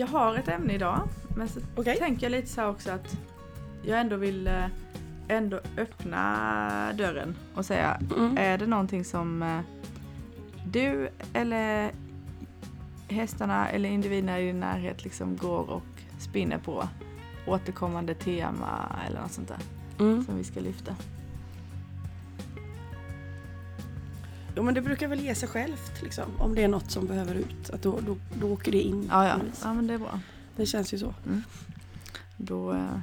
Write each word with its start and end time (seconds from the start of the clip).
jag 0.00 0.06
har 0.06 0.34
ett 0.36 0.48
ämne 0.48 0.72
idag. 0.72 1.00
Men 1.36 1.48
så 1.48 1.60
Okej. 1.76 1.96
tänker 1.98 2.22
jag 2.22 2.30
lite 2.30 2.48
så 2.48 2.66
också 2.66 2.90
att 2.90 3.16
jag 3.82 4.00
ändå 4.00 4.16
vill 4.16 4.46
eh, 4.46 4.64
ändå 5.28 5.60
öppna 5.78 6.92
dörren 6.92 7.34
och 7.54 7.64
säga 7.66 8.00
Mm. 8.16 8.36
är 8.38 8.58
det 8.58 8.66
någonting 8.66 9.04
som 9.04 9.42
eh, 9.42 9.60
du 10.66 11.08
eller 11.32 11.90
hästarna 13.08 13.68
eller 13.68 13.88
individerna 13.88 14.40
i 14.40 14.46
din 14.46 14.60
närhet 14.60 15.04
liksom 15.04 15.36
går 15.36 15.70
och 15.70 15.82
spinner 16.18 16.58
på? 16.58 16.88
Återkommande 17.46 18.14
tema 18.14 18.96
eller 19.08 19.20
något 19.20 19.32
sånt 19.32 19.48
där 19.48 19.58
Mm. 20.06 20.24
som 20.24 20.36
vi 20.36 20.44
ska 20.44 20.60
lyfta. 20.60 20.96
Jo 24.56 24.62
men 24.62 24.74
det 24.74 24.80
brukar 24.80 25.08
väl 25.08 25.20
ge 25.20 25.34
sig 25.34 25.48
självt 25.48 26.02
liksom. 26.02 26.24
Om 26.38 26.54
det 26.54 26.62
är 26.62 26.68
något 26.68 26.90
som 26.90 27.06
behöver 27.06 27.34
ut. 27.34 27.70
Att 27.70 27.82
då, 27.82 28.00
då, 28.00 28.16
då 28.40 28.52
åker 28.52 28.72
det 28.72 28.80
in. 28.80 29.08
Ja, 29.10 29.28
ja. 29.28 29.36
ja 29.62 29.74
men 29.74 29.86
det 29.86 29.94
är 29.94 29.98
bra. 29.98 30.20
Det 30.56 30.66
känns 30.66 30.94
ju 30.94 30.98
så. 30.98 31.14
Då, 32.36 32.72
eh, 32.72 32.98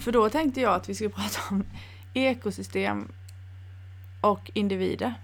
för 0.00 0.12
då 0.12 0.28
tänkte 0.28 0.60
jag 0.60 0.74
att 0.74 0.88
vi 0.88 0.94
skulle 0.94 1.10
prata 1.14 1.40
om 1.50 1.64
ekosystem 2.14 3.08
och 4.20 4.50
individer. 4.54 5.14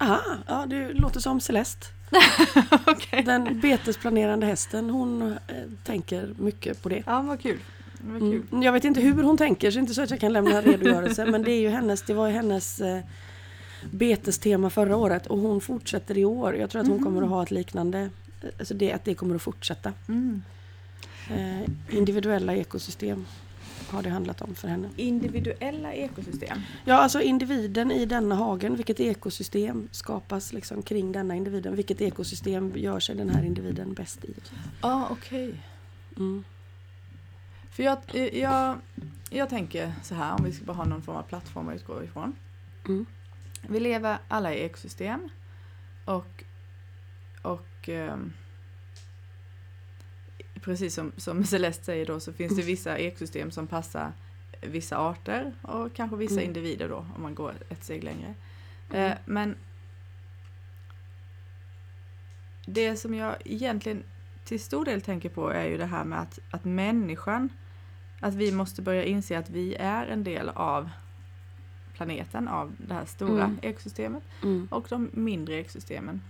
Aha, 0.00 0.20
ja 0.46 0.66
det 0.66 0.92
låter 0.92 1.20
som 1.20 1.40
Celeste. 1.40 1.86
Okej. 2.86 3.22
Den 3.22 3.60
betesplanerande 3.60 4.46
hästen. 4.46 4.90
Hon 4.90 5.22
eh, 5.22 5.36
tänker 5.84 6.34
mycket 6.38 6.82
på 6.82 6.88
det. 6.88 7.02
Ja, 7.06 7.22
vad 7.22 7.40
kul. 7.40 7.58
Det. 8.00 8.16
Mm. 8.16 8.62
Jag 8.62 8.72
vet 8.72 8.84
inte 8.84 9.00
hur 9.00 9.22
hon 9.22 9.36
tänker 9.36 9.70
så 9.70 9.78
inte 9.78 9.94
så 9.94 10.02
att 10.02 10.10
jag 10.10 10.20
kan 10.20 10.32
lämna 10.32 10.62
redogörelse. 10.62 11.26
men 11.26 11.42
det 11.42 11.52
är 11.52 11.60
ju 11.60 11.68
hennes, 11.68 12.02
det 12.02 12.14
var 12.14 12.26
ju 12.26 12.32
hennes 12.32 12.80
eh, 12.80 13.00
betestema 13.90 14.70
förra 14.70 14.96
året 14.96 15.26
och 15.26 15.38
hon 15.38 15.60
fortsätter 15.60 16.18
i 16.18 16.24
år. 16.24 16.56
Jag 16.56 16.70
tror 16.70 16.80
att 16.80 16.88
hon 16.88 16.96
Mhm. 16.96 17.04
kommer 17.04 17.22
att 17.22 17.28
ha 17.28 17.42
ett 17.42 17.50
liknande, 17.50 18.10
alltså 18.58 18.74
det, 18.74 18.92
att 18.92 19.04
det 19.04 19.14
kommer 19.14 19.34
att 19.34 19.42
fortsätta. 19.42 19.92
Mm. 20.08 20.42
Eh, 21.30 21.96
individuella 21.96 22.54
ekosystem 22.54 23.26
har 23.90 24.02
det 24.02 24.08
handlat 24.10 24.40
om 24.42 24.54
för 24.54 24.68
henne. 24.68 24.88
Individuella 24.96 25.92
ekosystem. 25.92 26.58
Ja, 26.84 26.94
alltså 26.94 27.20
individen 27.20 27.90
i 27.92 28.06
denna 28.06 28.34
hagen, 28.34 28.76
vilket 28.76 29.00
ekosystem 29.00 29.88
skapas 29.92 30.52
liksom 30.52 30.82
kring 30.82 31.12
denna 31.12 31.34
individen? 31.36 31.76
Vilket 31.76 32.00
ekosystem 32.00 32.72
gör 32.76 33.00
sig 33.00 33.16
den 33.16 33.30
här 33.30 33.44
individen 33.44 33.94
bäst 33.94 34.24
i? 34.24 34.34
Ja, 34.82 35.08
okej. 35.10 35.54
Mm. 36.16 36.44
För 37.70 37.82
jag, 37.82 37.98
eh, 38.14 38.38
jag, 38.40 38.76
jag 39.30 39.48
tänker 39.48 39.92
så 40.02 40.14
här, 40.14 40.34
om 40.38 40.44
vi 40.44 40.52
ska 40.52 40.64
bara 40.64 40.76
ha 40.76 40.84
någon 40.84 41.02
form 41.02 41.16
av 41.16 41.22
plattform 41.22 41.68
att 41.68 41.74
utgå 41.76 42.02
ifrån. 42.04 42.36
Mm. 42.88 43.06
Vi 43.62 43.80
lever 43.80 44.18
alla 44.28 44.54
i 44.54 44.60
ekosystem 44.64 45.28
och, 46.04 46.44
och 47.42 47.88
ehm, 47.88 48.32
precis 50.60 50.94
som, 50.94 51.12
som 51.16 51.44
Celeste 51.44 51.84
säger 51.84 52.06
då 52.06 52.20
så 52.20 52.32
finns 52.32 52.56
det 52.56 52.62
vissa 52.62 52.98
ekosystem 52.98 53.50
som 53.50 53.66
passar 53.66 54.12
vissa 54.60 54.96
arter 54.98 55.52
och 55.62 55.94
kanske 55.94 56.16
vissa 56.16 56.34
Mm. 56.34 56.44
individer 56.44 56.88
då 56.88 57.06
om 57.16 57.22
man 57.22 57.34
går 57.34 57.54
ett 57.68 57.84
steg 57.84 58.04
längre. 58.04 58.34
Mm. 58.90 59.12
Eh, 59.12 59.18
men 59.24 59.56
det 62.66 62.96
som 62.96 63.14
jag 63.14 63.36
egentligen 63.44 64.04
till 64.44 64.60
stor 64.60 64.84
del 64.84 65.02
tänker 65.02 65.28
på 65.28 65.50
är 65.50 65.64
ju 65.64 65.76
det 65.76 65.86
här 65.86 66.04
med 66.04 66.20
att, 66.20 66.38
att 66.50 66.64
människan, 66.64 67.48
att 68.20 68.34
vi 68.34 68.52
måste 68.52 68.82
börja 68.82 69.04
inse 69.04 69.38
att 69.38 69.50
vi 69.50 69.74
är 69.74 70.06
en 70.06 70.24
del 70.24 70.48
av 70.48 70.90
planeten, 71.98 72.48
av 72.48 72.72
det 72.88 72.94
här 72.94 73.04
stora 73.04 73.44
Mm. 73.44 73.58
ekosystemet 73.62 74.22
Mm. 74.42 74.68
och 74.70 74.86
de 74.88 75.10
mindre 75.12 75.54
ekosystemen. 75.54 76.20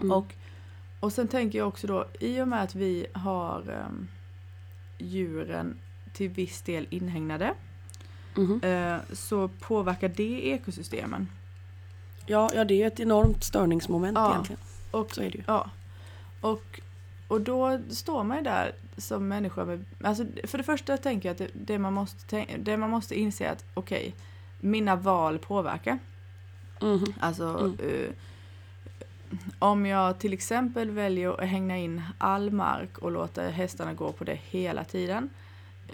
Mm. 0.00 0.12
Och, 0.12 0.34
och 1.00 1.12
sen 1.12 1.28
tänker 1.28 1.58
jag 1.58 1.68
också 1.68 1.86
då, 1.86 2.06
i 2.20 2.40
och 2.40 2.48
med 2.48 2.62
att 2.62 2.74
vi 2.74 3.06
har 3.12 3.60
um, 3.88 4.08
djuren 4.98 5.78
till 6.12 6.28
viss 6.28 6.62
del 6.62 6.86
inhägnade 6.90 7.54
eh, 8.62 8.96
så 9.12 9.48
påverkar 9.48 10.08
det 10.08 10.46
ekosystemen. 10.48 11.28
Ja, 12.26 12.50
ja, 12.54 12.64
det 12.64 12.82
är 12.82 12.86
ett 12.86 13.00
enormt 13.00 13.44
störningsmoment 13.44 14.16
Ja. 14.18 14.30
egentligen. 14.32 14.60
Och 14.90 15.14
Så 15.14 15.20
är 15.22 15.30
det 15.30 15.38
ju. 15.38 15.44
Ja. 15.46 15.70
Och, 16.40 16.80
och 17.28 17.40
då 17.40 17.80
står 17.90 18.24
man 18.24 18.36
ju 18.36 18.42
där 18.42 18.72
som 18.96 19.28
människa 19.28 19.64
med, 19.64 19.84
alltså 20.02 20.26
för 20.44 20.58
det 20.58 20.64
första 20.64 20.96
tänker 20.96 21.28
jag 21.28 21.32
att 21.32 21.38
det, 21.38 21.50
det, 21.66 21.78
man, 21.78 21.92
måste, 21.92 22.44
det 22.58 22.76
man 22.76 22.90
måste 22.90 23.20
inse 23.20 23.50
att 23.50 23.64
okej, 23.74 24.14
mina 24.64 24.96
val 24.96 25.38
påverkar. 25.38 25.98
Mhm. 26.82 27.14
Alltså 27.20 27.44
Mm. 27.44 27.76
eh, 27.78 28.10
om 29.58 29.86
jag 29.86 30.18
till 30.18 30.32
exempel 30.32 30.90
väljer 30.90 31.40
att 31.42 31.48
hänga 31.48 31.78
in 31.78 32.02
all 32.18 32.50
mark 32.50 32.98
och 32.98 33.10
låta 33.10 33.42
hästarna 33.42 33.94
gå 33.94 34.12
på 34.12 34.24
det 34.24 34.34
hela 34.34 34.84
tiden, 34.84 35.30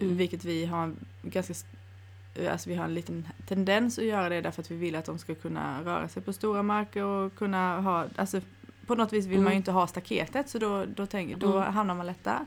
Mm. 0.01 0.17
vilket 0.17 0.45
vi 0.45 0.67
har 0.67 0.83
en 0.85 0.97
ganska 1.23 1.55
Alltså 2.51 2.69
vi 2.71 2.75
har 2.77 2.85
en 2.85 2.95
liten 2.95 3.29
tendens 3.49 3.99
att 3.99 4.05
göra 4.05 4.29
det 4.29 4.41
därför 4.41 4.63
att 4.63 4.71
vi 4.71 4.77
vill 4.77 4.97
att 4.97 5.05
de 5.05 5.19
ska 5.19 5.35
kunna 5.35 5.83
röra 5.85 6.09
sig 6.09 6.23
på 6.23 6.33
stora 6.33 6.63
marker 6.63 7.05
och 7.05 7.35
kunna 7.35 7.81
ha, 7.81 8.07
alltså 8.17 8.41
på 8.87 8.95
något 8.95 9.13
vis 9.13 9.27
vill 9.27 9.37
man 9.39 9.41
Mm. 9.43 9.53
ju 9.53 9.57
inte 9.57 9.73
ha 9.73 9.87
staketet 9.87 10.49
så 10.49 10.59
då, 10.59 10.85
då, 10.85 11.07
tänker, 11.07 11.37
då 11.37 11.57
Mm. 11.59 11.73
hamnar 11.73 11.95
man 11.95 12.07
lätt 12.07 12.25
där. 12.25 12.39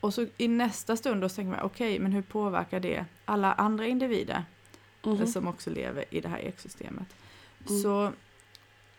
Och 0.00 0.14
så 0.14 0.26
i 0.36 0.48
nästa 0.48 0.96
stund 0.96 1.20
då 1.20 1.28
så 1.28 1.34
tänker 1.36 1.50
man 1.50 1.60
okej 1.62 1.98
men 1.98 2.12
hur 2.12 2.22
påverkar 2.22 2.80
det 2.80 3.04
alla 3.24 3.52
andra 3.52 3.86
individer 3.86 4.44
Mhm. 5.02 5.26
som 5.26 5.48
också 5.48 5.70
lever 5.70 6.04
i 6.10 6.20
det 6.20 6.28
här 6.28 6.38
ekosystemet? 6.38 7.16
Mm. 7.68 7.82
Så 7.82 8.12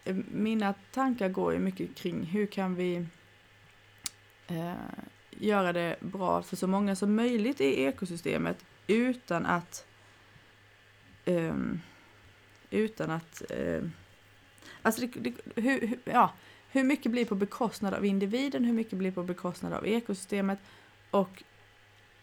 eh, 0.04 0.16
mina 0.32 0.74
tankar 0.92 1.30
går 1.30 1.54
ju 1.54 1.60
mycket 1.60 1.96
kring 1.96 2.24
hur 2.24 2.46
kan 2.46 2.76
vi 2.76 3.06
eh, 4.48 4.74
göra 5.30 5.74
det 5.74 5.96
bra 6.00 6.42
för 6.42 6.56
så 6.56 6.68
många 6.68 6.96
som 6.96 7.16
möjligt 7.16 7.62
i 7.62 7.84
ekosystemet 7.84 8.66
utan 8.88 9.46
att 9.46 9.86
ehm, 11.26 11.82
utan 12.70 13.12
att 13.12 13.52
eh, 13.52 13.82
alltså 14.82 15.02
det, 15.02 15.08
det, 15.08 15.62
hur, 15.62 15.88
hur, 15.88 16.00
ja, 16.04 16.34
hur 16.70 16.84
mycket 16.84 17.12
blir 17.12 17.26
på 17.26 17.36
bekostnad 17.36 17.94
av 17.94 18.06
individen, 18.06 18.64
hur 18.64 18.74
mycket 18.74 18.98
blir 18.98 19.12
på 19.12 19.24
bekostnad 19.24 19.74
av 19.74 19.88
ekosystemet 19.88 20.60
och 21.12 21.44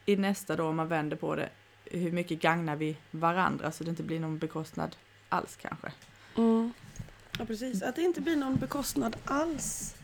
i 0.06 0.16
nästa 0.16 0.56
då 0.56 0.64
om 0.64 0.76
man 0.76 0.88
vänder 0.88 1.16
på 1.16 1.34
det 1.34 1.48
hur 1.90 2.12
mycket 2.12 2.40
gagnar 2.40 2.76
vi 2.76 2.96
varandra 3.10 3.72
så 3.72 3.84
det 3.84 3.90
inte 3.90 4.02
blir 4.02 4.20
någon 4.20 4.38
bekostnad 4.38 4.96
alls 5.28 5.56
kanske. 5.56 5.92
Mm. 6.36 6.72
Ja 7.38 7.44
precis, 7.44 7.82
att 7.82 7.96
det 7.96 8.02
inte 8.02 8.20
blir 8.20 8.36
någon 8.36 8.56
bekostnad 8.56 9.16
alls 9.24 9.94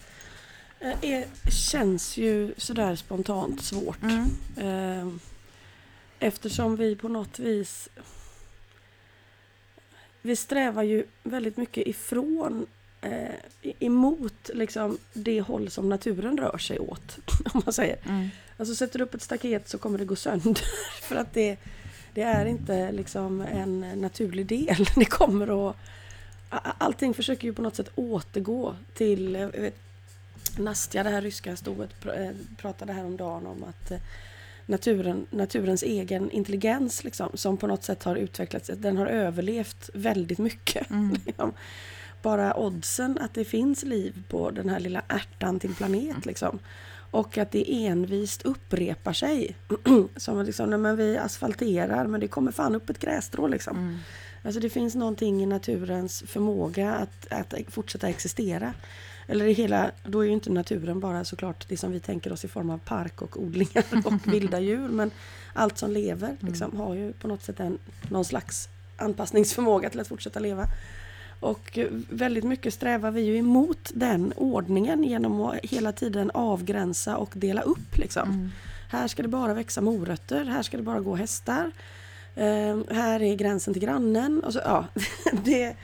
eh, 0.81 1.05
är, 1.05 1.51
känns 1.51 2.17
ju 2.17 2.55
sådär 2.57 2.97
spontant 2.97 3.61
svårt. 3.61 4.03
Eh, 4.57 5.09
Eftersom 6.19 6.77
vi 6.77 6.97
på 6.97 7.09
något 7.09 7.39
vis 7.39 7.89
Vi 10.23 10.37
strävar 10.37 10.83
ju 10.83 11.07
väldigt 11.23 11.57
mycket 11.57 11.87
ifrån 11.87 12.67
eh, 13.03 13.73
emot 13.79 14.51
liksom 14.55 14.99
det 15.13 15.41
håll 15.41 15.71
som 15.71 15.89
naturen 15.89 16.39
rör 16.39 16.59
sig 16.59 16.79
åt. 16.79 17.19
Om 17.55 17.63
man 17.65 17.73
säger. 17.73 17.97
Mm. 18.09 18.29
Alltså 18.57 18.75
sätter 18.75 18.99
du 18.99 19.05
upp 19.05 19.15
ett 19.15 19.23
staket 19.23 19.69
så 19.69 19.79
kommer 19.79 19.99
det 19.99 20.05
gå 20.05 20.17
sönder. 20.17 20.63
För 21.03 21.17
att 21.17 21.35
det, 21.35 21.57
det 22.15 22.23
är 22.23 22.47
inte 22.47 22.93
liksom 22.93 23.41
en 23.41 23.81
naturlig 23.81 24.47
del. 24.47 24.87
Det 24.97 25.05
kommer 25.05 25.69
att... 25.69 25.77
Allting 26.79 27.15
försöker 27.15 27.45
ju 27.45 27.53
på 27.53 27.63
något 27.63 27.77
sätt 27.77 27.91
återgå 27.95 28.77
till... 28.95 29.35
Jag 29.35 29.49
vet, 29.49 29.77
Nastja, 30.59 31.03
det 31.03 31.11
här 31.11 31.23
ryska 31.23 31.57
stoet, 31.57 32.07
eh, 32.07 32.31
pratade 32.57 32.93
häromdagen 32.93 33.47
om 33.47 33.65
att 33.65 33.91
eh, 33.91 33.99
naturen, 34.67 35.27
naturens 35.31 35.83
egen 35.83 36.31
intelligens 36.31 37.05
liksom, 37.05 37.31
som 37.35 37.57
på 37.57 37.67
något 37.67 37.85
sätt 37.85 38.03
har 38.03 38.17
utvecklats, 38.17 38.71
den 38.77 38.97
har 38.97 39.07
överlevt 39.07 39.91
väldigt 39.95 40.39
mycket. 40.39 40.91
Mm. 40.91 41.17
Bara 42.23 42.55
oddsen 42.57 43.19
att 43.21 43.35
det 43.35 43.45
finns 43.45 43.83
liv 43.83 44.23
på 44.29 44.51
den 44.51 44.69
här 44.69 44.81
lilla 44.81 45.03
ärtan 45.09 45.61
till 45.61 45.75
planet 45.75 46.27
liksom. 46.27 46.59
Och 47.11 47.39
att 47.39 47.51
det 47.51 47.87
envist 47.87 48.43
upprepar 48.43 49.13
sig. 49.13 49.57
Som 50.17 50.43
liksom, 50.43 50.71
nej, 50.71 50.79
men 50.79 50.97
vi 50.97 51.19
asfalterar 51.19 52.07
men 52.07 52.21
det 52.21 52.29
kommer 52.29 52.53
fan 52.53 52.75
upp 52.75 52.91
ett 52.91 52.99
grässtrå 52.99 53.47
liksom. 53.47 53.77
Mm. 53.77 53.99
Alltså 54.45 54.61
det 54.61 54.71
finns 54.71 54.95
någonting 54.95 55.43
i 55.43 55.47
naturens 55.47 56.25
förmåga 56.27 56.93
att, 56.93 57.33
att 57.33 57.55
fortsätta 57.69 58.09
existera. 58.09 58.75
Eller 59.27 59.47
i 59.47 59.53
hela, 59.53 59.91
då 60.05 60.21
är 60.21 60.25
ju 60.25 60.33
inte 60.33 60.51
naturen 60.51 61.01
bara 61.01 61.25
såklart 61.25 61.69
det 61.69 61.77
som 61.77 61.93
vi 61.93 62.01
tänker 62.01 62.33
oss 62.33 62.45
i 62.45 62.49
form 62.49 62.71
av 62.71 62.79
park 62.79 63.23
och 63.23 63.43
odlingar 63.43 63.85
och 64.05 64.35
vilda 64.35 64.61
djur. 64.61 64.89
Men 64.89 65.11
allt 65.53 65.79
som 65.79 65.91
lever 65.91 66.37
liksom, 66.41 66.77
har 66.77 66.95
ju 66.95 67.13
på 67.13 67.29
något 67.29 67.43
sätt 67.43 67.61
en, 67.61 67.79
någon 68.09 68.25
slags 68.25 68.69
anpassningsförmåga 68.97 69.91
till 69.91 70.01
att 70.01 70.09
fortsätta 70.09 70.41
leva. 70.41 70.67
Och 71.43 71.79
väldigt 72.11 72.45
mycket 72.45 72.75
strävar 72.75 73.11
vi 73.11 73.21
ju 73.21 73.37
emot 73.37 73.91
den 73.95 74.33
ordningen 74.37 75.05
genom 75.05 75.41
att 75.41 75.59
hela 75.63 75.93
tiden 75.93 76.31
avgränsa 76.35 77.17
och 77.17 77.31
dela 77.35 77.63
upp. 77.63 77.99
Liksom. 77.99 78.29
Mm. 78.29 78.51
Här 78.91 79.09
ska 79.09 79.23
det 79.23 79.29
bara 79.29 79.55
växa 79.55 79.81
morötter, 79.81 80.45
här 80.45 80.63
ska 80.63 80.77
det 80.77 80.83
bara 80.83 81.01
gå 81.01 81.17
hästar. 81.17 81.73
Eh, 82.37 82.79
här 82.91 83.23
är 83.23 83.37
gränsen 83.37 83.75
till 83.75 83.83
grannen. 83.83 84.45
Och 84.45 84.53
så, 84.53 84.61
ja, 84.65 84.87
det, 85.45 85.77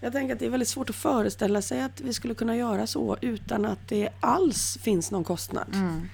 Jag 0.00 0.12
tänker 0.12 0.34
att 0.34 0.38
det 0.38 0.46
är 0.46 0.50
väldigt 0.50 0.68
svårt 0.68 0.90
att 0.90 0.96
föreställa 0.96 1.62
sig 1.62 1.82
att 1.82 2.00
vi 2.00 2.12
skulle 2.12 2.34
kunna 2.34 2.56
göra 2.56 2.86
så 2.86 3.16
utan 3.20 3.64
att 3.64 3.88
det 3.88 4.08
alls 4.20 4.78
finns 4.82 5.10
någon 5.10 5.24
kostnad. 5.24 5.68
Mm. 5.74 6.08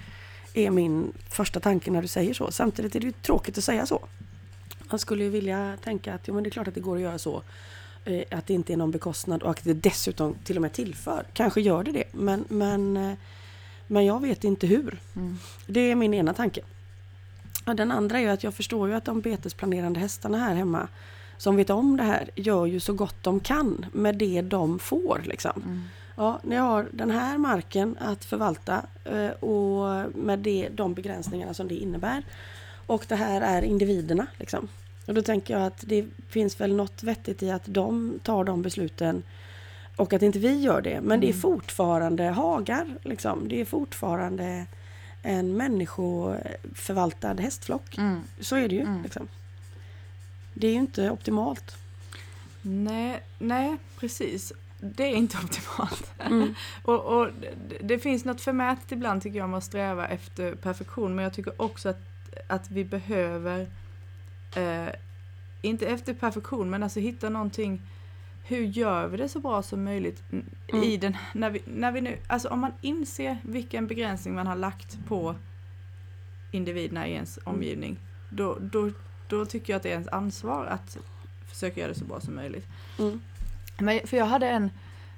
Är 0.55 0.71
min 0.71 1.13
första 1.31 1.61
tanke 1.61 1.91
när 1.91 2.03
du 2.03 2.09
säger 2.09 2.35
så. 2.35 2.53
Samtidigt 2.53 2.97
är 2.97 3.01
det 3.01 3.07
ju 3.07 3.13
tråkigt 3.13 3.59
att 3.59 3.65
säga 3.65 3.87
så. 3.87 4.09
Man 4.91 4.99
skulle 4.99 5.25
ju 5.25 5.31
vilja 5.31 5.77
tänka 5.85 6.15
att 6.15 6.29
jo, 6.29 6.35
men 6.35 6.43
det 6.43 6.49
är 6.49 6.51
klart 6.51 6.69
att 6.69 6.75
det 6.75 6.81
går 6.81 6.97
att 6.97 7.03
göra 7.03 7.19
så. 7.19 7.43
Eh, 8.05 8.39
att 8.39 8.47
det 8.47 8.55
inte 8.55 8.73
är 8.73 8.77
någon 8.77 8.91
bekostnad 8.91 9.43
och 9.43 9.51
att 9.51 9.65
det 9.65 9.75
dessutom 9.75 10.35
till 10.45 10.57
och 10.57 10.63
med 10.63 10.73
tillför. 10.73 11.27
Kanske 11.33 11.61
gör 11.61 11.85
det 11.85 11.93
det, 11.93 12.05
men, 12.13 12.45
men, 12.49 12.97
eh, 12.97 13.15
men 13.87 14.07
jag 14.07 14.21
vet 14.21 14.45
inte 14.45 14.67
hur. 14.67 15.01
Mm. 15.17 15.39
Det 15.67 15.81
är 15.81 15.95
min 15.95 16.15
ena 16.15 16.35
tanke. 16.35 16.61
Ja, 17.67 17.75
den 17.75 17.93
andra 17.93 18.21
är 18.21 18.29
att 18.29 18.45
jag 18.45 18.55
förstår 18.55 18.89
ju 18.89 18.95
att 18.95 19.05
de 19.05 19.21
betesplanerande 19.21 20.01
hästarna 20.01 20.39
här 20.39 20.55
hemma 20.55 20.89
som 21.37 21.57
vet 21.57 21.71
om 21.71 21.97
det 21.97 22.03
här 22.03 22.31
gör 22.35 22.67
ju 22.67 22.81
så 22.81 22.93
gott 22.93 23.17
de 23.23 23.41
kan 23.41 23.87
med 23.93 24.17
det 24.17 24.43
de 24.43 24.79
får. 24.79 25.23
Liksom. 25.25 25.63
Mm. 25.65 25.83
Ja, 26.17 26.41
ni 26.43 26.57
har 26.57 26.89
den 26.93 27.11
här 27.11 27.39
marken 27.39 27.97
att 28.01 28.25
förvalta 28.25 28.83
eh, 29.05 29.31
och 29.31 30.11
med 30.15 30.39
det, 30.39 30.69
de 30.73 30.95
begränsningarna 30.95 31.55
som 31.55 31.69
det 31.69 31.75
innebär. 31.75 32.23
Och 32.87 33.05
det 33.09 33.17
här 33.17 33.41
är 33.41 33.63
individerna. 33.63 34.27
Liksom. 34.39 34.69
Och 35.07 35.15
då 35.15 35.23
tänker 35.23 35.55
jag 35.55 35.67
att 35.67 35.85
det 35.87 36.07
finns 36.29 36.61
väl 36.61 36.75
något 36.77 37.03
vettigt 37.03 37.43
i 37.43 37.51
att 37.51 37.63
de 37.65 38.19
tar 38.23 38.45
de 38.45 38.63
besluten 38.63 39.23
och 39.97 40.13
att 40.13 40.23
inte 40.23 40.39
vi 40.39 40.61
gör 40.61 40.81
det. 40.83 41.01
Men 41.01 41.21
det 41.21 41.27
är 41.27 41.29
Mm. 41.33 41.41
fortfarande 41.41 42.25
hagar. 42.25 42.87
Liksom. 43.03 43.49
Det 43.49 43.61
är 43.61 43.65
fortfarande 43.65 44.67
en 45.23 45.57
människoförvaltad 45.57 47.35
hästflock. 47.35 47.99
Mm. 47.99 48.21
Så 48.41 48.57
är 48.57 48.69
det 48.69 48.75
ju. 48.75 48.81
Mm. 48.81 49.03
Liksom. 49.03 49.29
Det 50.55 50.67
är 50.67 50.71
ju 50.73 50.79
inte 50.79 51.11
optimalt. 51.11 51.77
Nej, 52.63 53.23
nej, 53.39 53.77
precis. 53.99 54.53
Det 54.81 55.05
är 55.05 55.17
inte 55.17 55.37
optimalt. 55.45 56.13
Mm. 56.19 56.55
Och, 56.83 57.05
och 57.05 57.29
det, 57.69 57.77
det 57.83 57.99
finns 57.99 58.25
något 58.25 58.41
förmätet 58.41 58.93
ibland 58.93 59.23
tycker 59.23 59.39
jag 59.39 59.45
om 59.45 59.55
att 59.55 59.65
sträva 59.65 60.09
efter 60.09 60.55
perfektion 60.55 61.15
men 61.15 61.23
jag 61.23 61.33
tycker 61.35 61.63
också 61.63 61.89
att, 61.89 62.01
att 62.47 62.71
vi 62.71 62.85
behöver 62.85 63.67
eh, 64.57 64.89
inte 65.63 65.87
efter 65.87 66.15
perfektion 66.15 66.71
men 66.71 66.83
alltså 66.83 67.01
hitta 67.01 67.29
någonting 67.29 67.81
hur 68.45 68.63
gör 68.65 69.07
vi 69.09 69.17
det 69.17 69.29
så 69.29 69.41
bra 69.41 69.63
som 69.63 69.85
möjligt 69.85 70.23
Mm. 70.31 70.85
i 70.85 70.97
den, 70.97 71.17
när 71.35 71.51
vi, 71.51 71.63
när 71.67 71.93
vi 71.93 72.01
nu, 72.01 72.19
alltså 72.27 72.49
om 72.49 72.61
man 72.61 72.73
inser 72.81 73.39
vilken 73.43 73.87
begränsning 73.87 74.35
man 74.35 74.47
har 74.47 74.57
lagt 74.57 74.99
på 75.09 75.35
individerna 76.51 77.07
i 77.09 77.13
ens 77.13 77.39
omgivning 77.45 77.99
då, 78.31 78.59
då, 78.61 78.91
då 79.29 79.45
tycker 79.45 79.73
jag 79.73 79.77
att 79.77 79.83
det 79.83 79.89
är 79.89 79.93
ens 79.93 80.09
ansvar 80.09 80.67
att 80.67 80.99
försöka 81.47 81.81
göra 81.81 81.93
det 81.93 81.99
så 81.99 82.05
bra 82.05 82.21
som 82.21 82.35
möjligt. 82.35 82.67
Mm. 82.99 83.21
Men, 83.79 84.01
för 84.07 84.17
jag 84.17 84.27
hade 84.27 84.49
en, 84.49 84.71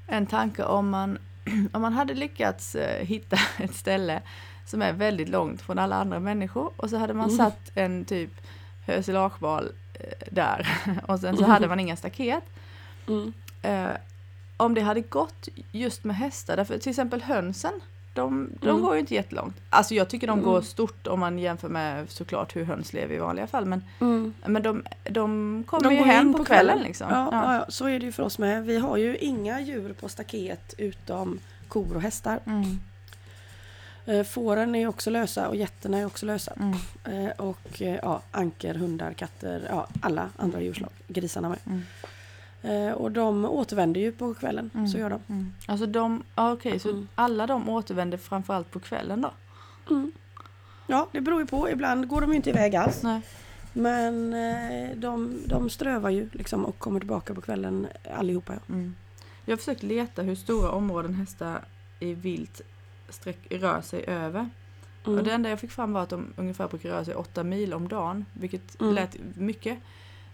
en 0.07 0.27
tanke 0.27 0.65
om 0.65 0.91
man, 0.91 1.19
om 1.73 1.83
man 1.83 1.93
hade 1.93 2.15
lyckats 2.15 2.75
eh, 2.75 3.07
hitta 3.07 3.37
ett 3.59 3.75
ställe 3.75 4.23
som 4.67 4.83
är 4.83 4.93
väldigt 4.93 5.29
långt 5.29 5.63
från 5.63 5.79
alla 5.79 5.97
andra 5.97 6.21
människor 6.21 6.73
och 6.77 6.91
så 6.91 6.97
hade 6.97 7.15
man 7.15 7.25
Mm. 7.31 7.37
satt 7.37 7.71
en 7.75 8.05
typ 8.05 8.31
hösilage-bal 8.87 9.69
eh, 10.01 10.07
där 10.31 10.69
och 11.07 11.21
sen 11.21 11.37
så 11.37 11.43
Mm. 11.43 11.51
hade 11.51 11.69
man 11.69 11.81
inga 11.81 11.97
staket. 11.97 12.43
Mm. 13.09 13.33
Eh, 13.63 13.97
om 14.57 14.75
det 14.75 14.81
hade 14.81 15.01
gått 15.01 15.49
just 15.73 16.05
med 16.05 16.17
hästar, 16.17 16.57
därför 16.57 16.79
till 16.79 16.91
exempel 16.91 17.23
hönsen, 17.23 17.73
de, 18.15 18.51
de 18.61 18.69
Mm. 18.69 18.83
går 18.83 18.95
ju 18.95 19.01
inte 19.01 19.15
jättelångt. 19.15 19.57
Alltså 19.71 19.95
jag 19.95 20.09
tycker 20.09 20.27
de 20.27 20.43
går 20.43 20.53
Mm. 20.53 20.63
stort 20.65 21.07
om 21.07 21.21
man 21.21 21.39
jämför 21.39 21.69
med 21.69 22.11
såklart 22.11 22.57
hur 22.57 22.65
höns 22.65 22.93
lever 22.93 23.15
i 23.15 23.19
vanliga 23.19 23.47
fall 23.47 23.65
men, 23.65 23.85
Mm. 24.01 24.35
men 24.47 24.63
de, 24.63 24.83
de 25.11 25.65
kommer 25.67 25.85
De 25.85 25.93
ju 25.95 25.99
går 25.99 26.07
hem 26.07 26.33
på, 26.33 26.39
på 26.39 26.45
kvällen, 26.45 26.67
kvällen. 26.67 26.85
liksom. 26.87 27.09
Ja, 27.11 27.29
Ja. 27.33 27.45
ja. 27.45 27.55
Ja, 27.55 27.65
så 27.69 27.87
är 27.89 27.99
det 27.99 28.07
ju 28.07 28.13
för 28.13 28.23
oss 28.23 28.39
med. 28.39 28.65
Vi 28.65 28.79
har 28.79 28.97
ju 28.97 29.17
inga 29.17 29.61
djur 29.61 29.93
på 29.93 30.09
staket 30.09 30.75
utom 30.79 31.39
kor 31.69 31.97
och 31.97 32.03
hästar. 32.03 32.41
Eh, 34.06 34.23
Fåren 34.25 34.75
är 34.75 34.87
också 34.87 35.11
lösa 35.11 35.49
och 35.49 35.56
getterna 35.56 35.99
är 35.99 36.06
också 36.06 36.27
lösa. 36.27 36.53
mm, 36.53 36.75
Eh, 37.27 37.31
Och 37.37 37.83
eh, 37.83 37.99
ja, 38.03 38.23
anker, 38.31 38.75
hundar, 38.75 39.12
katter, 39.12 39.67
ja, 39.71 39.87
alla 40.01 40.29
andra 40.37 40.61
djurslag. 40.61 40.91
Grisarna 41.09 41.49
med. 41.49 41.59
mm. 41.67 41.83
Och 42.95 43.12
de 43.12 43.45
återvänder 43.45 44.01
ju 44.01 44.12
på 44.12 44.35
kvällen. 44.35 44.71
Mm. 44.75 44.89
Så 44.89 44.99
gör 44.99 45.11
de. 45.11 45.21
Mm. 45.29 45.53
Alltså 45.67 45.87
de, 45.87 46.23
ja, 46.35 46.53
okej, 46.53 46.79
så 46.79 46.91
Mm. 46.91 47.09
alla 47.15 47.47
de 47.47 47.69
återvänder 47.69 48.19
framförallt 48.19 48.71
på 48.71 48.81
kvällen 48.81 49.21
då? 49.23 49.31
Mm. 49.95 50.12
Ja, 50.87 51.09
det 51.12 51.21
beror 51.21 51.41
ju 51.41 51.47
på. 51.47 51.71
Ibland 51.71 52.09
går 52.09 52.21
de 52.21 52.31
ju 52.31 52.37
inte 52.37 52.50
iväg 52.50 52.77
alls. 52.77 53.03
Nej. 53.03 53.21
Men 53.73 54.31
de, 55.00 55.43
de 55.47 55.71
strövar 55.71 56.11
ju 56.11 56.29
liksom 56.33 56.65
och 56.65 56.79
kommer 56.79 57.00
tillbaka 57.00 57.35
på 57.35 57.41
kvällen 57.41 57.87
allihopa. 58.17 58.53
Ja. 58.53 58.75
Mm. 58.75 58.95
Jag 59.45 59.53
har 59.53 59.57
försökt 59.57 59.83
leta 59.83 60.23
hur 60.23 60.35
stora 60.35 60.71
områden 60.71 61.15
hästar 61.15 61.61
i 62.00 62.15
vilt 62.15 62.61
sträck, 63.09 63.39
rör 63.51 63.81
sig 63.81 64.05
över. 64.06 64.51
Mm. 65.06 65.19
Och 65.19 65.25
det 65.25 65.33
enda 65.33 65.49
jag 65.51 65.61
fick 65.61 65.71
fram 65.71 65.93
var 65.93 66.03
att 66.03 66.09
de 66.09 66.33
ungefär 66.37 66.69
brukar 66.69 66.89
röra 66.89 67.05
sig 67.05 67.15
8 67.15 67.45
mil 67.45 67.75
om 67.75 67.89
dagen, 67.89 68.25
vilket 68.33 68.81
Mm. 68.81 68.95
lät 68.95 69.17
mycket. 69.37 69.79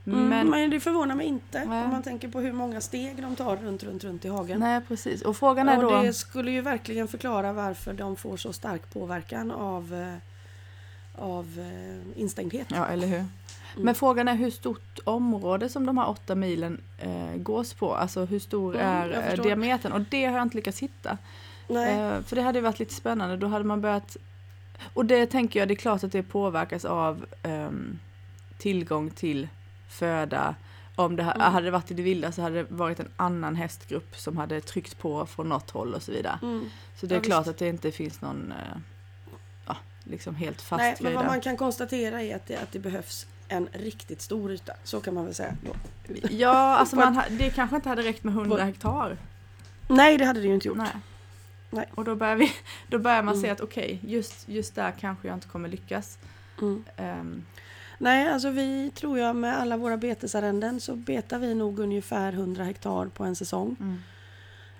Mm, 0.07 0.29
Men, 0.29 0.51
men 0.51 0.71
det 0.71 0.81
förvånar 0.81 1.15
mig 1.15 1.27
inte 1.27 1.65
Nej. 1.65 1.85
om 1.85 1.91
man 1.91 2.03
tänker 2.03 2.29
på 2.29 2.41
hur 2.41 2.53
många 2.53 2.81
steg 2.81 3.23
de 3.23 3.37
tar 3.37 3.57
runt, 3.57 3.83
runt, 3.83 4.05
runt 4.05 4.25
i 4.25 4.29
hagen. 4.29 4.61
nej 4.61 4.81
precis. 4.89 5.23
Och 5.23 5.37
frågan 5.37 5.69
är 5.69 5.77
och 5.85 5.93
då... 5.93 6.03
det 6.03 6.13
skulle 6.13 6.51
ju 6.51 6.61
verkligen 6.61 7.09
förklara 7.09 7.53
varför 7.53 7.93
de 7.93 8.17
får 8.17 8.37
så 8.37 8.53
stark 8.53 8.93
påverkan 8.93 9.51
av, 9.51 9.95
eh, 9.95 11.25
av 11.25 11.47
eh, 11.59 12.21
instängdhet. 12.21 12.67
Ja, 12.71 12.87
eller 12.87 13.07
hur? 13.07 13.17
Mm. 13.17 13.29
Men 13.77 13.95
frågan 13.95 14.29
är 14.29 14.35
hur 14.35 14.51
stort 14.51 14.99
område 15.05 15.69
som 15.69 15.87
de 15.87 15.99
här 15.99 16.09
8 16.09 16.35
milen 16.35 16.81
eh, 16.99 17.37
gås 17.37 17.75
på. 17.75 17.95
Alltså 17.95 18.25
hur 18.25 18.39
stor 18.39 18.77
Mm, 18.77 18.87
är 18.87 19.33
eh, 19.39 19.43
diametern? 19.43 19.93
Och 19.93 20.01
det 20.01 20.25
har 20.25 20.37
jag 20.37 20.43
inte 20.43 20.57
lyckats 20.57 20.79
hitta. 20.81 21.19
Nej. 21.71 21.95
Eh, 22.01 22.23
för 22.23 22.37
det 22.37 22.43
hade 22.43 22.59
ju 22.59 22.63
varit 22.63 22.79
lite 22.79 22.95
spännande. 22.95 23.37
Då 23.37 23.47
hade 23.47 23.65
man 23.65 23.81
börjat... 23.81 24.17
Och 24.95 25.05
det 25.07 25.27
tänker 25.27 25.59
jag, 25.61 25.69
det 25.69 25.75
är 25.75 25.77
klart 25.77 26.05
att 26.05 26.13
det 26.13 26.23
påverkas 26.23 26.85
av 26.85 27.27
ehm, 27.43 27.99
tillgång 28.59 29.11
till 29.11 29.49
föda. 29.91 30.55
Om 30.97 31.17
det 31.17 31.23
Mm. 31.23 31.41
hade 31.41 31.65
det 31.67 31.71
varit 31.71 31.91
i 31.91 31.95
det 31.95 32.03
vilda 32.03 32.33
så 32.33 32.43
hade 32.43 32.57
det 32.63 32.67
varit 32.71 33.01
en 33.01 33.09
annan 33.17 33.57
hästgrupp 33.57 34.17
som 34.17 34.37
hade 34.37 34.61
tryckt 34.61 34.99
på 34.99 35.27
från 35.27 35.49
något 35.49 35.71
håll 35.71 35.95
och 35.95 36.03
så 36.03 36.13
vidare. 36.13 36.39
Mm. 36.43 36.71
Så 36.97 37.07
det 37.07 37.15
är 37.15 37.17
Ja, 37.19 37.23
klart 37.23 37.41
visst. 37.41 37.51
att 37.51 37.59
det 37.59 37.69
inte 37.69 37.93
finns 37.93 38.21
någon 38.21 38.53
eh, 38.53 38.79
ja, 39.67 39.77
liksom 40.05 40.35
helt 40.35 40.63
fast 40.63 40.79
Nej, 40.79 40.97
men 41.01 41.15
vad 41.15 41.27
man 41.27 41.41
kan 41.41 41.57
konstatera 41.57 42.23
är 42.23 42.37
att 42.37 42.47
det, 42.47 42.57
att 42.57 42.73
det 42.73 42.79
behövs 42.79 43.27
en 43.49 43.69
riktigt 43.73 44.21
stor 44.23 44.53
yta. 44.53 44.73
Så 44.85 45.01
kan 45.01 45.15
man 45.15 45.25
väl 45.25 45.35
säga. 45.35 45.57
Ja, 46.31 46.49
alltså 46.77 46.97
man, 46.97 47.23
det 47.31 47.51
kanske 47.51 47.77
inte 47.77 47.89
hade 47.89 48.03
räckt 48.03 48.25
med 48.25 48.35
100 48.35 48.57
På- 48.57 48.63
hektar. 48.63 49.17
Nej, 49.89 50.19
det 50.19 50.25
hade 50.25 50.41
det 50.41 50.47
ju 50.47 50.55
inte 50.55 50.69
gjort. 50.69 50.77
Nej. 50.77 50.89
Nej. 51.71 51.87
Och 51.95 52.05
då 52.05 52.15
börjar, 52.15 52.37
vi, 52.37 52.53
då 52.89 52.99
börjar 52.99 53.23
man 53.23 53.35
Mm. 53.35 53.43
se 53.43 53.51
att 53.51 53.61
okej, 53.61 54.01
just, 54.07 54.49
just 54.49 54.75
där 54.75 54.93
kanske 55.01 55.29
jag 55.29 55.37
inte 55.37 55.49
kommer 55.49 55.69
lyckas. 55.69 56.19
Mm. 56.61 56.85
Ehm, 56.97 57.45
Nej, 57.99 58.29
alltså 58.29 58.51
vi 58.51 58.91
tror 58.95 59.19
jag 59.19 59.37
med 59.37 59.59
alla 59.61 59.77
våra 59.77 59.97
betesarrenden 59.97 60.81
så 60.81 60.95
betar 60.97 61.39
vi 61.39 61.55
nog 61.55 61.79
ungefär 61.79 62.33
100 62.33 62.65
hektar 62.65 63.07
på 63.07 63.25
en 63.25 63.37
säsong. 63.37 63.77
mm, 63.81 63.99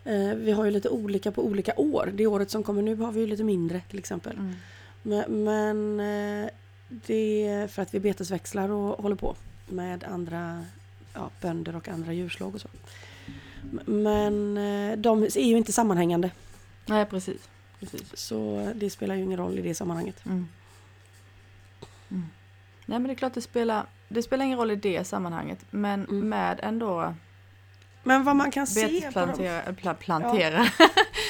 Eh, 0.05 0.35
vi 0.37 0.53
har 0.53 0.65
ju 0.65 0.71
lite 0.71 0.89
olika 0.89 1.33
på 1.33 1.45
olika 1.47 1.73
år. 1.77 2.11
Det 2.15 2.27
året 2.27 2.51
som 2.51 2.63
kommer 2.63 2.83
nu 2.83 2.97
har 2.97 3.13
vi 3.13 3.21
ju 3.21 3.27
lite 3.27 3.45
mindre 3.45 3.81
till 3.91 3.99
exempel. 3.99 4.37
mm. 4.39 4.55
Men, 5.03 5.45
men 5.45 6.01
eh, 6.45 6.51
det 6.89 7.47
är 7.47 7.69
för 7.69 7.83
att 7.83 7.95
vi 7.95 8.01
betesväxlar 8.01 8.71
och 8.71 9.03
håller 9.03 9.17
på 9.17 9.37
med 9.69 10.05
andra 10.05 10.65
ja, 11.15 11.31
bönder 11.41 11.77
och 11.77 11.89
andra 11.89 12.13
djurslag 12.13 12.55
och 12.55 12.61
så. 12.61 12.69
Men 13.87 14.57
eh, 14.57 14.97
de 14.99 15.23
är 15.23 15.45
ju 15.47 15.57
inte 15.57 15.73
sammanhängande 15.73 16.31
Nej, 16.91 17.07
precis. 17.07 17.49
precis. 17.81 18.17
så 18.17 18.71
det 18.75 18.91
spelar 18.91 19.15
ju 19.15 19.23
ingen 19.23 19.39
roll 19.39 19.59
i 19.59 19.63
det 19.63 19.75
sammanhanget. 19.75 20.25
Mm. 20.27 20.49
Mm. 22.11 22.25
Nej 22.87 22.99
men 22.99 23.03
det 23.03 23.13
är 23.13 23.15
klart 23.15 23.35
det 23.35 23.41
spelar, 23.41 23.87
det 24.09 24.23
spelar 24.23 24.45
ingen 24.45 24.59
roll 24.59 24.71
i 24.71 24.77
det 24.77 25.05
sammanhanget. 25.05 25.59
Men 25.71 26.05
Mm. 26.05 26.29
med 26.29 26.61
ändå 26.63 27.15
Men 28.03 28.25
vad 28.25 28.37
man 28.37 28.51
kan 28.51 28.67
se 28.67 28.81
på 28.87 28.89
de, 28.91 28.97
betesplantera, 29.01 29.63
äh, 29.63 29.75
pla, 29.75 29.95
plantera. 29.95 30.67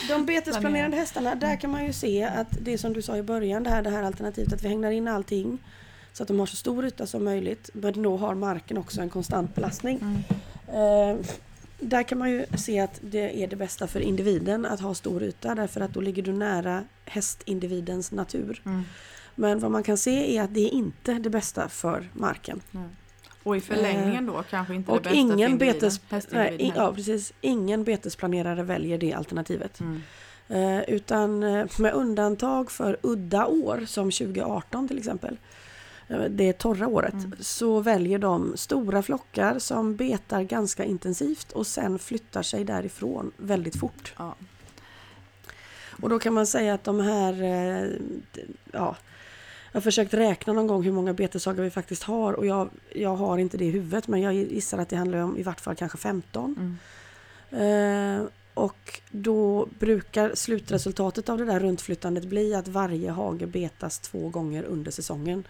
de 0.08 0.26
betesplanerande 0.26 0.60
Planera. 0.60 1.00
hästarna, 1.00 1.34
där 1.34 1.56
kan 1.60 1.70
man 1.70 1.84
ju 1.86 1.92
se 1.92 2.24
att 2.24 2.48
det 2.60 2.78
som 2.78 2.92
du 2.92 3.02
sa 3.02 3.16
i 3.16 3.22
början, 3.22 3.62
det 3.62 3.70
här, 3.70 3.82
det 3.82 3.90
här 3.90 4.02
alternativet 4.02 4.52
att 4.52 4.62
vi 4.62 4.68
hängnar 4.68 4.90
in 4.90 5.08
allting 5.08 5.58
så 6.12 6.22
att 6.22 6.28
de 6.28 6.38
har 6.38 6.46
så 6.46 6.56
stor 6.56 6.84
yta 6.84 7.06
som 7.06 7.24
möjligt 7.24 7.70
men 7.72 8.02
då 8.02 8.16
har 8.16 8.34
marken 8.34 8.78
också 8.78 9.00
en 9.00 9.10
konstant 9.10 9.54
belastning. 9.54 9.98
Mm. 10.02 10.22
Eh, 10.68 11.26
där 11.80 12.02
kan 12.02 12.18
man 12.18 12.30
ju 12.30 12.46
se 12.58 12.80
att 12.80 13.00
det 13.02 13.42
är 13.42 13.46
det 13.46 13.56
bästa 13.56 13.86
för 13.86 14.00
individen 14.00 14.66
att 14.66 14.80
ha 14.80 14.94
stor 14.94 15.22
yta 15.22 15.54
därför 15.54 15.80
att 15.80 15.94
då 15.94 16.00
ligger 16.00 16.22
du 16.22 16.32
nära 16.32 16.84
hästindividens 17.04 18.12
natur. 18.12 18.62
Mm. 18.66 18.82
Men 19.34 19.58
vad 19.58 19.70
man 19.70 19.82
kan 19.82 19.96
se 19.96 20.36
är 20.36 20.42
att 20.42 20.54
det 20.54 20.60
är 20.60 20.70
inte 20.70 21.12
det 21.12 21.30
bästa 21.30 21.68
för 21.68 22.08
marken. 22.12 22.60
Nej. 22.70 22.88
Och 23.42 23.56
i 23.56 23.60
förlängningen 23.60 24.26
då 24.26 24.42
kanske 24.50 24.74
inte 24.74 24.92
det 24.92 25.00
bästa 25.00 25.14
ingen 25.16 25.58
för 25.58 25.66
betes- 25.66 26.26
Nej, 26.30 26.56
i, 26.58 26.64
heller. 26.64 26.82
ja, 26.82 26.92
precis. 26.94 27.32
Ingen 27.40 27.84
betesplanerare 27.84 28.62
väljer 28.62 28.98
det 28.98 29.12
alternativet. 29.12 29.80
Mm. 29.80 30.02
Eh, 30.48 30.80
utan 30.88 31.42
eh, 31.42 31.66
med 31.78 31.92
undantag 31.94 32.70
för 32.70 32.96
udda 33.02 33.46
år 33.46 33.84
som 33.86 34.10
2018 34.10 34.88
till 34.88 34.98
exempel. 34.98 35.36
Eh, 36.10 36.22
det 36.24 36.52
torra 36.58 36.88
året, 36.88 37.12
Mm. 37.12 37.32
så 37.40 37.80
väljer 37.80 38.18
de 38.18 38.56
stora 38.56 39.02
flockar 39.02 39.58
som 39.58 39.96
betar 39.96 40.42
ganska 40.42 40.84
intensivt 40.84 41.52
och 41.52 41.66
sen 41.66 41.98
flyttar 41.98 42.42
sig 42.42 42.64
därifrån 42.64 43.32
väldigt 43.36 43.76
fort. 43.80 44.14
Ja. 44.18 44.34
Och 46.02 46.08
då 46.08 46.18
kan 46.18 46.34
man 46.34 46.46
säga 46.46 46.74
att 46.74 46.84
de 46.84 47.00
här, 47.00 47.42
eh, 47.42 47.88
ja, 48.72 48.96
jag 49.72 49.76
har 49.76 49.80
försökt 49.80 50.14
räkna 50.14 50.52
någon 50.52 50.66
gång 50.66 50.82
hur 50.82 50.92
många 50.92 51.12
beteshagar 51.12 51.62
vi 51.64 51.70
faktiskt 51.70 52.02
har 52.02 52.32
och 52.32 52.46
jag, 52.46 52.70
jag 52.94 53.16
har 53.16 53.38
inte 53.38 53.56
det 53.56 53.64
i 53.64 53.70
huvudet 53.70 54.08
men 54.08 54.20
jag 54.20 54.34
gissar 54.34 54.78
att 54.78 54.88
det 54.88 54.96
handlar 54.96 55.18
om 55.18 55.36
i 55.36 55.42
vart 55.42 55.60
fall 55.60 55.76
kanske 55.76 55.98
15. 55.98 56.76
Mm. 57.50 58.20
Eh, 58.20 58.26
och 58.54 59.00
då 59.10 59.68
brukar 59.78 60.34
slutresultatet 60.34 61.28
av 61.28 61.38
det 61.38 61.44
där 61.44 61.60
runtflyttandet 61.60 62.24
bli 62.24 62.54
att 62.54 62.68
varje 62.68 63.10
hage 63.10 63.46
betas 63.46 63.98
två 63.98 64.28
gånger 64.28 64.62
under 64.62 64.90
säsongen. 64.90 65.44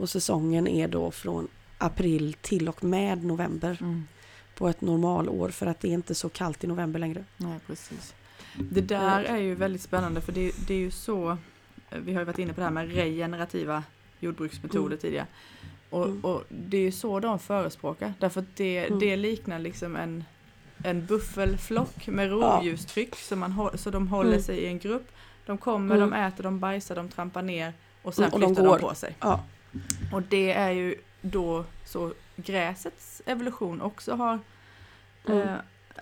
Och 0.00 0.08
säsongen 0.10 0.66
är 0.68 0.88
då 0.88 1.10
från 1.10 1.48
april 1.78 2.36
till 2.42 2.68
och 2.68 2.84
med 2.84 3.24
november 3.24 3.76
Mm. 3.80 4.06
på 4.54 4.68
ett 4.68 4.80
normalår 4.80 5.48
för 5.48 5.66
att 5.66 5.80
det 5.80 5.88
är 5.88 5.92
inte 5.92 6.14
så 6.14 6.28
kallt 6.28 6.64
i 6.64 6.66
november 6.66 7.00
längre. 7.00 7.24
Nej, 7.36 7.58
precis. 7.66 8.14
Det 8.70 8.80
där 8.80 9.24
är 9.24 9.36
ju 9.36 9.54
väldigt 9.54 9.82
spännande 9.82 10.20
för 10.20 10.32
det, 10.32 10.52
det 10.66 10.74
är 10.74 10.78
ju 10.78 10.90
så, 10.90 11.30
eh, 11.90 11.98
vi 11.98 12.12
har 12.12 12.20
ju 12.20 12.24
varit 12.24 12.38
inne 12.38 12.52
på 12.52 12.60
det 12.60 12.64
här 12.64 12.70
med 12.72 12.94
regenerativa 12.94 13.82
jordbruksmetoder 14.20 14.86
Mm. 14.86 14.98
tidigare. 14.98 15.26
Och, 15.90 16.04
Mm. 16.06 16.20
och 16.24 16.44
det 16.48 16.76
är 16.76 16.80
ju 16.82 16.92
så 16.92 17.20
de 17.20 17.38
förespråkar, 17.38 18.12
därför 18.20 18.40
att 18.40 18.56
det, 18.56 18.86
Mm. 18.86 18.98
det 18.98 19.16
liknar 19.16 19.58
liksom 19.58 19.96
en, 19.96 20.24
en 20.84 21.06
buffelflock 21.06 22.06
med 22.06 22.30
rovdjurstryck 22.30 23.16
så, 23.16 23.36
man, 23.36 23.70
så 23.74 23.90
de 23.90 24.08
håller 24.08 24.30
Mm. 24.32 24.42
sig 24.42 24.58
i 24.58 24.66
en 24.66 24.78
grupp. 24.78 25.08
De 25.46 25.58
kommer, 25.58 25.96
Mm. 25.96 26.10
de 26.10 26.16
äter, 26.16 26.44
de 26.44 26.60
bajsar, 26.60 26.96
de 26.96 27.08
trampar 27.08 27.42
ner 27.42 27.72
och 28.02 28.14
sen 28.14 28.24
Mm, 28.24 28.34
och 28.34 28.40
de 28.40 28.46
flyttar 28.46 28.62
de, 28.62 28.68
går. 28.68 28.78
på 28.88 28.94
sig. 28.94 29.16
Ja, 29.20 29.44
Och 30.12 30.22
det 30.22 30.52
är 30.52 30.70
ju 30.70 30.94
då 31.20 31.64
så 31.86 32.12
gräsets 32.36 33.22
evolution 33.26 33.80
också 33.80 34.14
har 34.14 34.38
Mm. 35.28 35.38
eh, 35.48 35.54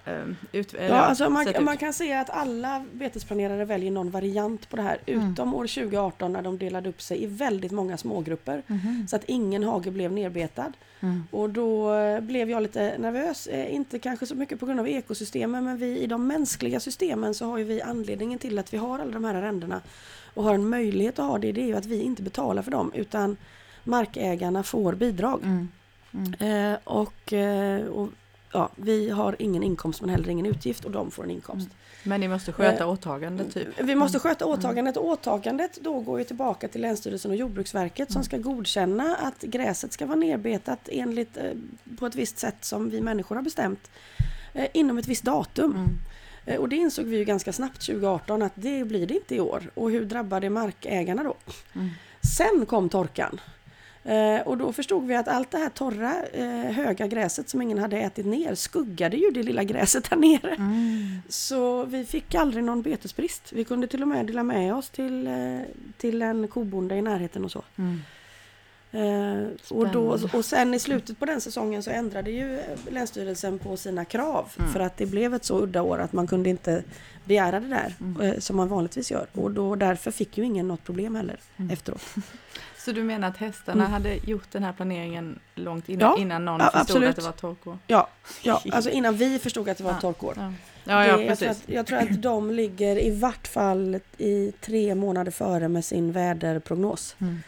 eh, 0.05 0.25
ut, 0.53 0.75
ja 0.89 0.95
alltså 0.95 1.25
sett 1.25 1.33
man, 1.33 1.49
ut. 1.49 1.61
man 1.61 1.77
kan 1.77 1.93
säga 1.93 2.21
att 2.21 2.31
alla 2.31 2.85
betesplanerare 2.93 3.65
väljer 3.65 3.91
någon 3.91 4.11
variant 4.11 4.69
på 4.71 4.77
det 4.77 4.83
här 4.83 4.99
Mm. 5.07 5.33
utom 5.33 5.55
år 5.55 5.67
2018 5.67 6.33
när 6.33 6.43
de 6.43 6.59
delade 6.59 6.89
upp 6.89 7.03
sig 7.03 7.23
i 7.23 7.27
väldigt 7.27 7.73
många 7.73 7.97
smågrupper. 7.97 8.63
Mhm. 8.67 9.07
Så 9.09 9.17
att 9.17 9.25
ingen 9.25 9.63
hage 9.63 9.91
blev 9.91 10.13
nerbetad. 10.13 10.73
Mm. 11.01 11.23
Och 11.31 11.51
då 11.51 11.95
eh, 11.95 12.21
blev 12.21 12.51
jag 12.51 12.63
lite 12.63 12.99
nervös, 12.99 13.47
eh, 13.47 13.75
inte 13.75 13.99
kanske 13.99 14.27
så 14.27 14.35
mycket 14.35 14.61
på 14.61 14.67
grund 14.67 14.81
av 14.81 14.89
ekosystemen 14.89 15.65
men 15.65 15.77
vi 15.79 15.99
i 15.99 16.07
de 16.07 16.27
mänskliga 16.27 16.81
systemen 16.81 17.35
så 17.35 17.45
har 17.47 17.59
ju 17.59 17.65
vi 17.65 17.83
anledningen 17.83 18.39
till 18.39 18.59
att 18.59 18.73
vi 18.75 18.77
har 18.79 18.99
alla 18.99 19.13
de 19.13 19.25
här 19.25 19.35
arrendena 19.35 19.81
och 20.35 20.45
har 20.45 20.55
en 20.55 20.69
möjlighet 20.69 21.19
att 21.19 21.27
ha 21.27 21.39
det, 21.39 21.53
det 21.53 21.61
är 21.63 21.67
ju 21.67 21.77
att 21.77 21.87
vi 21.87 22.01
inte 22.03 22.23
betalar 22.23 22.63
för 22.63 22.71
dem 22.71 22.93
utan 22.95 23.37
markägarna 23.89 24.63
får 24.63 24.93
bidrag. 24.93 25.41
Mm. 25.45 25.69
Mm. 26.13 26.73
Eh, 26.73 26.79
och, 26.85 27.33
eh, 27.33 27.87
och 27.87 28.09
ja, 28.53 28.71
vi 28.77 29.11
har 29.11 29.37
ingen 29.39 29.63
inkomst 29.63 30.01
men 30.01 30.11
heller 30.11 30.29
ingen 30.29 30.47
utgift 30.47 30.85
och 30.85 30.91
de 30.91 31.11
får 31.11 31.25
en 31.25 31.31
inkomst. 31.31 31.69
Men 32.03 32.21
ni 32.21 32.29
måste 32.29 32.53
sköta 32.53 32.85
Eh, 32.85 32.91
åtagandet 32.91 33.55
typ? 33.55 33.69
Vi 33.81 33.95
måste 33.95 34.19
sköta 34.19 34.47
åtagandet 34.47 34.97
och 34.97 35.05
åtagandet 35.05 35.79
då 35.83 36.01
går 36.01 36.19
ju 36.19 36.25
tillbaka 36.25 36.69
till 36.69 36.81
Länsstyrelsen 36.81 37.31
och 37.31 37.37
Jordbruksverket 37.37 38.13
som 38.13 38.19
Mm. 38.19 38.25
ska 38.25 38.39
godkänna 38.39 39.17
att 39.17 39.43
gräset 39.43 39.93
ska 39.93 40.07
vara 40.07 40.17
nerbetat 40.17 40.89
enligt 40.93 41.37
eh, 41.37 41.45
på 41.99 42.07
ett 42.07 42.15
visst 42.15 42.39
sätt 42.39 42.65
som 42.65 42.91
vi 42.91 43.01
människor 43.01 43.37
har 43.37 43.43
bestämt 43.43 43.91
eh, 44.55 44.67
inom 44.75 44.99
ett 44.99 45.09
visst 45.09 45.25
datum. 45.25 45.71
Mm. 45.71 45.89
Eh, 46.47 46.61
och 46.61 46.69
det 46.69 46.77
insåg 46.77 47.05
vi 47.05 47.17
ju 47.17 47.25
ganska 47.25 47.53
snabbt 47.53 47.87
2018 47.87 48.43
att 48.43 48.53
det 48.55 48.85
blir 48.85 49.07
det 49.07 49.15
inte 49.15 49.35
i 49.35 49.41
år. 49.41 49.71
Och 49.75 49.91
hur 49.91 50.05
drabbar 50.05 50.41
det 50.41 50.51
markägarna 50.51 51.23
då? 51.23 51.35
Mm. 51.75 51.89
Sen 52.37 52.67
kom 52.67 52.89
torkan. 52.89 53.41
Eh, 54.09 54.41
och 54.47 54.57
då 54.59 54.73
förstod 54.73 55.07
vi 55.07 55.15
att 55.17 55.29
allt 55.29 55.51
det 55.51 55.59
här 55.59 55.69
torra, 55.69 56.15
eh, 56.33 56.73
höga 56.73 57.07
gräset 57.07 57.49
som 57.49 57.63
ingen 57.63 57.79
hade 57.79 57.97
ätit 57.99 58.27
ner 58.27 58.55
skuggade 58.55 59.17
ju 59.17 59.31
det 59.31 59.43
lilla 59.43 59.65
gräset 59.65 60.07
här 60.07 60.17
nere. 60.17 60.55
Mm. 60.55 61.23
Så 61.29 61.85
vi 61.85 62.05
fick 62.05 62.35
aldrig 62.35 62.65
någon 62.65 62.83
betesbrist. 62.83 63.53
Vi 63.53 63.65
kunde 63.65 63.87
till 63.87 64.03
och 64.03 64.09
med 64.09 64.27
dela 64.27 64.43
med 64.43 64.75
oss 64.75 64.91
till, 64.91 65.27
eh, 65.27 65.61
till 65.99 66.23
en 66.23 66.49
kobonde 66.49 66.95
i 66.97 67.03
närheten 67.03 67.45
och 67.45 67.51
så. 67.53 67.65
Mm. 67.77 68.01
Eh, 68.93 69.47
och, 69.71 69.89
då, 69.89 70.19
och 70.33 70.45
sen 70.45 70.75
i 70.75 70.79
slutet 70.79 71.19
på 71.19 71.25
den 71.25 71.41
säsongen 71.41 71.83
så 71.83 71.91
ändrade 71.91 72.31
ju 72.31 72.59
eh, 72.59 72.65
Länsstyrelsen 72.91 73.59
på 73.59 73.77
sina 73.77 74.05
krav. 74.05 74.49
Mm. 74.59 74.71
För 74.73 74.81
att 74.81 74.97
det 74.97 75.07
blev 75.07 75.35
ett 75.35 75.45
så 75.45 75.59
udda 75.63 75.83
år 75.83 75.99
att 75.99 76.13
man 76.13 76.27
kunde 76.27 76.51
inte 76.51 76.83
begära 77.25 77.61
det 77.61 77.69
där 77.69 77.95
Mm. 78.01 78.21
eh, 78.21 78.39
som 78.39 78.57
man 78.57 78.69
vanligtvis 78.69 79.11
gör. 79.11 79.27
Och 79.33 79.51
då, 79.51 79.75
därför 79.75 80.11
fick 80.11 80.39
ju 80.39 80.45
ingen 80.45 80.69
något 80.69 80.85
problem 80.85 81.15
heller 81.15 81.37
Mm. 81.57 81.71
efteråt. 81.71 82.03
Så 82.89 82.93
du 82.95 83.03
menar 83.03 83.29
att 83.29 83.37
hästarna 83.37 83.81
Mm. 83.85 83.93
hade 83.93 84.15
gjort 84.15 84.51
den 84.53 84.63
här 84.65 84.73
planeringen 84.73 85.39
långt 85.55 85.89
innan, 85.89 86.11
Ja, 86.17 86.23
innan 86.23 86.45
någon 86.45 86.61
ja, 86.61 86.65
förstod 86.67 86.81
absolut. 86.81 87.09
att 87.11 87.17
det 87.17 87.23
var 87.23 87.33
torkår? 87.33 87.79
Ja, 87.87 88.09
ja, 88.43 88.63
alltså 88.73 88.91
innan 88.91 89.17
vi 89.17 89.39
förstod 89.39 89.69
att 89.69 89.79
det 89.79 89.85
var 89.85 89.91
Ja. 89.91 90.01
torkår. 90.01 90.35
Ja, 90.37 90.53
ja, 90.85 91.07
ja 91.07 91.23
jag, 91.23 91.39
tror 91.39 91.49
att, 91.51 91.63
jag 91.67 91.87
tror 91.87 91.99
att 91.99 92.23
de 92.23 92.51
ligger 92.51 93.03
i 93.05 93.19
vart 93.19 93.49
fall 93.49 94.01
i 94.19 94.53
tre 94.61 94.95
månader 94.95 95.31
före 95.33 95.69
med 95.69 95.85
sin 95.85 96.13
väderprognos. 96.13 97.17
Mm. 97.19 97.39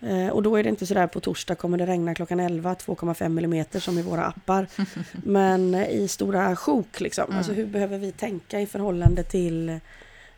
Eh, 0.00 0.28
och 0.32 0.42
då 0.42 0.56
är 0.56 0.62
det 0.62 0.68
inte 0.68 0.86
sådär 0.86 1.06
på 1.06 1.20
torsdag 1.20 1.54
kommer 1.54 1.78
det 1.78 1.86
regna 1.86 2.14
klockan 2.14 2.40
11, 2.40 2.74
2,5 2.74 3.28
millimeter 3.28 3.80
som 3.80 3.98
i 3.98 4.02
våra 4.02 4.24
appar. 4.24 4.66
Men 5.12 5.74
i 5.74 6.08
stora 6.08 6.56
sjok 6.56 7.00
liksom. 7.00 7.24
Mm. 7.24 7.38
Alltså 7.38 7.52
hur 7.52 7.66
behöver 7.66 7.98
vi 7.98 8.12
tänka 8.12 8.60
i 8.60 8.66
förhållande 8.66 9.22
till, 9.22 9.68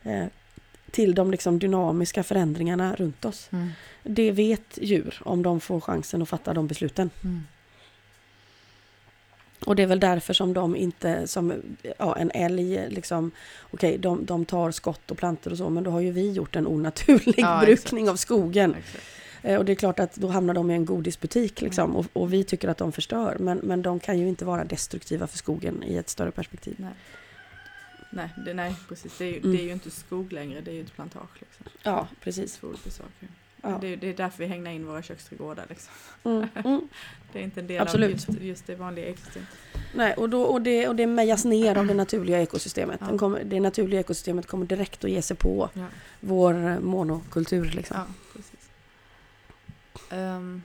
eh, 0.02 0.24
till 0.90 1.14
de 1.14 1.30
liksom 1.30 1.58
dynamiska 1.58 2.22
förändringarna 2.22 2.94
runt 2.96 3.24
oss. 3.24 3.48
Mm. 3.52 3.68
Det 4.02 4.30
vet 4.32 4.78
djur 4.82 5.22
om 5.24 5.42
de 5.42 5.60
får 5.60 5.80
chansen 5.80 6.22
att 6.22 6.28
fatta 6.28 6.54
de 6.54 6.66
besluten. 6.66 7.10
Mm. 7.24 7.42
Och 9.64 9.76
det 9.76 9.82
är 9.82 9.86
väl 9.86 10.00
därför 10.00 10.34
som 10.34 10.52
de 10.54 10.76
inte, 10.76 11.26
som 11.26 11.52
ja, 11.98 12.16
en 12.16 12.30
älg, 12.30 12.88
liksom, 12.90 13.30
okej 13.70 13.98
de, 13.98 14.24
de 14.24 14.44
tar 14.44 14.70
skott 14.70 15.10
och 15.10 15.18
plantor 15.18 15.50
och 15.50 15.58
så, 15.58 15.70
men 15.70 15.84
då 15.84 15.90
har 15.90 16.00
ju 16.00 16.10
vi 16.10 16.32
gjort 16.32 16.56
en 16.56 16.66
onaturlig 16.66 17.34
Ja, 17.38 17.60
brukning 17.64 18.10
av 18.10 18.16
skogen. 18.16 18.74
Exakt. 18.74 19.04
Eh, 19.42 19.58
Och 19.58 19.64
det 19.64 19.72
är 19.72 19.76
klart 19.76 20.00
att 20.00 20.14
då 20.14 20.28
hamnar 20.28 20.54
de 20.54 20.70
i 20.70 20.74
en 20.74 20.84
godisbutik 20.84 21.60
liksom, 21.60 21.84
Mm. 21.84 21.96
och, 21.96 22.06
och 22.12 22.32
vi 22.32 22.44
tycker 22.44 22.68
att 22.68 22.78
de 22.78 22.92
förstör. 22.92 23.36
Men, 23.40 23.58
men 23.58 23.82
de 23.82 24.00
kan 24.00 24.18
ju 24.18 24.28
inte 24.28 24.44
vara 24.44 24.64
destruktiva 24.64 25.26
för 25.26 25.38
skogen 25.38 25.82
i 25.86 25.96
ett 25.96 26.08
större 26.08 26.30
perspektiv. 26.30 26.74
Nej. 26.78 26.90
Nej, 28.10 28.28
det, 28.44 28.54
nej, 28.54 28.74
precis. 28.88 29.18
Det 29.18 29.24
är, 29.24 29.28
ju, 29.32 29.36
Mm. 29.38 29.52
det 29.56 29.62
är 29.62 29.64
ju 29.64 29.72
inte 29.72 29.90
skog 29.90 30.32
längre, 30.32 30.60
det 30.60 30.70
är 30.70 30.74
ju 30.74 30.80
ett 30.82 30.92
plantage. 30.92 31.30
Liksom. 31.38 31.66
Ja, 31.82 32.08
precis. 32.20 32.56
två 32.56 32.66
olika 32.68 32.90
saker. 32.90 33.28
Ja. 33.62 33.78
Det, 33.80 33.88
är- 33.92 33.96
det 33.96 34.06
är 34.08 34.14
därför 34.16 34.38
vi 34.38 34.46
hängnar 34.46 34.70
in 34.70 34.86
våra 34.86 35.02
köksträdgårdar. 35.02 35.66
Liksom. 35.68 35.92
Mm, 36.24 36.48
mm. 36.54 36.88
Det 37.32 37.38
är 37.38 37.42
inte 37.42 37.60
en 37.60 37.66
del 37.66 37.82
Absolut. 37.82 38.28
av 38.28 38.34
just, 38.34 38.42
just 38.42 38.66
det 38.66 38.74
vanliga 38.74 39.06
ekosystemet. 39.06 39.48
Nej, 39.94 40.14
och, 40.14 40.30
då, 40.30 40.42
och, 40.42 40.62
det, 40.62 40.88
och 40.88 40.96
det 40.96 41.06
mejas 41.06 41.44
ner 41.44 41.78
av 41.78 41.86
det 41.86 41.94
naturliga 41.94 42.40
ekosystemet. 42.42 43.00
Ja. 43.10 43.18
Kommer, 43.18 43.44
det 43.44 43.60
naturliga 43.60 44.00
ekosystemet 44.00 44.46
kommer 44.46 44.66
direkt 44.66 45.04
att 45.04 45.10
ge 45.10 45.22
sig 45.22 45.36
på 45.36 45.70
Ja. 45.74 45.84
vår 46.20 46.54
eh, 46.68 46.80
monokultur. 46.80 47.64
Liksom. 47.70 47.96
Ja, 47.96 48.06
precis. 48.32 48.70
Ehm, 50.10 50.62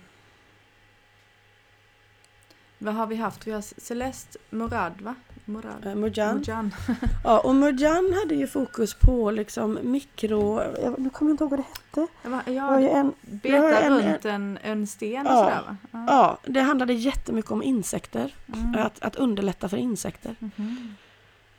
vad 2.80 2.94
har 2.96 3.08
vi 3.08 3.16
haft? 3.16 3.48
Vi 3.48 3.52
har 3.52 3.62
Celeste 3.82 4.40
Morad, 4.50 5.02
va? 5.02 5.16
Morad. 5.46 5.86
Eh, 5.86 5.96
Murjan. 5.96 6.36
Murjan. 6.38 6.72
Ja, 7.24 7.40
och 7.40 7.56
Murjan 7.56 8.14
hade 8.22 8.36
ju 8.36 8.48
fokus 8.48 8.94
på 8.94 9.32
liksom 9.32 9.80
mikro... 9.82 10.62
Jag, 10.84 11.00
nu 11.00 11.10
kommer 11.10 11.30
jag 11.32 11.34
inte 11.34 11.44
ihåg 11.44 11.52
vad 11.52 11.60
det 11.60 11.64
hette. 11.64 12.08
Jag 12.24 12.30
var- 12.32 12.42
Det 12.46 12.60
var 12.60 12.80
ju 12.80 12.86
Ja, 12.88 12.92
en, 12.98 13.14
beta 13.22 13.80
en- 13.80 13.94
runt 14.02 14.26
en, 14.26 14.60
en 14.64 14.88
sten 14.88 15.28
och 15.28 15.34
Ja. 15.34 15.38
sådär 15.44 15.62
va? 15.68 15.78
Ja. 15.92 16.06
ja, 16.08 16.52
det 16.52 16.60
handlade 16.62 16.94
jättemycket 16.94 17.52
om 17.52 17.64
insekter. 17.64 18.34
Mm. 18.54 18.76
Att, 18.86 19.00
att 19.04 19.16
underlätta 19.16 19.70
för 19.70 19.78
insekter. 19.78 20.36
Mhm. 20.40 20.96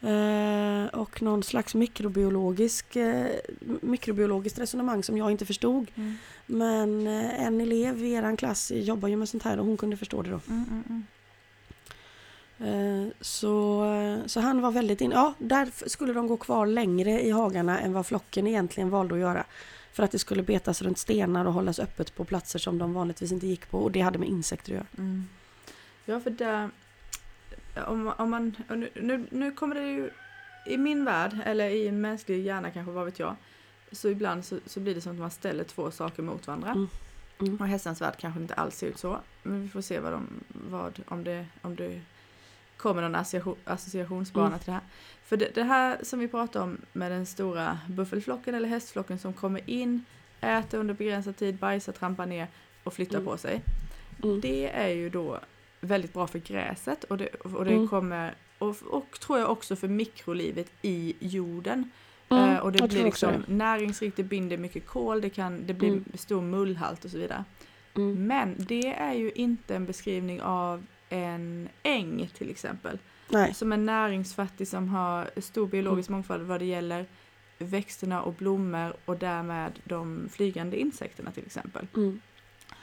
Eh, 0.00 0.86
och 1.00 1.22
någon 1.22 1.42
slags 1.42 1.74
mikrobiologisk, 1.74 2.96
eh, 2.96 3.26
mikrobiologiskt 3.80 4.58
resonemang 4.58 5.02
som 5.02 5.16
jag 5.18 5.30
inte 5.30 5.46
förstod. 5.46 5.86
Mm. 5.94 6.14
Men 6.46 7.06
eh, 7.06 7.46
en 7.46 7.60
elev 7.60 8.04
i 8.04 8.12
eran 8.12 8.36
klass 8.36 8.72
jobbar 8.74 9.08
ju 9.08 9.16
med 9.16 9.28
sånt 9.28 9.42
här 9.42 9.58
och 9.58 9.66
hon 9.66 9.76
kunde 9.76 9.96
förstå 9.96 10.22
det 10.22 10.30
då. 10.30 10.40
Mm, 10.48 10.64
mm, 10.70 10.82
mm. 10.88 11.04
Så, 13.20 13.84
så 14.26 14.40
han 14.40 14.60
var 14.60 14.70
väldigt 14.70 15.00
in. 15.00 15.10
Ja, 15.10 15.34
där 15.38 15.88
skulle 15.88 16.12
de 16.12 16.26
gå 16.26 16.36
kvar 16.36 16.66
längre 16.66 17.22
i 17.22 17.30
hagarna 17.30 17.80
än 17.80 17.92
vad 17.92 18.06
flocken 18.06 18.46
egentligen 18.46 18.90
valde 18.90 19.14
att 19.14 19.20
göra. 19.20 19.44
För 19.92 20.02
att 20.02 20.10
det 20.10 20.18
skulle 20.18 20.42
betas 20.42 20.82
runt 20.82 20.98
stenar 20.98 21.44
och 21.44 21.52
hållas 21.52 21.78
öppet 21.78 22.16
på 22.16 22.24
platser 22.24 22.58
som 22.58 22.78
de 22.78 22.94
vanligtvis 22.94 23.32
inte 23.32 23.46
gick 23.46 23.70
på. 23.70 23.78
Och 23.78 23.92
det 23.92 24.00
hade 24.00 24.18
med 24.18 24.28
insekter 24.28 24.72
att 24.72 24.76
göra. 24.76 24.86
Mm. 24.98 25.28
Ja, 26.04 26.20
för 26.20 26.30
där... 26.30 26.70
Om, 27.86 28.12
om 28.16 28.30
man, 28.30 28.56
nu, 28.68 28.90
nu, 28.94 29.26
nu 29.30 29.52
kommer 29.52 29.74
det 29.74 29.88
ju... 29.88 30.10
I 30.66 30.76
min 30.76 31.04
värld, 31.04 31.38
eller 31.44 31.68
i 31.68 31.88
en 31.88 32.00
mänsklig 32.00 32.44
hjärna 32.44 32.70
kanske, 32.70 32.92
vad 32.92 33.04
vet 33.04 33.18
jag. 33.18 33.36
Så 33.92 34.08
ibland 34.08 34.44
så, 34.44 34.58
så 34.66 34.80
blir 34.80 34.94
det 34.94 35.00
som 35.00 35.12
att 35.12 35.18
man 35.18 35.30
ställer 35.30 35.64
två 35.64 35.90
saker 35.90 36.22
mot 36.22 36.46
varandra. 36.46 36.70
Mm. 36.70 36.88
Mm. 37.40 37.56
Och 37.56 37.66
hästens 37.66 38.00
värld 38.00 38.14
kanske 38.18 38.40
inte 38.40 38.54
alls 38.54 38.76
ser 38.76 38.86
ut 38.86 38.98
så. 38.98 39.18
Men 39.42 39.62
vi 39.62 39.68
får 39.68 39.80
se 39.80 40.00
vad 40.00 40.12
de, 40.12 40.28
vad, 40.48 41.00
om, 41.08 41.24
det, 41.24 41.46
om 41.62 41.76
det 41.76 42.00
kommer 42.76 43.02
någon 43.02 43.14
association, 43.14 43.56
associationsbana 43.64 44.46
Mm. 44.46 44.58
till 44.58 44.66
det 44.66 44.72
här. 44.72 44.80
För 45.24 45.36
det, 45.36 45.50
det 45.54 45.62
här 45.62 45.98
som 46.02 46.18
vi 46.18 46.28
pratar 46.28 46.62
om 46.62 46.78
med 46.92 47.12
den 47.12 47.26
stora 47.26 47.78
buffelflocken 47.88 48.54
eller 48.54 48.68
hästflocken 48.68 49.18
som 49.18 49.32
kommer 49.32 49.70
in, 49.70 50.04
äter 50.40 50.78
under 50.78 50.94
begränsad 50.94 51.36
tid, 51.36 51.56
bajsar, 51.56 51.92
trampar 51.92 52.26
ner. 52.26 52.46
och 52.84 52.92
flyttar 52.92 53.14
Mm. 53.18 53.26
på 53.26 53.36
sig. 53.38 53.62
Mm. 54.24 54.40
Det 54.40 54.68
är 54.70 54.88
ju 54.88 55.08
då 55.10 55.40
väldigt 55.80 56.12
bra 56.12 56.26
för 56.26 56.38
gräset 56.38 57.04
och 57.04 57.18
det, 57.18 57.28
och 57.34 57.64
det 57.64 57.72
Mm. 57.74 57.88
kommer 57.88 58.34
och, 58.58 58.76
och 58.90 59.20
tror 59.20 59.38
jag 59.38 59.50
också 59.50 59.76
för 59.76 59.88
mikrolivet 59.88 60.70
i 60.82 61.14
jorden. 61.20 61.90
Eh, 62.30 62.56
och 62.56 62.72
det 62.72 62.88
blir 62.88 63.04
liksom 63.04 63.44
näringsrikt, 63.48 64.16
det 64.16 64.22
binder 64.22 64.56
mycket 64.56 64.86
kol, 64.86 65.20
det, 65.20 65.30
kan, 65.30 65.66
det 65.66 65.74
blir 65.74 65.88
Mm. 65.88 66.04
stor 66.14 66.42
mullhalt 66.42 67.04
och 67.04 67.10
så 67.10 67.18
vidare. 67.18 67.44
Men 68.16 68.54
det 68.58 68.94
är 68.94 69.12
ju 69.14 69.30
inte 69.32 69.76
en 69.76 69.86
beskrivning 69.86 70.42
av 70.42 70.86
en 71.08 71.68
äng 71.82 72.30
till 72.38 72.50
exempel. 72.50 72.98
Nej. 73.28 73.54
Som 73.54 73.72
är 73.72 73.76
näringsfattig, 73.76 74.68
som 74.68 74.88
har 74.88 75.30
stor 75.40 75.66
biologisk 75.66 76.08
Mm. 76.08 76.16
mångfald 76.16 76.42
vad 76.46 76.60
det 76.60 76.64
gäller 76.64 77.06
växterna 77.58 78.22
och 78.22 78.32
blommor 78.34 78.92
och 79.04 79.16
därmed 79.16 79.72
de 79.84 80.28
flygande 80.32 80.80
insekterna 80.80 81.30
till 81.30 81.46
exempel. 81.46 81.86
Mm. 81.96 82.20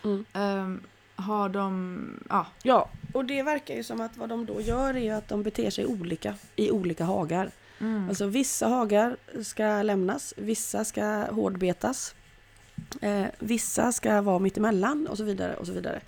Mm. 0.03 0.25
Ehm, 0.33 0.81
har 1.15 1.49
de, 1.49 2.23
ja, 2.29 2.47
Ja, 2.63 2.89
och 3.13 3.25
det 3.25 3.43
verkar 3.43 3.75
ju 3.75 3.83
som 3.83 4.01
att 4.01 4.17
vad 4.17 4.29
de 4.29 4.45
då 4.45 4.61
gör 4.61 4.95
är 4.97 5.13
att 5.13 5.27
de 5.27 5.43
beter 5.43 5.69
sig 5.69 5.85
olika 5.85 6.35
i 6.55 6.71
olika 6.71 7.03
hagar. 7.05 7.51
mm, 7.79 8.09
Alltså 8.09 8.25
vissa 8.25 8.67
hagar 8.67 9.17
ska 9.43 9.81
lämnas, 9.81 10.33
vissa 10.37 10.85
ska 10.85 11.05
hårdbetas. 11.31 12.15
Eh, 13.01 13.25
vissa 13.39 13.91
ska 13.91 14.21
vara 14.21 14.39
mittemellan 14.39 15.07
och 15.07 15.17
så 15.17 15.23
vidare 15.23 15.55
och 15.55 15.67
så 15.67 15.73
vidare. 15.73 16.01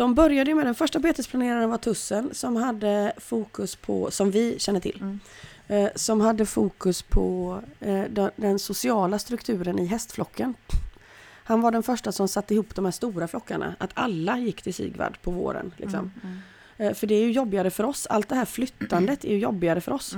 De 0.00 0.14
började 0.14 0.54
med 0.54 0.66
den 0.66 0.74
första 0.74 0.98
betesplaneraren 0.98 1.70
var 1.70 1.78
tussen 1.78 2.34
som 2.34 2.56
hade 2.56 3.12
fokus 3.18 3.76
på, 3.76 4.10
som 4.10 4.30
vi 4.30 4.58
känner 4.58 4.80
till, 4.80 4.98
Mm. 5.00 5.20
eh, 5.68 5.90
som 5.94 6.20
hade 6.20 6.46
fokus 6.46 7.02
på 7.02 7.60
eh, 7.80 8.02
den, 8.36 8.58
sociala 8.58 9.18
strukturen 9.18 9.78
i 9.78 9.86
hästflocken. 9.86 10.54
Han 11.44 11.60
var 11.60 11.70
den 11.70 11.82
första 11.82 12.12
som 12.12 12.28
satte 12.28 12.54
ihop 12.54 12.74
de 12.74 12.84
här 12.84 12.92
stora 12.92 13.28
flockarna, 13.28 13.74
att 13.78 13.90
alla 13.94 14.38
gick 14.38 14.62
till 14.62 14.74
Sigvard 14.74 15.18
på 15.22 15.30
våren. 15.30 15.72
Liksom. 15.76 16.10
mm, 16.22 16.38
Eh, 16.76 16.94
för 16.94 17.06
det 17.06 17.14
är 17.14 17.20
ju 17.24 17.32
jobbigare 17.32 17.70
för 17.70 17.84
oss, 17.84 18.06
allt 18.06 18.28
det 18.28 18.34
här 18.34 18.44
flyttandet 18.44 19.24
är 19.24 19.28
ju 19.30 19.38
jobbigare 19.38 19.80
för 19.80 19.92
oss. 19.92 20.14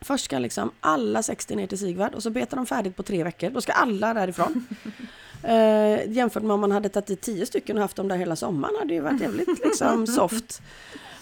Först 0.00 0.24
ska 0.24 0.38
liksom 0.38 0.70
alla 0.80 1.22
60 1.22 1.56
ner 1.56 1.66
till 1.66 1.78
Sigvard 1.78 2.14
och 2.14 2.22
så 2.22 2.30
betar 2.30 2.56
de 2.56 2.66
färdigt 2.66 2.96
på 2.96 3.02
tre 3.02 3.24
veckor. 3.24 3.50
Då 3.50 3.60
ska 3.60 3.72
alla 3.72 4.14
därifrån. 4.14 4.66
eh, 5.42 6.10
jämfört 6.12 6.42
med 6.42 6.52
om 6.54 6.60
man 6.60 6.72
hade 6.72 6.88
tagit 6.88 7.06
dit 7.06 7.20
10 7.20 7.46
stycken 7.46 7.76
och 7.76 7.82
haft 7.82 7.96
dem 7.96 8.08
där 8.08 8.16
hela 8.16 8.36
sommaren 8.36 8.74
hade 8.78 8.94
det 8.94 9.00
varit 9.00 9.20
jävligt 9.20 9.64
liksom 9.64 10.06
soft. 10.16 10.62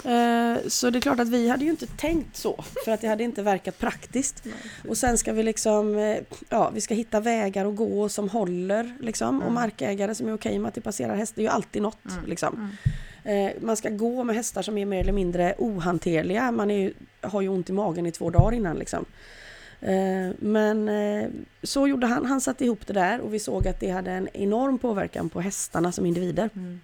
Eh, 0.04 0.56
så 0.68 0.90
det 0.90 0.99
är 0.99 1.00
klart 1.00 1.20
att 1.20 1.28
vi 1.28 1.49
hade 1.49 1.64
ju 1.64 1.70
inte 1.70 1.87
tänkt 1.87 2.37
så 2.37 2.64
för 2.85 2.92
att 2.92 3.00
det 3.00 3.08
hade 3.08 3.25
inte 3.25 3.42
verkat 3.42 3.78
praktiskt. 3.78 4.42
Och 4.88 4.97
sen 4.97 5.18
ska 5.18 5.32
vi 5.32 5.42
liksom, 5.42 5.97
eh, 5.99 6.16
ja 6.49 6.70
vi 6.75 6.80
ska 6.80 6.94
hitta 6.94 7.20
vägar 7.20 7.66
att 7.66 7.76
gå 7.76 8.08
som 8.08 8.28
håller 8.28 8.97
liksom 9.00 9.37
och 9.37 9.42
Mm. 9.42 9.54
markägare 9.54 10.14
som 10.14 10.28
är 10.28 10.35
okej 10.35 10.58
med 10.58 10.68
att 10.68 10.75
det 10.75 10.80
passerar 10.80 11.16
hästar. 11.16 11.37
Det 11.37 11.40
är 11.40 11.44
ju 11.44 11.49
alltid 11.50 11.82
något 11.82 11.99
Mm. 12.12 12.25
liksom. 12.26 12.54
mm. 12.54 12.68
Eh, 13.25 13.52
man 13.61 13.76
ska 13.76 13.88
gå 13.88 14.25
med 14.25 14.37
hästar 14.37 14.62
som 14.62 14.78
är 14.78 14.87
mer 14.87 15.00
eller 15.00 15.12
mindre 15.12 15.54
ohanterliga. 15.58 16.52
Man 16.52 16.70
är 16.70 16.78
ju, 16.78 16.94
har 17.21 17.41
ju 17.41 17.49
ont 17.49 17.71
i 17.71 17.73
magen 17.73 18.07
i 18.07 18.13
två 18.13 18.31
dagar 18.31 18.53
innan 18.53 18.77
liksom. 18.77 19.05
Eh, 19.81 20.31
men 20.39 20.89
eh, 20.89 21.29
så 21.63 21.89
gjorde 21.89 22.07
han. 22.07 22.27
Han 22.27 22.41
satte 22.41 22.65
ihop 22.65 22.87
det 22.87 22.93
där 22.93 23.21
och 23.21 23.35
vi 23.35 23.39
såg 23.39 23.69
att 23.69 23.81
det 23.81 23.91
hade 23.91 24.11
en 24.11 24.29
enorm 24.33 24.79
påverkan 24.79 25.29
på 25.29 25.41
hästarna 25.41 25.93
som 25.93 26.07
individer. 26.07 26.51
Mm. 26.55 26.81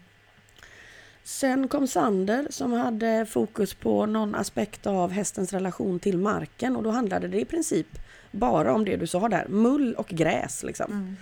Sen 1.24 1.68
kom 1.68 1.86
Sander 1.86 2.46
som 2.50 2.72
hade 2.72 3.26
fokus 3.26 3.74
på 3.74 4.06
någon 4.06 4.34
aspekt 4.34 4.86
av 4.86 5.10
hästens 5.10 5.52
relation 5.52 5.98
till 5.98 6.18
marken 6.18 6.76
och 6.76 6.82
då 6.82 6.90
handlade 6.90 7.28
det 7.28 7.40
i 7.40 7.44
princip 7.44 7.86
bara 8.30 8.74
om 8.74 8.84
det 8.84 8.96
du 8.96 9.06
sa 9.06 9.28
där, 9.28 9.46
mull 9.48 9.94
och 9.94 10.08
gräs 10.08 10.62
liksom. 10.62 10.92
Mm. 10.92 11.16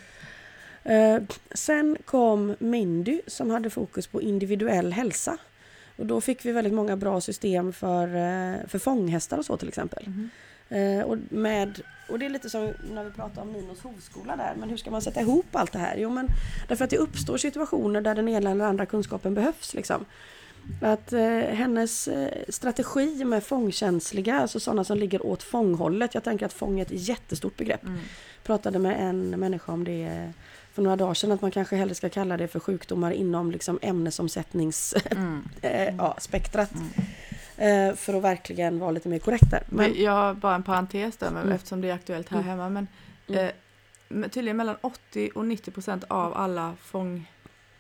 Eh, 0.85 1.23
sen 1.55 1.97
kom 2.05 2.57
Mindy 2.59 3.21
som 3.27 3.51
hade 3.51 3.71
fokus 3.71 4.07
på 4.07 4.23
individuell 4.23 4.93
hälsa. 4.93 5.39
Och 5.97 6.07
då 6.07 6.21
fick 6.21 6.45
vi 6.45 6.53
väldigt 6.53 6.73
många 6.73 6.97
bra 6.97 7.21
system 7.21 7.73
för, 7.73 8.07
eh, 8.07 8.67
för 8.69 8.79
fånghästar 8.79 9.39
och 9.39 9.45
så 9.45 9.57
till 9.57 9.69
exempel. 9.69 10.05
Eh, 10.69 11.01
och, 11.05 11.17
med, 11.29 11.81
och 12.09 12.19
det 12.19 12.27
är 12.27 12.31
lite 12.31 12.51
som 12.51 12.73
när 12.95 13.05
vi 13.05 13.11
pratar 13.11 13.43
om 13.43 13.53
Ninos 13.53 13.81
hovskola 13.83 14.37
där, 14.37 14.55
men 14.61 14.71
hur 14.71 14.77
ska 14.77 14.91
man 14.91 15.03
sätta 15.03 15.21
ihop 15.21 15.47
allt 15.53 15.73
det 15.73 15.79
här? 15.79 15.97
Jo 15.97 16.11
men 16.11 16.29
därför 16.69 16.85
att 16.85 16.91
det 16.91 16.99
uppstår 16.99 17.37
situationer 17.37 18.01
där 18.01 18.15
den 18.15 18.29
ena 18.29 18.51
eller 18.51 18.65
andra 18.65 18.87
kunskapen 18.87 19.35
behövs 19.35 19.75
liksom. 19.75 20.05
Att 20.83 21.13
eh, 21.13 21.39
hennes 21.39 22.09
eh, 22.09 22.43
strategi 22.49 23.25
med 23.25 23.45
fångkänsliga, 23.45 24.41
alltså 24.41 24.61
sådana 24.61 24.85
som 24.85 24.99
ligger 24.99 25.27
åt 25.27 25.43
fånghållet, 25.43 26.15
jag 26.15 26.25
tänker 26.25 26.47
att 26.47 26.53
fång 26.53 26.81
är 26.81 26.83
ett 26.83 27.09
jättestort 27.09 27.57
begrepp 27.57 27.83
Mm. 27.85 27.99
pratade 28.45 28.79
med 28.79 29.09
en 29.09 29.31
människa 29.31 29.73
om 29.73 29.85
det 29.85 30.33
för 30.73 30.83
några 30.83 30.97
dagar 30.97 31.15
sedan 31.15 31.33
att 31.33 31.43
man 31.43 31.51
kanske 31.51 31.77
hellre 31.77 31.95
ska 31.95 32.09
kalla 32.09 32.37
det 32.37 32.49
för 32.49 32.61
sjukdomar 32.61 33.11
inom 33.11 33.51
liksom 33.51 33.79
ämnesomsättningsspektrat 33.83 35.13
Mm. 35.13 35.43
eh, 35.63 35.95
Mm. 37.59 37.89
eh, 37.91 37.95
för 37.97 38.15
att 38.15 38.23
verkligen 38.23 38.79
vara 38.79 38.91
lite 38.91 39.09
mer 39.09 39.19
korrekt 39.19 39.51
där. 39.51 39.63
Men, 39.69 39.91
Men 39.91 40.03
jag 40.03 40.37
bara 40.37 40.55
en 40.55 40.63
parentes 40.63 41.17
där 41.17 41.31
med, 41.31 41.43
Mm. 41.43 41.55
eftersom 41.55 41.81
det 41.81 41.89
är 41.91 41.95
aktuellt 41.95 42.29
här 42.29 42.37
Mm. 42.39 42.49
hemma. 42.49 42.69
Men 42.69 42.87
Mm. 43.29 43.45
eh, 43.47 43.51
men 44.09 44.31
tydligen 44.31 44.57
mellan 44.57 44.77
80 44.81 45.31
och 45.35 45.45
90 45.45 45.71
procent 45.71 46.05
av 46.09 46.35
alla 46.37 46.75
fång, 46.83 47.31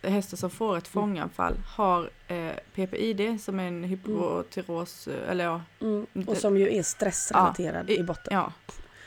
hästar 0.03 0.37
som 0.37 0.51
får 0.51 0.77
ett 0.79 0.95
Mm. 0.95 1.03
fånganfall 1.03 1.55
har 1.77 2.11
eh, 2.29 2.53
PPID 2.75 3.41
som 3.41 3.61
är 3.61 3.69
en 3.69 3.85
hypotyros, 3.85 5.09
eh, 5.09 5.31
eller 5.31 5.45
ja, 5.45 5.61
mm, 5.81 6.07
och 6.27 6.37
som 6.37 6.57
ju 6.57 6.75
är 6.77 6.83
stressrelaterad 6.83 7.91
Ja, 7.91 7.95
i- 7.95 7.99
i 8.01 8.03
botten. 8.03 8.35
ja. 8.35 8.53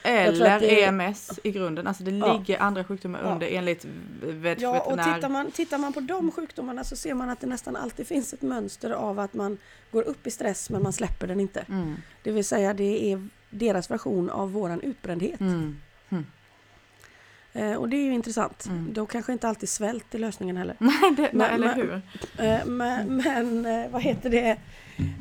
Eller 0.06 0.60
det 0.60 0.84
EMS 0.84 1.40
i 1.44 1.52
grunden. 1.52 1.88
Alltså 1.88 2.04
det 2.04 2.12
Ja. 2.12 2.34
ligger 2.38 2.60
andra 2.62 2.84
sjukdomar 2.84 3.20
Ja. 3.24 3.30
under 3.34 3.48
enligt 3.48 3.86
vet, 4.24 4.62
Ja, 4.62 4.80
och 4.82 4.92
veterinär. 4.92 5.16
tittar 5.16 5.30
man, 5.30 5.52
tittar 5.52 5.78
man 5.78 5.94
på 5.94 6.00
de 6.00 6.32
sjukdomarna 6.32 6.84
så 6.84 6.96
ser 6.96 7.14
man 7.14 7.30
att 7.30 7.40
det 7.42 7.48
nästan 7.48 7.76
alltid 7.76 8.08
finns 8.08 8.34
ett 8.34 8.42
mönster 8.42 8.90
av 8.92 9.20
att 9.20 9.34
man 9.34 9.58
går 9.92 10.02
upp 10.02 10.28
i 10.28 10.32
stress 10.32 10.70
men 10.70 10.84
man 10.84 10.94
släpper 10.94 11.28
den 11.28 11.40
inte. 11.40 11.60
Mm. 11.70 11.96
Det 12.24 12.32
vill 12.32 12.46
säga 12.46 12.74
det 12.74 13.12
är 13.12 13.28
deras 13.50 13.92
version 13.92 14.30
av 14.30 14.52
våran 14.52 14.82
utbrändhet. 14.82 15.40
Mm. 15.40 15.78
Eh, 17.54 17.74
och 17.74 17.90
det 17.90 17.98
är 17.98 18.04
ju 18.04 18.14
intressant. 18.14 18.66
Mm. 18.66 18.94
Då 18.94 19.06
kanske 19.06 19.32
inte 19.34 19.48
alltid 19.48 19.70
svält 19.70 20.16
är 20.16 20.20
lösningen 20.20 20.58
heller. 20.58 20.76
Nej, 20.80 20.94
det, 21.18 21.22
nej, 21.22 21.30
Men- 21.34 21.52
eller 21.54 21.76
hur? 21.76 22.02
Eh, 22.46 22.66
Men, 22.66 23.18
men 23.18 23.66
eh, 23.66 23.92
vad 23.92 24.02
heter 24.02 24.30
det? 24.30 24.58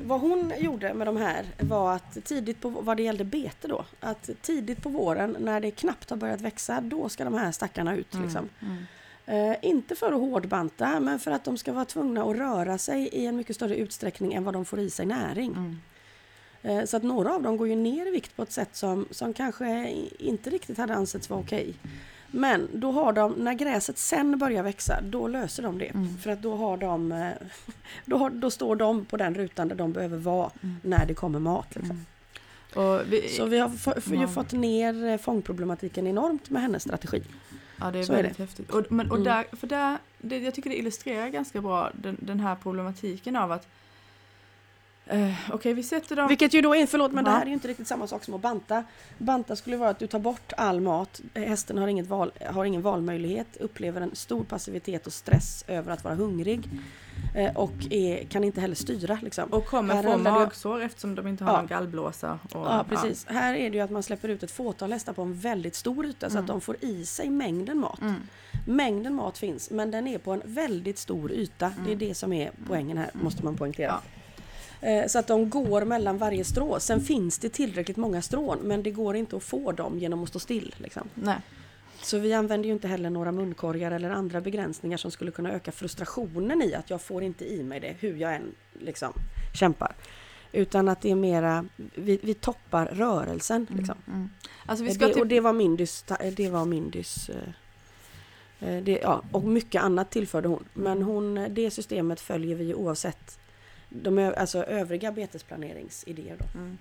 Vad 0.05 0.21
hon 0.21 0.53
gjorde 0.59 0.95
med 0.95 1.07
de 1.07 1.17
här 1.17 1.45
var 1.61 1.95
att 1.95 2.25
tidigt 2.25 2.61
på 2.61 2.69
vad 2.69 2.97
det 2.97 3.03
gällde 3.03 3.25
bete 3.25 3.69
då. 3.69 3.85
Att 4.01 4.31
tidigt 4.43 4.83
på 4.83 4.89
våren 4.89 5.37
när 5.41 5.61
det 5.61 5.71
knappt 5.71 6.11
har 6.11 6.17
börjat 6.17 6.41
växa 6.41 6.81
då 6.81 7.09
ska 7.09 7.25
de 7.25 7.35
här 7.35 7.53
stackarna 7.53 7.97
ut. 7.97 8.15
Liksom. 8.15 8.49
Mm. 8.61 8.85
Eh, 9.27 9.57
inte 9.63 9.95
för 9.95 10.13
att 10.13 10.21
hårdbanta 10.21 11.01
men 11.01 11.19
för 11.19 11.31
att 11.31 11.45
de 11.45 11.59
ska 11.59 11.73
vara 11.73 11.85
tvungna 11.85 12.23
att 12.23 12.37
röra 12.37 12.79
sig 12.79 13.09
i 13.09 13.27
en 13.27 13.37
mycket 13.37 13.57
större 13.57 13.77
utsträckning 13.77 14.35
än 14.35 14.45
vad 14.45 14.55
de 14.55 14.65
får 14.65 14.81
i 14.81 14.91
sig 14.91 15.07
näring. 15.07 15.53
Mm. 15.53 15.79
Eh, 16.63 16.85
så 16.85 16.97
att 16.97 17.03
några 17.03 17.35
av 17.35 17.43
dem 17.43 17.57
går 17.57 17.69
ju 17.69 17.77
ner 17.77 18.07
i 18.07 18.11
vikt 18.11 18.37
på 18.37 18.43
ett 18.43 18.53
sätt 18.53 18.77
som, 18.77 19.07
som 19.11 19.35
kanske 19.35 19.91
inte 20.19 20.51
riktigt 20.51 20.79
hade 20.79 20.95
ansetts 20.95 21.31
vara 21.31 21.41
okej. 21.41 21.75
Men 22.35 22.69
då 22.75 22.93
har 22.93 23.13
de, 23.13 23.33
när 23.33 23.53
gräset 23.55 23.99
sen 23.99 24.39
börjar 24.39 24.63
växa, 24.63 25.01
då 25.03 25.29
löser 25.29 25.63
de 25.63 25.79
det. 25.79 25.87
Mm. 25.87 26.19
För 26.19 26.31
att 26.31 26.43
då 26.43 26.57
har 26.57 26.77
de, 26.77 27.13
eh, 27.13 27.31
då, 28.05 28.17
har, 28.17 28.31
då 28.31 28.51
står 28.51 28.77
de 28.77 29.05
på 29.05 29.17
den 29.17 29.35
rutan 29.35 29.69
där 29.69 29.77
de 29.77 29.93
behöver 29.93 30.17
vara 30.19 30.51
Mm. 30.63 30.77
när 30.83 31.07
det 31.07 31.15
kommer 31.15 31.39
mat. 31.39 31.75
Liksom. 31.77 32.05
Mm. 32.77 33.01
Vi, 33.11 33.29
Så 33.29 33.47
vi 33.47 33.59
har 33.59 33.71
ju 34.11 34.21
Ja. 34.21 34.29
fått 34.29 34.53
ner 34.53 35.05
eh, 35.07 35.17
fångproblematiken 35.19 36.07
enormt 36.07 36.51
med 36.51 36.63
hennes 36.63 36.83
strategi. 36.83 37.23
Ja 37.81 37.91
det 37.91 37.99
är 37.99 38.03
Så 38.03 38.13
är 38.13 38.17
väldigt 38.17 38.39
häftigt. 38.39 38.71
Och, 38.71 38.93
men, 38.93 39.11
och 39.11 39.17
Mm. 39.17 39.25
där, 39.25 39.57
för 39.57 39.67
där, 39.67 39.99
det, 40.19 40.39
jag 40.39 40.55
tycker 40.55 40.71
det 40.71 40.77
illustrerar 40.79 41.29
ganska 41.29 41.61
bra 41.61 41.91
den, 41.95 42.17
den 42.21 42.41
här 42.41 42.57
problematiken 42.63 43.37
av 43.37 43.53
att 43.53 43.67
eh, 45.07 45.33
Okej 45.53 45.75
vi 45.75 45.83
sätter 45.83 46.17
dem... 46.17 46.29
Vilket 46.29 46.55
ju 46.55 46.61
då 46.61 46.75
är, 46.77 46.87
förlåt 46.87 47.13
men 47.13 47.25
det 47.25 47.31
Ja. 47.31 47.35
här 47.37 47.43
är 47.43 47.47
ju 47.47 47.53
inte 47.53 47.69
riktigt 47.69 47.87
samma 47.89 48.07
sak 48.07 48.25
som 48.25 48.35
att 48.35 48.41
banta. 48.41 48.85
Banta 49.19 49.57
skulle 49.57 49.77
vara 49.77 49.91
att 49.91 49.99
du 49.99 50.07
tar 50.07 50.19
bort 50.19 50.53
all 50.57 50.81
mat, 50.81 51.21
hästen 51.35 51.79
har, 51.79 51.89
inget 51.89 52.07
val, 52.07 52.33
har 52.51 52.65
ingen 52.65 52.83
valmöjlighet, 52.83 53.57
upplever 53.61 54.01
en 54.01 54.15
stor 54.17 54.45
passivitet 54.45 55.07
och 55.07 55.13
stress 55.13 55.65
över 55.69 55.93
att 55.93 56.05
vara 56.05 56.15
hungrig. 56.15 56.69
Eh, 57.35 57.57
och 57.57 57.73
är, 57.91 58.25
kan 58.25 58.45
inte 58.45 58.61
heller 58.61 58.75
styra 58.75 59.19
liksom. 59.23 59.53
och 59.53 59.67
kommer 59.67 59.95
här 59.95 60.03
få 60.03 60.11
det- 60.11 60.17
magsår 60.19 60.83
eftersom 60.83 61.15
de 61.15 61.27
inte 61.27 61.45
har 61.45 61.53
Ja. 61.53 61.57
någon 61.59 61.67
gallblåsa. 61.67 62.39
Och, 62.45 62.67
Ja 62.67 62.85
precis. 62.89 63.27
Här 63.29 63.55
är 63.55 63.71
det 63.71 63.77
ju 63.77 63.83
att 63.83 63.91
man 63.91 64.03
släpper 64.03 64.29
ut 64.29 64.43
ett 64.43 64.51
fåtal 64.51 64.93
hästar 64.93 65.13
på 65.13 65.23
en 65.23 65.35
väldigt 65.35 65.75
stor 65.75 66.07
yta 66.07 66.31
så 66.31 66.33
Mm. 66.37 66.45
att 66.45 66.49
de 66.49 66.61
får 66.61 66.77
i 66.85 67.07
sig 67.07 67.31
mängden 67.31 67.79
mat. 67.79 67.99
Ja. 68.01 68.07
Mm. 68.07 68.21
Mängden 68.67 69.15
mat 69.15 69.39
finns 69.39 69.71
men 69.71 69.91
den 69.91 70.07
är 70.07 70.19
på 70.19 70.33
en 70.33 70.43
väldigt 70.45 70.99
stor 70.99 71.33
yta. 71.33 71.69
Det 71.69 71.83
är 71.83 71.87
Mm. 71.95 71.99
det 71.99 72.15
som 72.15 72.33
är 72.33 72.51
poängen 72.67 72.99
här, 72.99 73.11
måste 73.13 73.45
man 73.45 73.57
poängtera. 73.57 73.87
Ja. 73.87 74.01
Eh, 74.85 75.07
Så 75.07 75.19
att 75.19 75.27
de 75.27 75.51
går 75.51 75.85
mellan 75.85 76.19
varje 76.19 76.45
strå. 76.45 76.81
Sen 76.81 77.01
finns 77.01 77.39
det 77.39 77.49
tillräckligt 77.49 77.97
många 77.97 78.23
strån 78.23 78.59
men 78.63 78.83
det 78.83 78.91
går 78.91 79.17
inte 79.17 79.37
att 79.37 79.43
få 79.43 79.73
dem 79.73 79.99
genom 79.99 80.23
att 80.23 80.29
stå 80.29 80.39
still. 80.39 80.75
Liksom. 80.79 81.09
Nej. 81.15 81.37
Så 82.03 82.19
vi 82.19 82.33
använder 82.33 82.67
ju 82.67 82.73
inte 82.73 82.89
heller 82.89 83.11
några 83.11 83.33
munkorgar 83.33 83.91
eller 83.91 84.11
andra 84.11 84.41
begränsningar 84.41 84.97
som 84.97 85.11
skulle 85.11 85.31
kunna 85.31 85.53
öka 85.53 85.73
frustrationen 85.73 86.63
i 86.63 86.75
att 86.75 86.91
jag 86.91 87.01
får 87.03 87.23
inte 87.23 87.45
i 87.45 87.63
mig 87.63 87.81
det 87.81 87.95
hur 88.01 88.17
jag 88.17 88.35
än 88.35 88.55
liksom 88.81 89.13
kämpar. 89.55 89.95
Utan 90.53 90.89
att 90.89 91.01
det 91.01 91.11
är 91.11 91.15
mera, 91.15 91.65
vi, 91.95 92.21
vi 92.23 92.35
toppar 92.35 92.87
rörelsen. 92.87 93.67
Liksom. 93.77 93.95
Mm. 94.09 94.31
Alltså 94.67 94.85
vi 94.85 94.91
ska 94.95 95.07
det, 95.07 95.13
typ, 95.15 95.21
Och 95.21 95.27
det 95.27 95.41
var 95.41 95.53
Mindys, 95.53 96.03
ta- 96.03 96.31
det 96.37 96.51
var 96.51 96.67
eh, 97.29 97.37
Eh, 98.61 98.83
det, 98.83 98.99
ja, 99.03 99.23
och 99.33 99.43
mycket 99.45 99.83
annat 99.83 100.11
tillförde 100.11 100.49
hon. 100.49 100.65
Men 100.75 101.03
hon, 101.03 101.47
det 101.51 101.71
systemet 101.71 102.21
följer 102.21 102.57
vi 102.57 102.75
oavsett 102.75 103.39
de 104.03 104.19
ö- 104.19 104.35
alltså 104.37 104.65
övriga 104.65 105.13
betesplaneringsidéer. 105.13 106.37
Då. 106.39 106.59
Mm. 106.59 106.79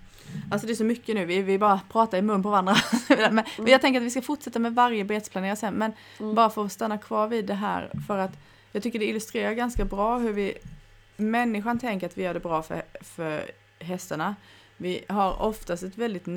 Alltså 0.51 0.67
det 0.67 0.73
är 0.73 0.75
så 0.75 0.83
mycket 0.83 1.15
nu, 1.15 1.25
vi, 1.25 1.41
vi 1.41 1.57
bara 1.57 1.81
pratar 1.91 2.17
i 2.17 2.21
mun 2.21 2.43
på 2.43 2.49
varandra. 2.49 2.75
men 3.09 3.35
men 3.57 3.67
jag 3.67 3.81
tänker 3.81 3.99
att 3.99 4.05
vi 4.05 4.09
ska 4.09 4.21
fortsätta 4.21 4.59
med 4.59 4.75
varje 4.75 5.03
betesplanering 5.03 5.55
sen, 5.55 5.73
men 5.73 5.91
Mm. 6.19 6.35
bara 6.35 6.49
för 6.49 6.65
att 6.65 6.71
stanna 6.71 6.97
kvar 6.97 7.27
vid 7.27 7.45
det 7.45 7.53
här, 7.53 7.91
för 8.07 8.17
att 8.17 8.31
jag 8.71 8.83
tycker 8.83 8.99
det 8.99 9.05
illustrerar 9.05 9.53
ganska 9.53 9.85
bra 9.85 10.17
hur 10.17 10.33
vi, 10.33 10.53
människan 11.17 11.79
tänker 11.79 12.07
att 12.07 12.17
vi 12.17 12.23
gör 12.23 12.33
det 12.33 12.39
bra 12.39 12.63
för, 12.63 12.81
för 13.01 13.51
hästarna. 13.79 14.35
Vi 14.77 15.03
har 15.07 15.41
oftast 15.41 15.83
ett 15.83 15.97
väldigt 15.97 16.27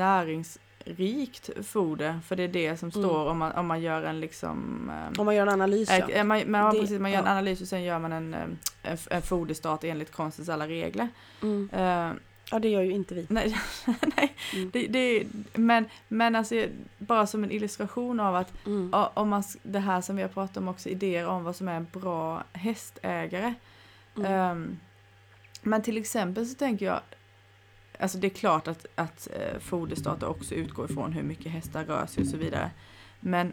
näringsrikt 0.86 1.50
foder, 1.66 2.20
för 2.26 2.36
det 2.36 2.42
är 2.42 2.48
det 2.48 2.76
som 2.76 2.88
Mm. 2.94 3.02
står 3.02 3.26
om 3.30 3.38
man, 3.38 3.52
om 3.52 3.66
man 3.66 3.80
gör 3.80 4.02
en 4.02 4.20
liksom 4.20 4.90
eh, 4.90 5.20
Om 5.20 5.26
man 5.26 5.34
gör 5.34 5.46
en 5.46 5.52
analys 5.52 5.88
ja. 5.90 6.08
Äh, 6.10 6.24
man, 6.24 6.50
man, 6.50 6.74
Det- 6.74 6.80
precis, 6.80 7.00
man 7.00 7.10
gör 7.10 7.18
en 7.18 7.24
ja. 7.24 7.30
analys 7.30 7.60
och 7.60 7.68
sen 7.68 7.82
gör 7.82 7.98
man 7.98 8.12
en, 8.12 8.34
eh, 8.34 8.40
en, 8.82 8.98
en 9.10 9.22
foderstat 9.22 9.84
enligt 9.84 10.12
konstens 10.12 10.48
alla 10.48 10.68
regler. 10.68 11.08
Mm. 11.42 11.68
Eh, 11.72 12.12
ja, 12.50 12.58
det 12.58 12.68
gör 12.68 12.82
ju 12.82 12.90
inte 12.92 13.14
vi. 13.14 13.26
nej, 13.30 13.56
nej 14.16 14.34
Mm. 14.54 14.70
det, 14.72 14.86
det, 14.86 15.26
men, 15.54 15.84
men 16.08 16.36
alltså 16.36 16.64
bara 16.98 17.26
som 17.26 17.44
en 17.44 17.50
illustration 17.50 18.20
av 18.20 18.36
att 18.36 18.66
Mm. 18.66 18.90
om 19.14 19.28
man, 19.28 19.42
det 19.62 19.78
här 19.78 20.00
som 20.00 20.16
vi 20.16 20.22
har 20.22 20.28
pratat 20.28 20.56
om 20.56 20.68
också, 20.68 20.88
idéer 20.88 21.26
om 21.26 21.44
vad 21.44 21.56
som 21.56 21.68
är 21.68 21.76
en 21.76 21.86
bra 21.92 22.44
hästägare. 22.52 23.54
Mm. 24.16 24.32
Ehm, 24.32 24.78
men 25.62 25.82
till 25.82 25.96
exempel 25.96 26.46
så 26.46 26.54
tänker 26.54 26.86
jag, 26.86 27.00
alltså 28.00 28.18
det 28.18 28.26
är 28.26 28.30
klart 28.30 28.68
att, 28.68 28.86
att 28.94 29.28
uh, 29.36 29.58
foderstarter 29.60 30.28
också 30.28 30.54
utgår 30.54 30.90
ifrån 30.90 31.12
hur 31.12 31.22
mycket 31.22 31.52
hästar 31.52 31.84
rör 31.84 32.06
sig 32.06 32.22
och 32.22 32.28
så 32.28 32.36
vidare. 32.36 32.70
Men, 33.20 33.52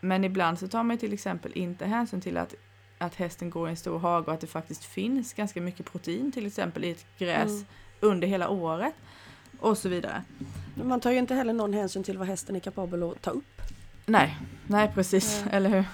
men 0.00 0.24
ibland 0.24 0.58
så 0.58 0.68
tar 0.68 0.82
man 0.82 0.98
till 0.98 1.12
exempel 1.12 1.52
inte 1.54 1.86
hänsyn 1.86 2.20
till 2.20 2.36
att, 2.36 2.54
att 2.98 3.14
hästen 3.14 3.50
går 3.50 3.68
i 3.68 3.70
en 3.70 3.76
stor 3.76 3.98
hage 3.98 4.26
och 4.26 4.32
att 4.34 4.40
det 4.40 4.46
faktiskt 4.46 4.84
finns 4.84 5.32
ganska 5.34 5.60
mycket 5.60 5.92
protein 5.92 6.32
till 6.32 6.46
exempel 6.46 6.84
i 6.84 6.90
ett 6.90 7.06
gräs 7.18 7.50
Mm. 7.50 7.64
under 8.00 8.28
hela 8.28 8.48
året. 8.48 8.94
Och 9.60 9.78
så 9.78 9.88
vidare. 9.88 10.22
Man 10.74 11.00
tar 11.00 11.10
ju 11.10 11.18
inte 11.18 11.34
heller 11.34 11.52
någon 11.52 11.72
hänsyn 11.72 12.04
till 12.04 12.18
vad 12.18 12.28
hästen 12.28 12.56
är 12.56 12.60
kapabel 12.60 13.02
att 13.02 13.22
ta 13.22 13.30
upp. 13.30 13.62
Nej, 14.06 14.38
nej 14.66 14.90
precis, 14.94 15.42
Nej. 15.44 15.54
eller 15.56 15.70
hur? 15.70 15.84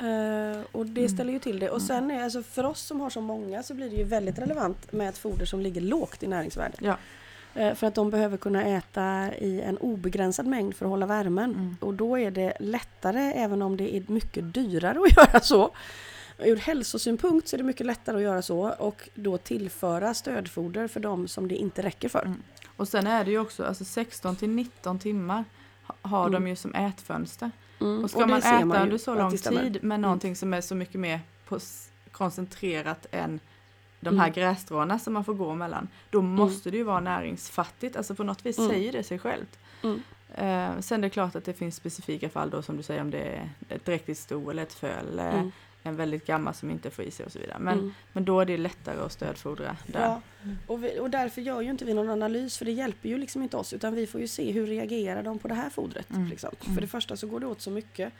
Eh, 0.00 0.60
och 0.72 0.86
det 0.86 1.00
Mm. 1.00 1.08
ställer 1.14 1.32
ju 1.32 1.38
till 1.38 1.58
det. 1.58 1.70
Och 1.70 1.82
sen 1.82 2.10
är 2.10 2.24
alltså 2.24 2.42
för 2.42 2.64
oss 2.66 2.80
som 2.80 3.00
har 3.00 3.10
så 3.10 3.20
många 3.20 3.62
så 3.62 3.74
blir 3.74 3.90
det 3.90 3.96
ju 3.96 4.04
väldigt 4.04 4.38
relevant 4.38 4.92
med 4.92 5.08
ett 5.08 5.18
foder 5.18 5.44
som 5.46 5.60
ligger 5.60 5.80
lågt 5.80 6.22
i 6.22 6.26
näringsvärde. 6.26 6.76
Ja. 6.80 6.96
Eh, 7.54 7.74
för 7.74 7.86
att 7.86 7.94
de 7.94 8.10
behöver 8.10 8.36
kunna 8.36 8.64
äta 8.64 9.30
i 9.38 9.60
en 9.60 9.78
obegränsad 9.78 10.46
mängd 10.46 10.74
för 10.76 10.84
att 10.86 10.90
hålla 10.90 11.06
värmen. 11.06 11.50
Mm. 11.54 11.76
Och 11.80 11.94
då 11.94 12.18
är 12.18 12.30
det 12.30 12.52
lättare, 12.60 13.20
även 13.36 13.62
om 13.62 13.76
det 13.76 13.96
är 13.96 14.02
mycket 14.06 14.54
dyrare 14.54 14.98
att 15.00 15.16
göra 15.16 15.40
så. 15.40 15.70
Ur 16.38 16.56
hälsosynpunkt 16.56 17.48
så 17.48 17.56
är 17.56 17.58
det 17.58 17.64
mycket 17.64 17.86
lättare 17.86 18.16
att 18.16 18.22
göra 18.22 18.42
så 18.42 18.70
och 18.70 19.08
då 19.14 19.38
tillföra 19.38 20.14
stödfoder 20.14 20.88
för 20.88 21.00
de 21.00 21.28
som 21.28 21.48
det 21.48 21.56
inte 21.56 21.82
räcker 21.82 22.08
för. 22.08 22.22
Mm. 22.22 22.42
Och 22.76 22.88
sen 22.88 23.06
är 23.06 23.24
det 23.24 23.30
ju 23.30 23.38
också, 23.38 23.64
alltså 23.64 23.84
16 23.84 24.36
till 24.36 24.48
19 24.50 24.98
timmar 24.98 25.44
ha- 25.86 25.94
har 26.02 26.28
Mm. 26.28 26.32
de 26.44 26.48
ju 26.50 26.56
som 26.56 26.74
ätfönster. 26.74 27.50
Mm. 27.80 28.04
Och 28.04 28.10
ska 28.10 28.20
det 28.20 28.26
man 28.26 28.38
äta 28.38 28.58
ju 28.58 28.82
under 28.82 28.98
så 28.98 29.14
lång 29.14 29.36
tid 29.36 29.84
med 29.84 30.00
någonting 30.00 30.36
som 30.36 30.54
är 30.54 30.60
så 30.60 30.74
mycket 30.74 31.00
mer 31.00 31.20
koncentrerat 32.12 33.06
än 33.10 33.40
de 34.00 34.18
här 34.18 34.26
Mm. 34.26 34.34
grässtråna 34.34 34.98
som 34.98 35.12
man 35.14 35.24
får 35.24 35.34
gå 35.34 35.54
mellan, 35.54 35.88
då 36.10 36.22
måste 36.22 36.70
det 36.70 36.76
ju 36.76 36.82
vara 36.82 37.00
näringsfattigt. 37.00 37.96
Alltså 37.96 38.14
på 38.14 38.24
något 38.24 38.46
vis 38.46 38.58
Mm. 38.58 38.70
säger 38.70 38.92
det 38.92 39.02
sig 39.02 39.18
självt. 39.18 39.58
Mm. 39.82 40.02
Eh, 40.34 40.80
sen 40.80 40.98
är 41.00 41.02
det 41.02 41.10
klart 41.10 41.36
att 41.36 41.44
det 41.44 41.54
finns 41.54 41.76
specifika 41.76 42.28
fall 42.28 42.50
då 42.50 42.62
som 42.62 42.76
du 42.76 42.82
säger 42.82 43.00
om 43.00 43.10
det 43.10 43.18
är 43.18 43.48
ett 43.68 43.84
dräktigt 43.84 44.20
sto 44.20 44.50
eller 44.50 44.62
ett 44.62 44.72
föl 44.72 45.18
Mm. 45.18 45.52
En 45.88 45.96
väldigt 45.96 46.26
gammal 46.26 46.54
som 46.54 46.70
inte 46.70 46.90
får 46.90 47.04
i 47.04 47.10
sig 47.10 47.26
och 47.26 47.32
så 47.32 47.38
vidare. 47.38 47.58
Men, 47.58 47.78
Mm. 47.78 47.94
men 48.12 48.24
då 48.24 48.40
är 48.40 48.44
det 48.44 48.56
lättare 48.56 49.00
att 49.00 49.12
stödfodra 49.12 49.76
där. 49.86 50.00
Ja, 50.00 50.20
och, 50.66 50.84
vi, 50.84 50.98
och 50.98 51.10
därför 51.10 51.40
gör 51.40 51.60
ju 51.60 51.70
inte 51.70 51.84
vi 51.84 51.94
någon 51.94 52.08
analys 52.10 52.58
för 52.58 52.64
det 52.64 52.72
hjälper 52.72 53.08
ju 53.08 53.18
liksom 53.18 53.42
inte 53.42 53.56
oss 53.56 53.72
utan 53.72 53.94
vi 53.94 54.06
får 54.06 54.20
ju 54.20 54.28
se 54.28 54.52
hur 54.52 54.66
reagerar 54.66 55.22
de 55.22 55.38
på 55.38 55.48
det 55.48 55.54
här 55.54 55.70
fodret. 55.70 56.10
Mm. 56.10 56.28
Liksom. 56.28 56.50
Mm. 56.60 56.74
För 56.74 56.80
det 56.80 56.86
första 56.88 57.16
så 57.16 57.26
går 57.26 57.40
det 57.40 57.46
åt 57.46 57.60
så 57.60 57.70
mycket 57.70 58.12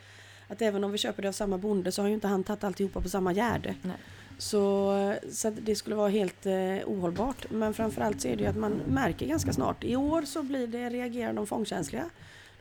att 0.47 0.61
även 0.61 0.83
om 0.83 0.91
vi 0.91 0.97
köper 0.97 1.21
det 1.21 1.27
av 1.27 1.31
samma 1.33 1.57
bonde 1.57 1.91
så 1.91 2.01
har 2.01 2.07
ju 2.07 2.13
inte 2.13 2.27
han 2.27 2.43
tagit 2.43 2.63
alltihopa 2.63 3.01
på 3.01 3.09
samma 3.09 3.33
gärde. 3.33 3.75
Nej. 3.81 3.95
Så, 4.37 5.15
så 5.31 5.49
det 5.49 5.75
skulle 5.75 5.95
vara 5.95 6.09
helt 6.09 6.45
eh, 6.45 6.53
ohållbart. 6.85 7.45
Men 7.51 7.73
framförallt 7.73 8.21
så 8.21 8.27
är 8.27 8.35
det 8.35 8.43
ju 8.43 8.49
att 8.49 8.57
man 8.57 8.71
märker 8.87 9.25
ganska 9.25 9.53
snart. 9.53 9.83
I 9.83 9.95
år 9.95 10.21
så 10.21 10.43
blir 10.43 10.67
det, 10.67 10.89
reagerar 10.89 11.33
de 11.33 11.47
fångkänsliga. 11.47 12.05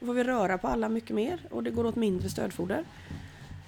Då 0.01 0.07
får 0.07 0.15
vi 0.15 0.25
röra 0.25 0.59
på 0.59 0.69
alla 0.69 0.89
mycket 0.89 1.17
mer 1.17 1.39
och 1.51 1.63
det 1.63 1.71
går 1.71 1.87
åt 1.87 1.97
mindre 1.97 2.29
stödfoder. 2.29 2.85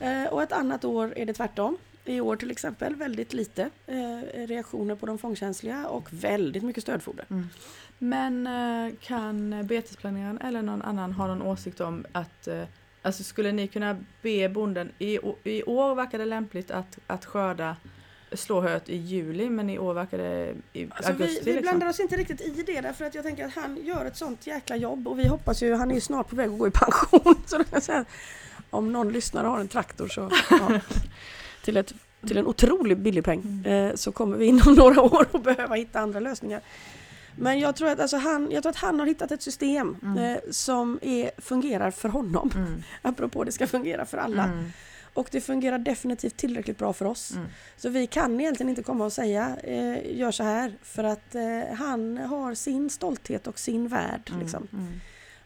Eh, 0.01 0.25
och 0.25 0.43
ett 0.43 0.53
annat 0.53 0.85
år 0.85 1.13
är 1.17 1.27
det 1.27 1.33
tvärtom. 1.33 1.79
I 2.05 2.21
år 2.21 2.37
till 2.37 2.51
exempel 2.51 2.95
väldigt 2.95 3.33
lite 3.33 3.71
eh, 3.87 4.47
reaktioner 4.47 4.95
på 4.95 5.07
de 5.07 5.19
fångkänsliga 5.19 5.87
och 5.89 6.09
väldigt 6.11 6.63
mycket 6.63 6.83
stödfoder. 6.83 7.25
Mm. 7.31 7.49
Men 7.99 8.47
eh, 8.47 8.95
kan 9.01 9.67
betesplaneraren 9.67 10.39
eller 10.39 10.63
någon 10.63 10.83
annan 10.83 11.13
ha 11.13 11.27
någon 11.27 11.43
åsikt 11.43 11.81
om 11.81 12.07
att 12.13 12.49
Alltså 13.03 13.23
skulle 13.23 13.53
ni 13.53 13.69
kunna 13.69 13.97
be 14.23 14.49
bonden, 14.49 14.91
i, 14.99 15.19
i 15.45 15.63
år 15.63 15.95
verkar 15.95 16.19
det 16.19 16.25
lämpligt 16.25 16.71
att, 16.71 16.99
att 17.07 17.25
skörda 17.25 17.77
slå 18.33 18.61
höet 18.61 18.89
i 18.89 18.97
juli 18.97 19.51
men 19.51 19.71
i 19.71 19.79
år 19.79 19.95
verkar 19.95 20.19
det 20.19 20.55
i 20.73 20.89
Alltså 20.91 21.13
vi, 21.13 21.23
augusti. 21.23 21.45
vi 21.45 21.53
liksom. 21.53 21.63
blandar 21.63 21.89
oss 21.89 22.01
inte 22.01 22.17
riktigt 22.17 22.41
i 22.41 22.63
det 22.67 22.81
därför 22.81 23.05
att 23.05 23.15
jag 23.15 23.25
tänker 23.25 23.47
att 23.47 23.55
han 23.55 23.85
gör 23.85 24.05
ett 24.05 24.17
sånt 24.17 24.47
jäkla 24.47 24.77
jobb 24.77 25.09
och 25.09 25.19
vi 25.19 25.29
hoppas 25.29 25.63
ju, 25.63 25.75
han 25.75 25.91
är 25.91 25.95
ju 25.95 26.01
snart 26.01 26.29
på 26.29 26.37
väg 26.37 26.51
att 26.51 26.59
gå 26.59 26.69
i 26.69 26.71
pension. 26.71 27.35
Så 27.47 28.05
om 28.71 28.93
någon 28.93 29.13
lyssnare 29.13 29.47
har 29.47 29.61
en 29.61 29.69
traktor 29.69 30.09
så 30.09 30.31
ja, 30.51 30.81
till, 31.65 31.77
ett, 31.77 31.93
till 32.27 32.37
en 32.39 32.47
otroligt 32.47 32.99
billig 32.99 33.25
peng 33.25 33.67
eh, 33.67 33.95
så 33.95 34.13
kommer 34.13 34.37
vi 34.37 34.47
inom 34.47 34.75
några 34.79 35.03
år 35.03 35.27
att 35.33 35.43
behöva 35.43 35.75
hitta 35.75 36.01
andra 36.01 36.21
lösningar. 36.21 36.61
Men 37.37 37.59
jag 37.59 37.77
tror 37.77 37.89
att, 37.89 38.01
alltså 38.01 38.17
han, 38.17 38.51
jag 38.51 38.63
tror 38.63 38.71
att 38.71 38.77
han 38.77 38.99
har 39.01 39.07
hittat 39.07 39.33
ett 39.33 39.43
system 39.43 39.97
Mm. 40.03 40.19
eh, 40.19 40.39
som 40.51 40.99
är, 41.03 41.31
fungerar 41.41 41.91
för 41.91 42.09
honom. 42.09 42.51
Mm. 42.57 42.83
Apropå 43.03 43.45
det 43.45 43.53
ska 43.53 43.67
fungera 43.67 44.07
för 44.07 44.19
alla. 44.19 44.45
Mm. 44.45 44.71
Och 45.15 45.29
det 45.31 45.41
fungerar 45.41 45.79
definitivt 45.79 46.37
tillräckligt 46.37 46.79
bra 46.79 46.93
för 46.93 47.05
oss. 47.05 47.33
Mm. 47.35 47.47
Så 47.77 47.89
vi 47.89 48.07
kan 48.07 48.41
egentligen 48.41 48.71
inte 48.71 48.83
komma 48.83 49.05
och 49.05 49.13
säga 49.13 49.57
eh, 49.65 50.19
gör 50.19 50.31
så 50.31 50.43
här 50.43 50.75
för 50.83 51.05
att 51.05 51.35
eh, 51.35 51.75
han 51.79 52.17
har 52.19 52.55
sin 52.55 52.91
stolthet 52.91 53.47
och 53.47 53.59
sin 53.59 53.89
värld. 53.89 54.23
Mm. 54.29 54.41
Liksom. 54.41 54.69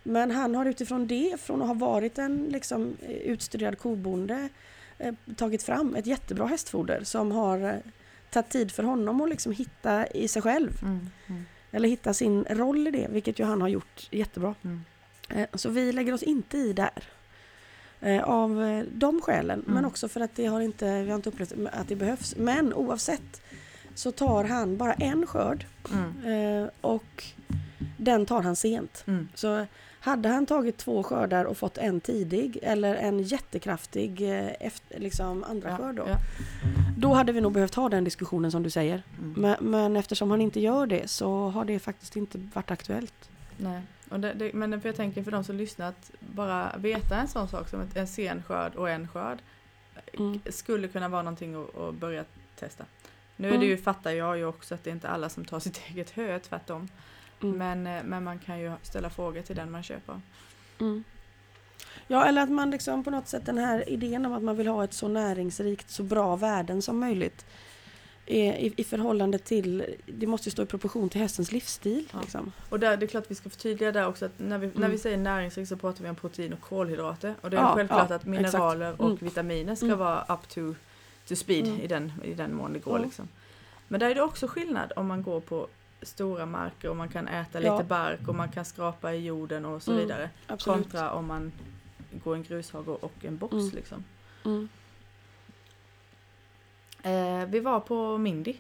Men 0.06 0.30
han 0.30 0.54
har 0.54 0.66
utifrån 0.66 1.06
det, 1.06 1.40
från 1.40 1.62
att 1.62 1.66
ha 1.68 1.74
varit 1.74 2.18
en 2.18 2.48
liksom, 2.48 2.96
eh, 3.02 3.10
utstuderad 3.10 3.78
kobonde, 3.78 4.48
eh, 4.98 5.14
tagit 5.36 5.62
fram 5.62 5.94
ett 5.96 6.06
jättebra 6.06 6.46
hästfoder 6.46 7.04
som 7.04 7.32
har 7.32 7.58
eh, 7.60 7.74
tagit 8.30 8.48
tid 8.50 8.72
för 8.72 8.82
honom 8.82 9.20
att 9.20 9.28
liksom 9.28 9.52
hitta 9.52 10.06
i 10.06 10.28
sig 10.28 10.42
själv. 10.42 10.78
Mm. 10.82 11.10
Mm. 11.26 11.44
Eller 11.70 11.88
hitta 11.88 12.14
sin 12.14 12.44
roll 12.50 12.88
i 12.88 12.90
det, 12.90 13.06
vilket 13.10 13.38
ju 13.38 13.44
han 13.44 13.60
har 13.60 13.68
gjort 13.68 14.08
jättebra. 14.10 14.54
Mm. 14.62 14.80
Så 15.54 15.68
vi 15.70 15.92
lägger 15.92 16.12
oss 16.12 16.22
inte 16.22 16.58
i 16.58 16.72
där. 16.72 17.02
Av 18.24 18.84
de 18.92 19.20
skälen, 19.20 19.62
men 19.66 19.76
Mm. 19.76 19.84
också 19.90 20.08
för 20.08 20.20
att 20.20 20.36
det 20.36 20.46
har 20.46 20.60
inte, 20.60 21.02
vi 21.02 21.08
har 21.10 21.16
inte 21.16 21.28
upplevt 21.28 21.52
att 21.72 21.88
det 21.88 21.96
behövs. 21.96 22.36
Men 22.36 22.74
oavsett 22.74 23.42
så 23.94 24.12
tar 24.12 24.44
han 24.44 24.76
bara 24.76 24.92
en 24.92 25.26
skörd 25.26 25.66
Mm. 25.92 26.68
och 26.80 27.24
den 27.96 28.26
tar 28.26 28.42
han 28.42 28.56
sent. 28.56 29.04
Mm. 29.06 29.28
Så 29.34 29.66
hade 30.04 30.28
han 30.28 30.46
tagit 30.46 30.76
två 30.78 31.02
skördar 31.02 31.44
och 31.44 31.56
fått 31.56 31.78
en 31.78 32.00
tidig 32.00 32.58
eller 32.62 32.94
en 32.94 33.22
jättekraftig 33.22 34.22
eh, 34.22 34.52
efter, 34.60 34.98
liksom 35.00 35.44
andra 35.44 35.68
Ja, 35.70 35.76
skörd 35.76 35.94
då, 35.94 36.04
ja. 36.08 36.16
då 36.98 37.14
hade 37.14 37.32
vi 37.32 37.40
nog 37.40 37.52
behövt 37.52 37.74
ha 37.74 37.88
den 37.88 38.04
diskussionen 38.04 38.50
som 38.50 38.62
du 38.62 38.70
säger. 38.70 39.02
Mm. 39.18 39.32
Men, 39.36 39.70
men 39.70 39.96
eftersom 39.96 40.30
han 40.30 40.40
inte 40.40 40.60
gör 40.60 40.86
det 40.86 41.08
så 41.10 41.48
har 41.48 41.64
det 41.64 41.78
faktiskt 41.78 42.16
inte 42.16 42.38
varit 42.54 42.70
aktuellt. 42.70 43.30
Nej. 43.56 43.80
Och 44.10 44.20
det, 44.20 44.32
det, 44.32 44.52
men 44.54 44.80
jag 44.84 44.96
tänker 44.96 45.22
för 45.22 45.30
de 45.30 45.44
som 45.44 45.56
lyssnar 45.56 45.88
att 45.88 46.10
bara 46.20 46.72
veta 46.78 47.16
en 47.16 47.28
sån 47.28 47.48
sak 47.48 47.68
som 47.68 47.80
en 47.94 48.06
sen 48.06 48.42
skörd 48.42 48.74
och 48.74 48.90
en 48.90 49.08
skörd 49.08 49.38
Mm. 50.18 50.40
skulle 50.50 50.88
kunna 50.88 51.08
vara 51.08 51.22
någonting 51.22 51.54
att, 51.54 51.76
att 51.78 51.94
börja 51.94 52.24
testa. 52.58 52.84
Nu 53.36 53.46
är 53.48 53.50
det 53.52 53.56
Mm. 53.56 53.68
ju, 53.68 53.76
fattar 53.76 54.10
jag 54.10 54.38
ju 54.38 54.44
också 54.46 54.74
att 54.74 54.84
det 54.84 54.90
är 54.90 54.94
inte 54.94 55.08
alla 55.08 55.28
som 55.28 55.44
tar 55.44 55.60
sitt 55.60 55.80
eget 55.90 56.10
hö, 56.10 56.38
tvärtom. 56.38 56.88
Mm. 57.44 57.58
Men, 57.82 57.96
eh, 57.96 58.02
men 58.04 58.24
man 58.24 58.38
kan 58.38 58.60
ju 58.60 58.72
ställa 58.82 59.10
frågor 59.10 59.42
till 59.42 59.56
den 59.56 59.70
man 59.70 59.82
köper. 59.82 60.20
Mm. 60.80 61.04
Ja, 62.06 62.24
eller 62.24 62.42
att 62.42 62.50
man 62.50 62.70
liksom 62.70 63.04
på 63.04 63.10
något 63.10 63.28
sätt 63.28 63.46
den 63.46 63.58
här 63.58 63.88
idén 63.88 64.26
om 64.26 64.32
att 64.32 64.42
man 64.42 64.56
vill 64.56 64.66
ha 64.66 64.84
ett 64.84 64.94
så 64.94 65.08
näringsrikt, 65.08 65.90
så 65.90 66.02
bra 66.02 66.36
värden 66.36 66.82
som 66.82 66.98
möjligt 66.98 67.46
är 68.26 68.52
i, 68.54 68.74
i 68.76 68.84
förhållande 68.84 69.38
till, 69.38 69.84
det 70.06 70.26
måste 70.26 70.48
ju 70.48 70.50
stå 70.50 70.62
i 70.62 70.66
proportion 70.66 71.08
till 71.08 71.20
hästens 71.20 71.52
livsstil. 71.52 72.08
Ja. 72.12 72.20
Liksom. 72.20 72.52
Och 72.68 72.80
där, 72.80 72.96
det 72.96 73.06
är 73.06 73.08
klart 73.08 73.24
vi 73.28 73.34
ska 73.34 73.50
förtydliga 73.50 73.92
där 73.92 74.06
också 74.06 74.24
att 74.26 74.32
när 74.38 74.58
vi, 74.58 74.66
när 74.66 74.76
Mm. 74.76 74.90
vi 74.90 74.98
säger 74.98 75.16
näringsrikt 75.16 75.68
så 75.68 75.76
pratar 75.76 76.02
vi 76.04 76.10
om 76.10 76.16
protein 76.16 76.52
och 76.52 76.60
kolhydrater. 76.60 77.34
Och 77.40 77.50
det 77.50 77.56
är 77.56 77.60
Ja, 77.60 77.74
självklart 77.74 78.10
ja, 78.10 78.16
att 78.16 78.24
mineraler 78.26 79.00
och 79.00 79.06
Mm. 79.06 79.18
vitaminer 79.20 79.74
ska 79.74 79.86
Mm. 79.86 79.98
vara 79.98 80.24
up 80.34 80.48
to, 80.48 80.74
to 81.28 81.34
speed 81.36 81.66
Mm. 81.66 81.80
i, 81.80 81.86
den, 81.86 82.12
i 82.24 82.34
den 82.34 82.54
mån 82.54 82.72
det 82.72 82.78
går. 82.78 82.96
Mm. 82.96 83.02
Liksom. 83.08 83.28
Men 83.88 84.00
där 84.00 84.10
är 84.10 84.14
det 84.14 84.22
också 84.22 84.46
skillnad 84.48 84.92
om 84.96 85.06
man 85.06 85.22
går 85.22 85.40
på 85.40 85.68
stora 86.04 86.46
marker 86.46 86.90
och 86.90 86.96
man 86.96 87.08
kan 87.08 87.28
äta 87.28 87.62
Ja. 87.62 87.72
lite 87.76 87.88
bark 87.88 88.28
och 88.28 88.34
man 88.34 88.48
kan 88.52 88.64
skrapa 88.64 89.12
i 89.14 89.24
jorden 89.24 89.64
och 89.64 89.82
så 89.82 89.90
Mm. 89.90 90.02
vidare. 90.02 90.30
Absolut. 90.46 90.82
Kontra 90.82 91.10
om 91.12 91.26
man 91.26 91.52
går 92.24 92.34
en 92.34 92.42
grushage 92.42 92.88
och 92.88 93.12
en 93.24 93.36
box. 93.38 93.52
Mm. 93.52 93.70
Liksom. 93.74 94.04
Mm. 94.44 94.68
Eh, 97.02 97.46
vi 97.48 97.60
var 97.60 97.80
på 97.80 98.18
Mindy. 98.18 98.54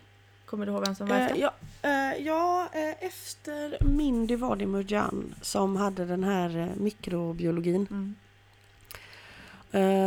Kommer 0.46 0.66
du 0.66 0.72
ihåg 0.72 0.84
vem 0.86 0.94
som 0.94 1.06
verkade? 1.08 1.40
Eh, 1.40 1.40
ja, 1.40 1.52
eh, 1.82 2.26
ja 2.26 2.68
eh, 2.72 3.04
efter 3.06 3.84
Mindy 3.84 4.36
var 4.36 4.56
det 4.56 4.66
Murjan 4.66 5.34
som 5.42 5.76
hade 5.76 6.04
den 6.04 6.24
här 6.24 6.56
eh, 6.58 6.68
mikrobiologin. 6.76 7.86
Mm. 7.90 8.14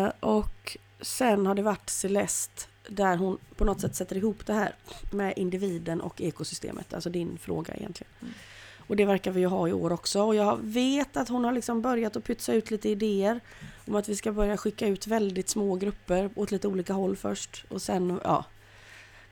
Eh, 0.05 0.11
och 0.19 0.77
sen 1.01 1.45
har 1.45 1.55
det 1.55 1.61
varit 1.61 1.89
Celeste 1.89 2.63
där 2.89 3.17
hon 3.17 3.37
på 3.55 3.65
något 3.65 3.81
sätt 3.81 3.95
sätter 3.95 4.17
ihop 4.17 4.45
det 4.45 4.53
här 4.53 4.75
med 5.11 5.33
individen 5.37 6.01
och 6.01 6.21
ekosystemet. 6.21 6.93
Alltså 6.93 7.09
din 7.09 7.37
fråga 7.37 7.73
egentligen. 7.73 8.11
Mm. 8.21 8.33
Och 8.77 8.95
det 8.95 9.05
verkar 9.05 9.31
vi 9.31 9.39
ju 9.39 9.47
ha 9.47 9.67
i 9.67 9.73
år 9.73 9.93
också. 9.93 10.21
Och 10.23 10.35
jag 10.35 10.59
vet 10.61 11.17
att 11.17 11.29
hon 11.29 11.43
har 11.45 11.51
liksom 11.51 11.81
börjat 11.81 12.15
att 12.15 12.23
pytsa 12.23 12.53
ut 12.53 12.71
lite 12.71 12.89
idéer 12.89 13.39
om 13.87 13.95
att 13.95 14.09
vi 14.09 14.15
ska 14.15 14.31
börja 14.31 14.57
skicka 14.57 14.87
ut 14.87 15.07
väldigt 15.07 15.49
små 15.49 15.75
grupper 15.75 16.29
åt 16.35 16.51
lite 16.51 16.67
olika 16.67 16.93
håll 16.93 17.15
först. 17.15 17.65
Och 17.69 17.81
sen, 17.81 18.19
ja, 18.23 18.45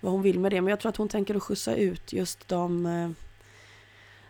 vad 0.01 0.11
hon 0.11 0.21
vill 0.21 0.39
med 0.39 0.51
det. 0.51 0.61
Men 0.61 0.69
jag 0.69 0.79
tror 0.79 0.89
att 0.89 0.97
hon 0.97 1.09
tänker 1.09 1.35
att 1.35 1.43
skjutsa 1.43 1.75
ut 1.75 2.13
just 2.13 2.47
de, 2.47 2.85
eh, 2.85 3.09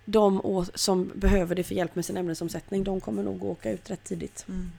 de 0.06 0.66
som 0.74 1.12
behöver 1.16 1.56
det 1.56 1.64
för 1.64 1.76
hjälp 1.76 1.96
med 1.96 2.06
sin 2.06 2.18
ämnesomsättning. 2.18 2.84
De 2.84 3.02
kommer 3.02 3.24
nog 3.24 3.36
att 3.38 3.44
åka 3.44 3.72
ut 3.72 3.90
rätt 3.90 4.04
tidigt. 4.04 4.46
Mm. 4.50 4.72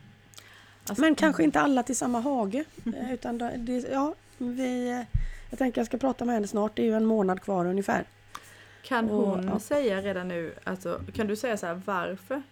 Alltså- 0.88 1.00
Men 1.00 1.14
kanske 1.14 1.44
inte 1.44 1.60
alla 1.60 1.82
till 1.82 1.96
samma 1.96 2.20
hage. 2.20 2.64
eh, 2.96 3.12
Utan 3.14 3.38
det- 3.38 3.84
ja, 3.92 4.14
vi, 4.38 5.04
jag 5.50 5.58
tänker 5.58 5.80
jag 5.80 5.86
ska 5.86 5.98
prata 5.98 6.24
med 6.24 6.34
henne 6.34 6.46
snart. 6.46 6.76
Det 6.76 6.82
är 6.82 6.86
ju 6.86 6.94
en 6.94 7.06
månad 7.06 7.42
kvar 7.42 7.66
ungefär. 7.66 8.04
Kan 8.82 9.10
Och, 9.10 9.26
hon 9.26 9.48
ja. 9.52 9.58
säga 9.60 10.02
redan 10.02 10.28
nu, 10.28 10.54
alltså, 10.64 11.00
kan 11.14 11.26
du 11.26 11.36
säga 11.36 11.56
så 11.56 11.66
här 11.66 11.80
varför? 11.84 12.42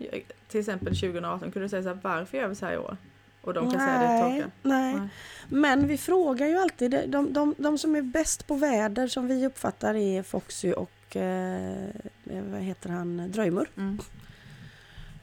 Till 0.49 0.61
exempel 0.61 0.97
2018, 0.97 1.53
kan 1.53 1.62
du 1.62 1.68
säga 1.68 1.83
så 1.83 1.88
här 1.88 1.99
varför 2.03 2.38
gör 2.38 2.49
vi 2.49 2.55
så 2.55 2.66
här 2.66 2.73
i 2.73 2.79
år? 2.79 2.97
Och 3.40 3.55
de 3.55 3.70
kan 3.70 3.81
säga 3.81 3.99
det 3.99 4.07
nej, 4.07 4.44
nej. 4.62 4.94
Nej. 4.94 5.09
Men 5.49 5.87
vi 5.87 5.99
frågar 5.99 6.47
ju 6.47 6.59
alltid. 6.59 6.90
De, 6.90 7.07
de, 7.07 7.33
de, 7.33 7.55
de 7.59 7.79
som 7.79 7.97
är 7.97 8.03
bäst 8.03 8.47
på 8.47 8.55
väder 8.55 9.09
som 9.09 9.27
vi 9.29 9.47
uppfattar 9.47 9.94
är 9.94 10.23
Foxy 10.23 10.73
och 10.73 11.16
eh, 11.16 11.88
vad 12.25 12.61
heter 12.61 12.90
han, 12.90 13.31
Dröjmur. 13.31 13.70
Mm. 13.77 13.99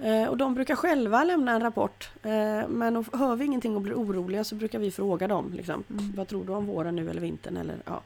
Eh, 0.01 0.27
och 0.27 0.37
de 0.37 0.53
brukar 0.53 0.75
själva 0.75 1.23
lämna 1.23 1.51
en 1.51 1.61
rapport. 1.61 2.11
Eh, 2.23 2.67
men 2.67 3.05
hör 3.13 3.35
vi 3.35 3.45
ingenting 3.45 3.75
och 3.75 3.81
blir 3.81 3.93
oroliga 3.93 4.43
så 4.43 4.55
brukar 4.55 4.79
vi 4.79 4.91
fråga 4.91 5.27
dem. 5.27 5.53
Liksom, 5.53 5.83
Mm. 5.89 6.13
Vad 6.15 6.27
tror 6.27 6.45
du 6.45 6.53
om 6.53 6.65
våren 6.65 6.95
nu 6.95 7.09
eller 7.09 7.21
vintern? 7.21 7.57
Eller, 7.57 7.75
ja. 7.85 8.01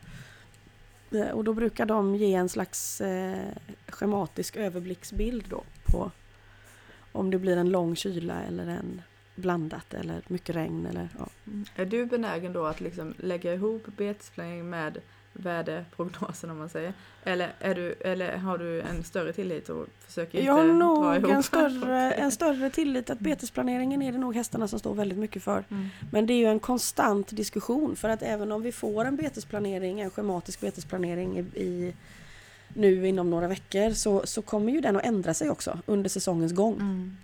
Eh, 1.11 1.29
och 1.29 1.43
då 1.43 1.53
brukar 1.53 1.85
de 1.85 2.15
ge 2.15 2.33
en 2.33 2.49
slags 2.49 3.01
schematisk 3.87 4.55
överblicksbild 4.55 5.45
då 5.49 5.63
på 5.85 6.11
om 7.11 7.31
det 7.31 7.37
blir 7.39 7.57
en 7.57 7.69
lång 7.69 7.95
kyla 7.95 8.41
eller 8.43 8.67
en 8.67 9.01
blandat 9.35 9.93
eller 9.93 10.21
mycket 10.27 10.55
regn. 10.55 10.85
Eller, 10.85 11.09
ja. 11.19 11.27
Mm. 11.47 11.65
Är 11.75 11.85
du 11.85 12.05
benägen 12.05 12.53
då 12.53 12.65
att 12.65 12.81
liksom 12.81 13.13
lägga 13.17 13.53
ihop 13.53 13.87
betesplanering 13.97 14.69
med 14.69 15.01
väderprognosen 15.35 16.49
om 16.49 16.57
man 16.57 16.69
säger? 16.69 16.93
Eller, 17.23 17.53
är 17.59 17.75
du, 17.75 17.93
eller 17.93 18.37
har 18.37 18.57
du 18.57 18.81
en 18.81 19.03
större 19.03 19.33
tillit 19.33 19.69
och 19.69 19.87
försöker 20.07 20.37
inte 20.37 20.45
Jag 20.45 20.53
har 20.53 20.67
dra 20.67 20.73
nog 20.73 21.15
ihop 21.15 21.31
en 21.31 21.43
större, 21.43 22.11
en 22.11 22.31
större 22.31 22.69
tillit 22.69 23.09
att 23.09 23.19
betesplaneringen 23.19 24.01
är 24.01 24.11
det 24.11 24.17
nog 24.17 24.35
hästarna 24.35 24.67
som 24.67 24.79
står 24.79 24.93
väldigt 24.93 25.17
mycket 25.17 25.43
för. 25.43 25.63
Mm. 25.69 25.87
Men 26.11 26.25
det 26.25 26.33
är 26.33 26.37
ju 26.37 26.45
en 26.45 26.59
konstant 26.59 27.27
diskussion 27.35 27.95
för 27.95 28.09
att 28.09 28.21
även 28.21 28.51
om 28.51 28.61
vi 28.61 28.71
får 28.71 29.05
en 29.05 29.15
betesplanering, 29.15 29.99
en 29.99 30.09
schematisk 30.09 30.61
betesplanering 30.61 31.37
i, 31.37 31.41
i 31.41 31.95
nu 32.67 33.07
inom 33.07 33.29
några 33.29 33.47
veckor 33.47 33.91
så, 33.91 34.25
så 34.25 34.41
kommer 34.41 34.71
ju 34.71 34.81
den 34.81 34.95
att 34.95 35.05
ändra 35.05 35.33
sig 35.33 35.49
också 35.49 35.79
under 35.85 36.09
säsongens 36.09 36.53
gång. 36.53 36.73
Mm. 36.73 37.17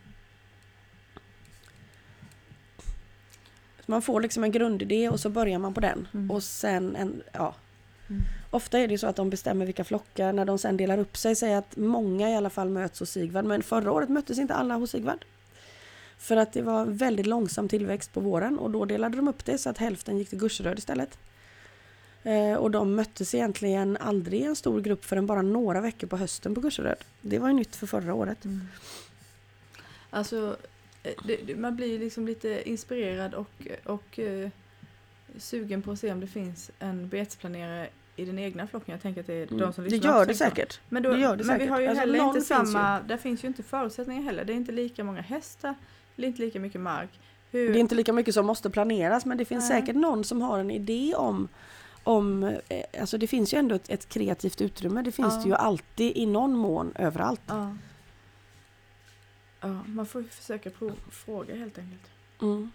Man 3.86 4.02
får 4.02 4.22
liksom 4.22 4.44
en 4.44 4.52
grundidé 4.52 5.10
och 5.10 5.20
så 5.20 5.30
börjar 5.30 5.60
man 5.60 5.74
på 5.74 5.82
den. 5.82 6.08
Mm. 6.14 6.32
Och 6.32 6.44
sen, 6.44 6.96
en, 6.96 7.24
ja. 7.32 7.56
Mm. 8.12 8.24
Ofta 8.50 8.80
är 8.80 8.88
det 8.88 8.98
så 8.98 9.08
att 9.08 9.16
de 9.16 9.30
bestämmer 9.30 9.66
vilka 9.66 9.84
flockar 9.84 10.34
när 10.34 10.46
de 10.46 10.58
sen 10.58 10.78
delar 10.78 10.98
upp 10.98 11.18
sig. 11.18 11.36
Säger 11.36 11.58
att 11.58 11.78
många 11.78 12.30
i 12.30 12.36
alla 12.36 12.50
fall 12.50 12.70
möts 12.70 13.00
hos 13.00 13.10
Sigvard. 13.10 13.46
Men 13.46 13.64
förra 13.64 13.92
året 13.92 14.10
möttes 14.10 14.40
inte 14.40 14.54
alla 14.54 14.76
hos 14.76 14.92
Sigvard. 14.92 15.26
För 16.18 16.38
att 16.38 16.54
det 16.54 16.62
var 16.62 16.86
väldigt 16.86 17.26
långsam 17.26 17.70
tillväxt 17.70 18.14
på 18.14 18.20
våren 18.20 18.60
och 18.60 18.72
då 18.72 18.86
delade 18.86 19.16
de 19.16 19.28
upp 19.28 19.46
det 19.46 19.58
så 19.58 19.70
att 19.70 19.78
hälften 19.78 20.18
gick 20.18 20.30
till 20.30 20.40
Gurseröd 20.40 20.78
istället. 20.78 21.18
Eh, 22.24 22.54
och 22.54 22.72
de 22.72 22.96
möttes 22.96 23.36
egentligen 23.36 23.98
aldrig 23.98 24.42
i 24.42 24.44
en 24.44 24.56
stor 24.56 24.82
grupp 24.82 25.06
förrän 25.06 25.26
bara 25.26 25.42
några 25.42 25.82
veckor 25.82 26.08
på 26.08 26.18
hösten 26.18 26.56
på 26.56 26.62
Gurseröd. 26.62 27.04
Det 27.22 27.40
var 27.40 27.48
ju 27.48 27.54
nytt 27.54 27.76
för 27.76 27.88
förra 27.88 28.14
året. 28.14 28.46
Mm. 28.46 28.68
Alltså, 30.10 30.58
eh, 31.04 31.14
det, 31.26 31.56
man 31.56 31.76
blir 31.76 32.00
liksom 32.00 32.28
lite 32.28 32.70
inspirerad 32.70 33.34
och, 33.34 33.68
och 33.84 34.20
eh, 34.20 34.50
sugen 35.38 35.82
på 35.82 35.92
att 35.92 36.00
se 36.00 36.12
om 36.12 36.20
det 36.20 36.28
finns 36.28 36.72
en 36.80 37.10
betsplanerare 37.10 37.90
i 38.16 38.26
den 38.26 38.40
egna 38.40 38.68
flocken. 38.68 38.92
Jag 38.92 39.02
tänker 39.02 39.22
att 39.22 39.28
det 39.28 39.34
är 39.34 39.46
de 39.46 39.50
som 39.50 39.58
Mm. 39.60 39.74
Det 39.76 39.82
lyssnar 39.96 40.12
gör 40.12 40.18
också 40.22 40.28
det 40.28 40.36
säkert. 40.36 40.80
Men, 40.90 41.04
då, 41.04 41.12
Det 41.12 41.20
gör 41.20 41.36
det 41.36 41.44
men 41.44 41.54
vi 41.54 41.60
säkert. 41.60 41.70
har 41.70 41.80
ju 41.80 41.88
Alltså, 41.88 42.00
heller 42.00 42.20
inte 42.20 42.34
finns 42.34 42.48
samma, 42.48 43.00
där 43.02 43.18
finns 43.18 43.44
ju 43.44 43.48
inte 43.48 43.64
förutsättningar 43.64 44.22
heller. 44.22 44.46
Det 44.46 44.54
är 44.54 44.58
inte 44.58 44.72
lika 44.72 45.04
många 45.04 45.22
hästar, 45.22 45.76
det 46.16 46.24
är 46.24 46.28
inte 46.28 46.42
lika 46.42 46.60
mycket 46.60 46.82
mark. 46.82 47.10
Hur, 47.52 47.74
Det 47.74 47.78
är 47.78 47.80
inte 47.80 47.96
lika 47.96 48.14
mycket 48.14 48.34
som 48.34 48.46
måste 48.46 48.70
planeras 48.70 49.26
men 49.26 49.38
det 49.38 49.46
finns 49.46 49.70
Nej. 49.70 49.82
säkert 49.82 49.96
någon 49.96 50.24
som 50.24 50.42
har 50.42 50.60
en 50.60 50.72
idé 50.72 51.14
om 51.16 51.48
om, 52.04 52.44
eh, 52.44 52.84
alltså 53.02 53.18
det 53.18 53.28
finns 53.28 53.54
ju 53.54 53.58
ändå 53.58 53.76
ett, 53.76 53.90
ett 53.90 54.10
kreativt 54.10 54.62
utrymme. 54.62 55.02
Det 55.02 55.12
finns 55.12 55.34
Ja. 55.34 55.42
det 55.44 55.50
ju 55.50 55.56
alltid 55.56 56.18
i 56.18 56.26
någon 56.26 56.54
mån 56.58 56.92
överallt. 56.96 57.42
ja. 57.48 57.76
ja, 59.62 59.68
man 59.86 60.06
får 60.06 60.22
ju 60.22 60.28
försöka 60.28 60.70
prov, 60.70 60.94
fråga 61.12 61.56
helt 61.56 61.78
enkelt. 61.78 62.02
Mm. 62.42 62.72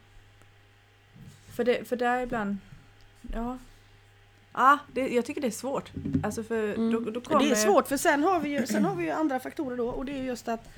För, 1.57 1.65
det, 1.65 1.89
för 1.89 1.97
där 1.97 2.21
ibland, 2.23 2.57
ja. 3.35 3.59
Ah, 4.59 4.79
det, 4.93 5.09
jag 5.09 5.25
tycker 5.25 5.41
det 5.41 5.47
är 5.47 5.51
svårt. 5.51 5.91
Alltså 6.25 6.43
för 6.43 6.75
Mm. 6.75 6.93
då, 6.93 7.11
då 7.11 7.21
kommer... 7.21 7.41
Det 7.41 7.51
är 7.51 7.55
svårt 7.55 7.89
för 7.89 7.97
sen 7.97 8.23
har, 8.25 8.41
vi 8.41 8.49
ju, 8.51 8.67
sen 8.67 8.85
har 8.85 8.95
vi 8.95 9.05
ju 9.05 9.11
andra 9.11 9.41
faktorer 9.41 9.77
då 9.77 9.89
och 9.89 10.05
det 10.05 10.13
är 10.19 10.23
just 10.23 10.49
att 10.49 10.69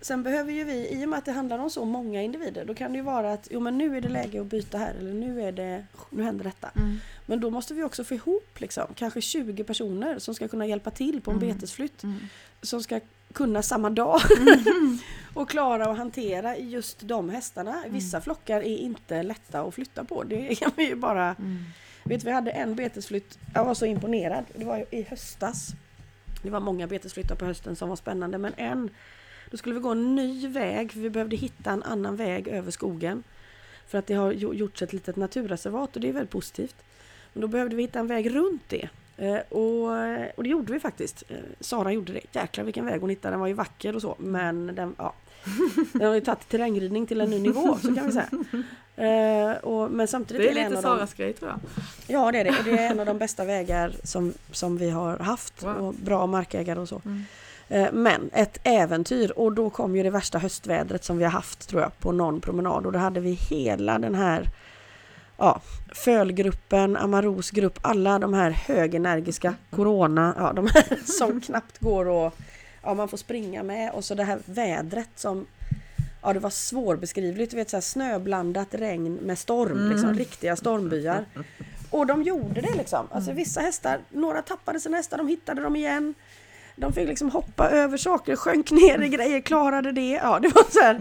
Sen 0.00 0.22
behöver 0.22 0.52
ju 0.52 0.64
vi, 0.64 0.88
i 0.88 1.04
och 1.04 1.08
med 1.08 1.18
att 1.18 1.24
det 1.24 1.32
handlar 1.32 1.58
om 1.58 1.70
så 1.70 1.84
många 1.84 2.22
individer, 2.22 2.64
då 2.64 2.74
kan 2.74 2.92
det 2.92 2.96
ju 2.98 3.02
vara 3.04 3.32
att 3.32 3.48
jo 3.50 3.60
men 3.60 3.78
nu 3.78 3.96
är 3.96 4.00
det 4.00 4.08
läge 4.08 4.40
att 4.40 4.46
byta 4.46 4.78
här 4.78 4.94
eller 4.98 5.12
nu 5.12 5.42
är 5.42 5.52
det, 5.52 5.84
nu 6.10 6.22
händer 6.22 6.44
detta. 6.44 6.70
Mm. 6.76 6.96
Men 7.26 7.40
då 7.40 7.50
måste 7.50 7.74
vi 7.74 7.82
också 7.82 8.04
få 8.04 8.14
ihop 8.14 8.60
liksom, 8.60 8.84
kanske 8.94 9.20
20 9.20 9.64
personer 9.64 10.18
som 10.18 10.34
ska 10.34 10.48
kunna 10.48 10.66
hjälpa 10.66 10.90
till 10.90 11.20
på 11.20 11.30
en 11.30 11.36
Mm. 11.36 11.48
betesflytt. 11.54 12.02
Mm. 12.02 12.16
Som 12.62 12.82
ska 12.82 13.00
kunna 13.32 13.62
samma 13.62 13.90
dag 13.90 14.20
och 15.34 15.48
klara 15.50 15.90
att 15.90 15.96
hantera 15.98 16.56
just 16.58 17.00
de 17.00 17.30
hästarna. 17.30 17.84
Vissa 17.88 18.20
flockar 18.20 18.56
är 18.60 18.76
inte 18.78 19.22
lätta 19.22 19.60
att 19.60 19.74
flytta 19.74 20.04
på. 20.04 20.22
Det 20.22 20.54
kan 20.54 20.70
vi 20.76 20.88
ju 20.88 20.94
bara... 20.94 21.36
Vet 22.04 22.20
du, 22.20 22.24
vi 22.26 22.32
hade 22.32 22.50
en 22.50 22.74
betesflytt, 22.74 23.38
jag 23.54 23.64
var 23.64 23.74
så 23.74 23.86
imponerad. 23.86 24.44
Det 24.54 24.64
var 24.64 24.84
i 24.90 25.02
höstas. 25.02 25.68
Det 26.42 26.50
var 26.50 26.60
många 26.60 26.86
betesflyttar 26.86 27.34
på 27.34 27.44
hösten 27.44 27.76
som 27.76 27.88
var 27.88 27.96
spännande 27.96 28.38
men 28.38 28.52
en, 28.56 28.90
då 29.50 29.56
skulle 29.56 29.74
vi 29.74 29.80
gå 29.80 29.90
en 29.90 30.14
ny 30.14 30.48
väg 30.48 30.92
för 30.92 31.00
vi 31.00 31.10
behövde 31.10 31.36
hitta 31.36 31.70
en 31.70 31.82
annan 31.82 32.16
väg 32.16 32.48
över 32.48 32.70
skogen. 32.70 33.22
För 33.86 33.98
att 33.98 34.06
det 34.06 34.14
har 34.14 34.32
gjorts 34.32 34.82
ett 34.82 34.92
litet 34.92 35.16
naturreservat 35.16 35.96
och 35.96 36.02
det 36.02 36.08
är 36.08 36.12
väldigt 36.12 36.30
positivt. 36.30 36.76
Men 37.32 37.40
då 37.40 37.48
behövde 37.48 37.76
vi 37.76 37.82
hitta 37.82 37.98
en 37.98 38.06
väg 38.06 38.34
runt 38.34 38.62
det. 38.68 38.88
Eh, 39.16 39.36
och, 39.48 39.90
och 40.36 40.42
det 40.42 40.48
gjorde 40.48 40.72
vi 40.72 40.80
faktiskt. 40.80 41.22
Eh, 41.28 41.36
Sara 41.60 41.92
gjorde 41.92 42.12
det. 42.12 42.20
Jäklar 42.32 42.64
vilken 42.64 42.86
väg 42.86 43.00
hon 43.00 43.10
hittade. 43.10 43.32
Den 43.32 43.40
var 43.40 43.46
ju 43.46 43.54
vacker 43.54 43.96
och 43.96 44.02
så 44.02 44.14
men 44.18 44.66
den, 44.74 44.94
ja. 44.98 45.12
den 45.92 46.06
har 46.06 46.14
ju 46.14 46.20
tagit 46.20 46.48
terrängridning 46.48 47.06
till 47.06 47.20
en 47.20 47.30
ny 47.30 47.38
nivå 47.40 47.78
så 47.82 47.94
kan 47.94 48.06
vi 48.06 48.12
säga. 48.12 48.28
Eh, 48.96 49.56
och, 49.56 49.90
men 49.90 50.08
samtidigt 50.08 50.42
Det 50.42 50.48
är 50.48 50.64
en 50.64 50.70
lite 50.72 50.78
av 50.78 50.82
de- 50.82 50.98
Saras 50.98 51.14
grej 51.14 51.32
tror 51.32 51.50
jag. 51.50 51.60
Ja 52.06 52.32
det 52.32 52.38
är 52.40 52.44
det. 52.44 52.50
Och 52.50 52.64
det 52.64 52.70
är 52.70 52.90
en 52.90 53.00
av 53.00 53.06
de 53.06 53.18
bästa 53.18 53.44
vägar 53.44 53.92
som, 54.02 54.32
som 54.52 54.76
vi 54.76 54.90
har 54.90 55.18
haft. 55.18 55.62
Wow. 55.62 55.76
Och 55.76 55.94
bra 55.94 56.26
markägare 56.26 56.80
och 56.80 56.88
så. 56.88 57.02
Mm. 57.04 57.22
Men 57.92 58.30
ett 58.32 58.58
äventyr 58.62 59.30
och 59.30 59.52
då 59.52 59.70
kom 59.70 59.96
ju 59.96 60.02
det 60.02 60.10
värsta 60.10 60.38
höstvädret 60.38 61.04
som 61.04 61.18
vi 61.18 61.24
har 61.24 61.30
haft 61.30 61.68
tror 61.68 61.82
jag 61.82 61.98
på 61.98 62.12
någon 62.12 62.40
promenad 62.40 62.86
och 62.86 62.92
då 62.92 62.98
hade 62.98 63.20
vi 63.20 63.30
hela 63.32 63.98
den 63.98 64.14
här 64.14 64.48
ja, 65.38 65.60
Fölgruppen, 65.94 66.96
Amaros 66.96 67.50
grupp, 67.50 67.78
alla 67.82 68.18
de 68.18 68.34
här 68.34 68.50
högenergiska 68.50 69.54
Corona, 69.70 70.34
ja 70.38 70.52
de 70.52 70.66
här 70.66 70.98
som 71.18 71.40
knappt 71.40 71.78
går 71.78 72.08
och 72.08 72.34
ja, 72.82 72.94
man 72.94 73.08
får 73.08 73.16
springa 73.16 73.62
med 73.62 73.90
och 73.92 74.04
så 74.04 74.14
det 74.14 74.24
här 74.24 74.38
vädret 74.44 75.08
som 75.16 75.46
Ja 76.22 76.32
det 76.32 76.38
var 76.40 76.50
svårbeskrivligt, 76.50 77.50
du 77.50 77.56
vet 77.56 77.70
så 77.70 77.76
här 77.76 77.80
snöblandat 77.82 78.68
regn 78.74 79.14
med 79.14 79.38
storm, 79.38 79.88
liksom, 79.88 80.08
Mm. 80.08 80.18
riktiga 80.18 80.56
stormbyar. 80.56 81.24
Och 81.90 82.06
de 82.06 82.22
gjorde 82.22 82.60
det 82.60 82.74
liksom. 82.76 83.06
Alltså 83.10 83.30
Mm. 83.30 83.36
vissa 83.36 83.60
hästar, 83.60 83.98
några 84.10 84.42
tappade 84.42 84.80
sina 84.80 84.96
hästar, 84.96 85.18
de 85.18 85.28
hittade 85.28 85.62
dem 85.62 85.76
igen. 85.76 86.14
De 86.76 86.92
fick 86.92 87.08
liksom 87.08 87.30
hoppa 87.30 87.70
över 87.70 87.96
saker, 87.96 88.36
sjönk 88.36 88.70
ner 88.70 89.02
i 89.02 89.08
grejer, 89.08 89.40
klarade 89.40 89.92
det. 89.92 90.10
Ja, 90.10 90.38
det 90.38 90.48
var 90.54 90.64
så 90.70 90.80
här. 90.80 91.00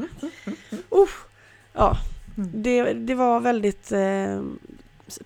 Uff. 0.89 1.25
ja, 1.73 1.97
Mm. 2.37 2.49
det, 2.53 2.93
det 2.93 3.15
var 3.15 3.39
väldigt 3.39 3.91
eh, 3.91 4.43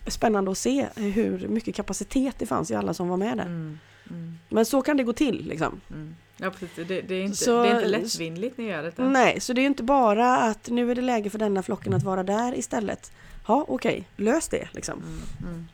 spännande 0.08 0.52
att 0.52 0.58
se 0.58 0.88
hur 0.96 1.48
mycket 1.48 1.76
kapacitet 1.76 2.36
det 2.40 2.46
fanns 2.46 2.72
i 2.72 2.76
alla 2.76 2.94
som 2.94 3.08
var 3.08 3.18
med 3.18 3.38
där. 3.38 3.46
Mm. 3.46 3.80
Mm. 4.10 4.38
Men 4.50 4.66
så 4.66 4.82
kan 4.82 4.98
det 4.98 5.04
gå 5.04 5.14
till 5.14 5.48
liksom. 5.48 5.82
Mm. 5.94 6.16
Ja 6.38 6.50
precis, 6.52 6.88
det, 6.88 7.02
det, 7.02 7.16
är 7.16 7.24
inte, 7.24 7.38
Så- 7.38 7.64
det 7.64 7.70
är 7.70 7.76
inte 7.76 7.88
lättvindigt 7.88 8.58
ni 8.58 8.64
gör 8.64 8.84
detta. 8.84 9.10
Nej, 9.10 9.40
så 9.40 9.54
det 9.54 9.62
är 9.62 9.66
inte 9.66 9.84
bara 9.84 10.38
att 10.38 10.70
nu 10.70 10.92
är 10.92 10.96
det 10.96 11.02
läge 11.02 11.30
för 11.30 11.40
denna 11.40 11.64
flocken 11.64 11.94
att 11.94 12.04
vara 12.04 12.24
där 12.24 12.58
istället. 12.58 13.12
Ja, 13.48 13.66
okej, 13.68 14.08
lös 14.16 14.48
det 14.50 14.68
liksom. 14.72 15.00
Mm, 15.00 15.20
mm. 15.54 15.68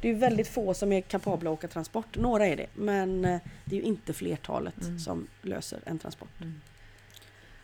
Det 0.00 0.10
är 0.10 0.14
väldigt 0.14 0.48
få 0.48 0.74
som 0.74 0.92
är 0.92 1.00
kapabla 1.00 1.50
att 1.50 1.54
åka 1.58 1.68
transport. 1.68 2.16
Några 2.16 2.46
är 2.46 2.56
det, 2.56 2.66
men 2.74 3.24
eh, 3.24 3.38
det 3.64 3.76
är 3.76 3.80
ju 3.80 3.86
inte 3.86 4.12
flertalet 4.12 4.74
som 5.04 5.26
löser 5.42 5.78
en 5.84 5.98
transport. 5.98 6.28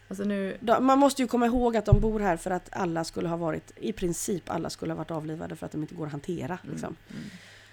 Alltså 0.08 0.24
nu, 0.24 0.58
Man 0.80 0.98
måste 0.98 1.22
ju 1.22 1.28
komma 1.28 1.46
ihåg 1.46 1.76
att 1.76 1.84
de 1.84 2.00
bor 2.00 2.20
här 2.20 2.36
för 2.36 2.50
att 2.50 2.68
alla 2.72 3.04
skulle 3.04 3.28
ha 3.28 3.36
varit, 3.36 3.72
i 3.76 3.92
princip 3.92 4.50
alla 4.50 4.70
skulle 4.70 4.92
ha 4.92 4.98
varit 4.98 5.10
avlivade 5.10 5.56
för 5.56 5.66
att 5.66 5.72
de 5.72 5.80
inte 5.80 5.94
går 5.94 6.06
att 6.06 6.12
hantera. 6.12 6.58
Liksom. 6.62 6.96
mm, 7.10 7.22
mm. 7.22 7.30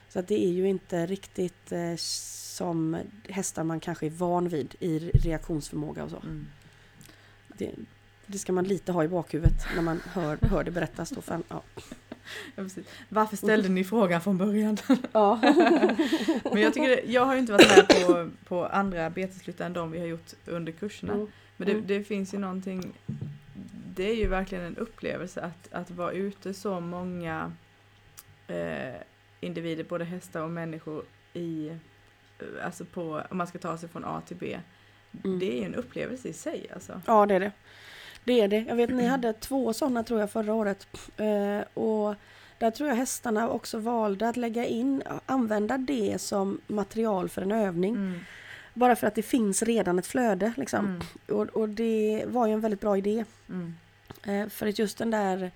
Så 0.09 0.19
att 0.19 0.27
det 0.27 0.45
är 0.45 0.51
ju 0.51 0.67
inte 0.67 1.05
riktigt 1.05 1.71
eh, 1.71 1.95
som 1.97 2.97
hästar 3.29 3.63
man 3.63 3.79
kanske 3.79 4.05
är 4.05 4.09
van 4.09 4.49
vid 4.49 4.75
i 4.79 4.99
reaktionsförmåga 4.99 6.03
och 6.03 6.09
så. 6.09 6.17
Mm. 6.17 6.47
Det, 7.47 7.71
det 8.25 8.37
ska 8.37 8.53
man 8.53 8.63
lite 8.63 8.91
ha 8.91 9.03
i 9.03 9.07
bakhuvudet 9.07 9.65
när 9.75 9.81
man 9.81 10.01
hör, 10.05 10.37
hör 10.41 10.63
det 10.63 10.71
berättas. 10.71 11.09
Då, 11.09 11.21
fan, 11.21 11.43
ja. 11.47 11.63
Ja. 12.55 12.63
Varför 13.09 13.37
ställde 13.37 13.69
ni 13.69 13.83
frågan 13.83 14.21
från 14.21 14.37
början? 14.37 14.77
Ja. 15.11 15.39
Men 16.43 16.61
jag, 16.61 16.73
tycker 16.73 17.09
jag 17.11 17.25
har 17.25 17.33
ju 17.33 17.39
inte 17.39 17.51
varit 17.51 17.69
med 17.69 18.05
på, 18.07 18.29
på 18.47 18.65
andra 18.65 19.09
betesflyttar 19.09 19.65
än 19.65 19.73
de 19.73 19.91
vi 19.91 19.99
har 19.99 20.05
gjort 20.05 20.33
under 20.45 20.71
kurserna. 20.71 21.13
Mm. 21.13 21.27
Men 21.61 21.67
det, 21.67 21.73
Mm. 21.73 21.87
det 21.87 22.03
finns 22.03 22.33
ju 22.33 22.37
någonting, 22.37 22.93
det 23.95 24.03
är 24.11 24.15
ju 24.15 24.27
verkligen 24.27 24.63
en 24.63 24.77
upplevelse 24.77 25.41
att, 25.41 25.73
att 25.73 25.91
vara 25.91 26.11
ute 26.11 26.53
så 26.53 26.79
många 26.79 27.51
eh, 28.47 28.95
individer, 29.39 29.83
både 29.83 30.05
hästar 30.05 30.41
och 30.41 30.49
människor 30.51 31.03
i, 31.33 31.67
eh, 32.39 32.65
alltså 32.65 32.85
på, 32.85 33.21
om 33.31 33.37
man 33.37 33.47
ska 33.47 33.59
ta 33.59 33.77
sig 33.77 33.89
från 33.89 34.05
A 34.05 34.21
till 34.27 34.37
B. 34.37 34.59
Mm. 35.23 35.39
Det 35.39 35.51
är 35.57 35.59
ju 35.59 35.65
en 35.65 35.75
upplevelse 35.75 36.27
i 36.27 36.33
sig 36.33 36.67
alltså. 36.73 37.01
Ja, 37.07 37.25
det 37.25 37.35
är 37.35 37.39
det. 37.39 37.51
Det 38.23 38.41
är 38.41 38.47
det. 38.47 38.65
Jag 38.67 38.75
vet 38.75 38.89
ni 38.89 39.05
hade 39.07 39.33
två 39.33 39.73
sådana 39.73 40.03
tror 40.03 40.19
jag 40.19 40.31
förra 40.31 40.53
året. 40.53 40.87
Eh, 41.17 41.61
och 41.83 42.15
där 42.57 42.71
tror 42.71 42.89
jag 42.89 42.95
hästarna 42.95 43.49
också 43.49 43.79
valde 43.79 44.29
att 44.29 44.37
lägga 44.37 44.65
in, 44.65 45.03
använda 45.25 45.77
det 45.77 46.21
som 46.21 46.61
material 46.67 47.29
för 47.29 47.41
en 47.41 47.51
övning. 47.51 47.95
Mm. 47.95 48.19
Bara 48.73 48.95
för 48.95 49.07
att 49.07 49.15
det 49.15 49.21
finns 49.23 49.63
redan 49.63 49.99
ett 49.99 50.07
flöde 50.07 50.53
liksom. 50.57 50.85
Mm. 50.85 51.01
Och, 51.39 51.47
och 51.47 51.69
det 51.69 52.23
var 52.27 52.47
ju 52.47 52.53
en 52.53 52.61
väldigt 52.61 52.81
bra 52.81 52.97
idé. 52.97 53.25
Mm. 53.49 53.75
Eh, 54.23 54.49
för 54.49 54.67
att 54.67 54.79
just 54.79 54.97
den 54.97 55.11
där 55.11 55.51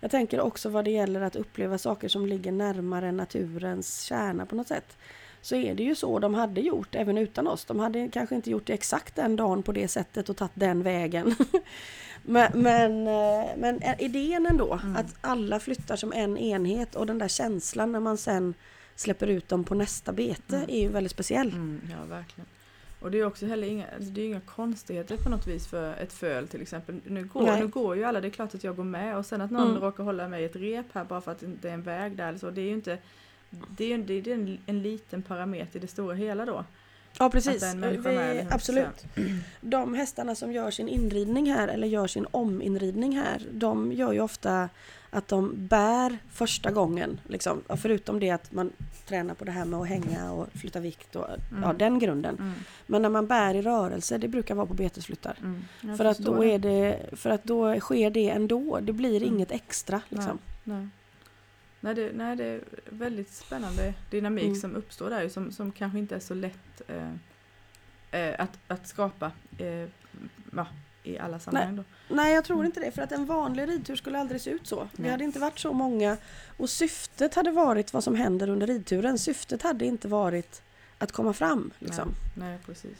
Jag 0.00 0.10
tänker 0.10 0.40
också 0.40 0.68
vad 0.68 0.84
det 0.84 0.90
gäller 0.90 1.20
att 1.20 1.36
uppleva 1.36 1.78
saker 1.78 2.08
som 2.08 2.26
ligger 2.26 2.52
närmare 2.52 3.12
naturens 3.12 4.02
kärna 4.02 4.46
på 4.46 4.54
något 4.54 4.68
sätt. 4.68 4.96
Så 5.42 5.56
är 5.56 5.74
det 5.74 5.82
ju 5.82 5.94
så 5.94 6.18
de 6.18 6.34
hade 6.34 6.60
gjort 6.60 6.94
även 6.94 7.18
utan 7.18 7.46
oss. 7.46 7.64
De 7.64 7.78
hade 7.78 8.08
kanske 8.08 8.34
inte 8.34 8.50
gjort 8.50 8.66
det 8.66 8.72
exakt 8.72 9.16
den 9.16 9.36
dagen 9.36 9.62
på 9.62 9.72
det 9.72 9.88
sättet 9.88 10.28
och 10.28 10.36
tagit 10.36 10.52
den 10.54 10.82
vägen. 10.82 11.34
men, 12.22 12.50
men, 12.54 13.06
eh, 13.06 13.50
men 13.56 13.82
idén 13.98 14.46
ändå, 14.46 14.80
Mm. 14.82 14.96
att 14.96 15.14
alla 15.20 15.60
flyttar 15.60 15.96
som 15.96 16.12
en 16.12 16.38
enhet 16.38 16.94
och 16.94 17.06
den 17.06 17.18
där 17.18 17.28
känslan 17.28 17.92
när 17.92 18.00
man 18.00 18.18
sen 18.18 18.54
släpper 18.96 19.26
ut 19.26 19.48
dem 19.48 19.64
på 19.64 19.74
nästa 19.74 20.12
bete 20.12 20.56
Mm. 20.56 20.70
är 20.70 20.80
ju 20.80 20.88
väldigt 20.88 21.12
speciell. 21.12 21.48
Mm, 21.48 21.80
ja, 21.90 21.96
verkligen. 22.08 22.46
Och 23.00 23.10
det 23.10 23.18
är 23.18 23.24
också 23.26 23.46
heller 23.46 23.66
inga, 23.68 23.86
alltså 23.96 24.10
det 24.10 24.20
är 24.20 24.26
inga 24.26 24.40
konstigheter 24.40 25.16
på 25.16 25.28
något 25.28 25.46
vis 25.46 25.66
för 25.66 25.94
ett 25.94 26.12
föl 26.12 26.48
till 26.48 26.62
exempel. 26.62 27.00
Nu 27.06 27.24
går, 27.24 27.42
Nej. 27.42 27.60
nu 27.60 27.66
går 27.66 27.96
ju 27.96 28.04
alla, 28.04 28.20
det 28.20 28.28
är 28.28 28.30
klart 28.30 28.54
att 28.54 28.64
jag 28.64 28.76
går 28.76 28.84
med 28.84 29.16
och 29.16 29.26
sen 29.26 29.40
att 29.40 29.50
någon 29.50 29.70
Mm. 29.70 29.82
råkar 29.82 30.04
hålla 30.04 30.28
mig 30.28 30.42
i 30.42 30.44
ett 30.44 30.56
rep 30.56 30.86
här 30.92 31.04
bara 31.04 31.20
för 31.20 31.32
att 31.32 31.42
det 31.62 31.68
är 31.68 31.74
en 31.74 31.82
väg 31.82 32.16
där 32.16 32.28
eller 32.28 32.38
så. 32.38 32.50
Det 32.50 32.60
är 32.60 32.64
ju 32.64 32.74
inte, 32.74 32.98
det 33.50 33.92
är 33.92 33.98
det 33.98 34.14
är 34.14 34.28
en, 34.28 34.58
en 34.66 34.82
liten 34.82 35.22
parameter 35.22 35.76
i 35.78 35.80
det 35.80 35.86
stora 35.88 36.14
hela 36.14 36.44
då. 36.46 36.64
Ja 37.18 37.30
precis, 37.30 37.62
Vi, 37.74 38.46
absolut. 38.50 39.04
De 39.60 39.94
hästarna 39.94 40.34
som 40.34 40.52
gör 40.52 40.70
sin 40.70 40.88
inridning 40.88 41.52
här 41.52 41.68
eller 41.68 41.86
gör 41.86 42.06
sin 42.06 42.26
ominridning 42.30 43.16
här, 43.18 43.42
de 43.52 43.92
gör 43.92 44.12
ju 44.12 44.20
ofta 44.20 44.68
att 45.14 45.28
de 45.28 45.66
bär 45.66 46.18
första 46.30 46.70
gången. 46.70 47.20
Liksom. 47.28 47.62
Ja, 47.68 47.76
Förutom 47.76 48.20
det 48.20 48.30
att 48.30 48.52
man 48.52 48.72
tränar 49.06 49.34
på 49.34 49.44
det 49.44 49.50
här 49.52 49.64
med 49.64 49.80
att 49.80 49.88
hänga 49.88 50.32
och 50.32 50.48
flytta 50.54 50.80
vikt 50.80 51.16
och 51.16 51.26
ja, 51.50 51.56
Mm. 51.64 51.78
den 51.78 51.98
grunden. 51.98 52.36
Mm, 52.38 52.52
Men 52.86 53.02
när 53.02 53.08
man 53.08 53.26
bär 53.26 53.54
i 53.54 53.62
rörelse, 53.62 54.18
det 54.18 54.28
brukar 54.28 54.54
vara 54.54 54.66
på 54.66 54.74
betesflyttar. 54.74 55.36
mm. 55.42 55.96
För 55.96 56.04
att, 56.04 56.18
då 56.18 56.44
är 56.44 56.58
det, 56.58 57.00
för 57.12 57.30
att 57.30 57.44
då 57.44 57.80
sker 57.80 58.10
det 58.10 58.28
ändå. 58.30 58.78
Det 58.82 58.92
blir 58.92 59.16
Mm. 59.22 59.34
inget 59.34 59.50
extra. 59.50 60.00
Liksom. 60.08 60.38
Nej. 60.64 60.88
Nej, 61.80 61.94
det, 61.94 62.10
nej, 62.14 62.36
det 62.36 62.44
är 62.44 62.60
väldigt 62.90 63.30
spännande 63.32 63.94
dynamik 64.10 64.44
Mm. 64.44 64.56
som 64.56 64.76
uppstår 64.76 65.10
där 65.10 65.28
som, 65.28 65.52
som 65.52 65.72
kanske 65.72 65.98
inte 65.98 66.16
är 66.16 66.20
så 66.20 66.34
lätt 66.34 66.82
eh, 66.88 67.10
eh, 68.20 68.34
att, 68.40 68.58
att 68.68 68.86
skapa 68.88 69.30
eh, 69.58 69.88
ja, 70.56 70.66
i 71.04 71.18
alla 71.18 71.38
sammanhang. 71.38 71.76
Då. 71.76 71.84
Nej, 72.14 72.34
jag 72.34 72.44
tror 72.44 72.56
Mm. 72.56 72.66
inte 72.66 72.80
det. 72.80 72.90
För 72.90 73.02
att 73.02 73.12
en 73.12 73.26
vanlig 73.26 73.68
ridtur 73.68 73.96
skulle 73.96 74.18
aldrig 74.18 74.40
se 74.40 74.50
ut 74.50 74.66
så. 74.66 74.88
Vi 74.92 75.02
Nej. 75.02 75.10
hade 75.10 75.24
inte 75.24 75.38
varit 75.38 75.58
så 75.58 75.72
många. 75.72 76.16
Och 76.56 76.70
syftet 76.70 77.34
hade 77.34 77.50
varit 77.50 77.92
vad 77.92 78.04
som 78.04 78.14
händer 78.14 78.48
under 78.48 78.66
ridturen. 78.66 79.18
Syftet 79.18 79.62
hade 79.62 79.84
inte 79.84 80.08
varit 80.08 80.62
att 80.98 81.12
komma 81.12 81.32
fram. 81.32 81.70
Liksom. 81.78 82.08
Nej, 82.36 82.48
nej, 82.48 82.58
precis. 82.66 82.96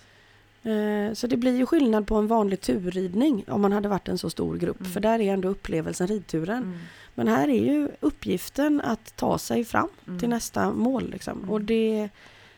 Eh, 0.64 1.14
Så 1.14 1.26
det 1.26 1.36
blir 1.36 1.56
ju 1.56 1.66
skillnad 1.66 2.06
på 2.06 2.16
en 2.16 2.26
vanlig 2.26 2.60
turridning 2.60 3.44
om 3.48 3.60
man 3.60 3.72
hade 3.72 3.88
varit 3.88 4.08
en 4.08 4.18
så 4.18 4.30
stor 4.30 4.56
grupp. 4.56 4.80
Mm. 4.80 4.92
För 4.92 5.00
där 5.00 5.18
är 5.20 5.32
ändå 5.32 5.48
upplevelsen 5.48 6.06
ridturen. 6.06 6.62
Mm, 6.62 6.78
Men 7.14 7.28
här 7.28 7.48
är 7.48 7.64
ju 7.64 7.88
uppgiften 8.00 8.80
att 8.80 9.16
ta 9.16 9.38
sig 9.38 9.64
fram 9.64 9.88
mm, 10.06 10.20
till 10.20 10.28
nästa 10.28 10.72
mål. 10.72 11.10
Liksom. 11.10 11.38
Mm. 11.38 11.50
Och 11.50 11.60
det, 11.60 12.08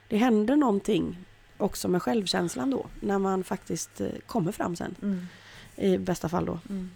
det 0.08 0.16
händer 0.16 0.56
någonting 0.56 1.18
också 1.64 1.88
med 1.88 2.02
självkänslan 2.02 2.70
då. 2.70 2.86
När 3.00 3.18
man 3.18 3.44
faktiskt 3.44 4.00
eh, 4.00 4.08
kommer 4.26 4.52
fram 4.52 4.76
sen. 4.76 4.94
mm, 5.02 5.26
I 5.76 5.98
bästa 5.98 6.28
fall 6.28 6.44
då. 6.46 6.58
mm. 6.70 6.90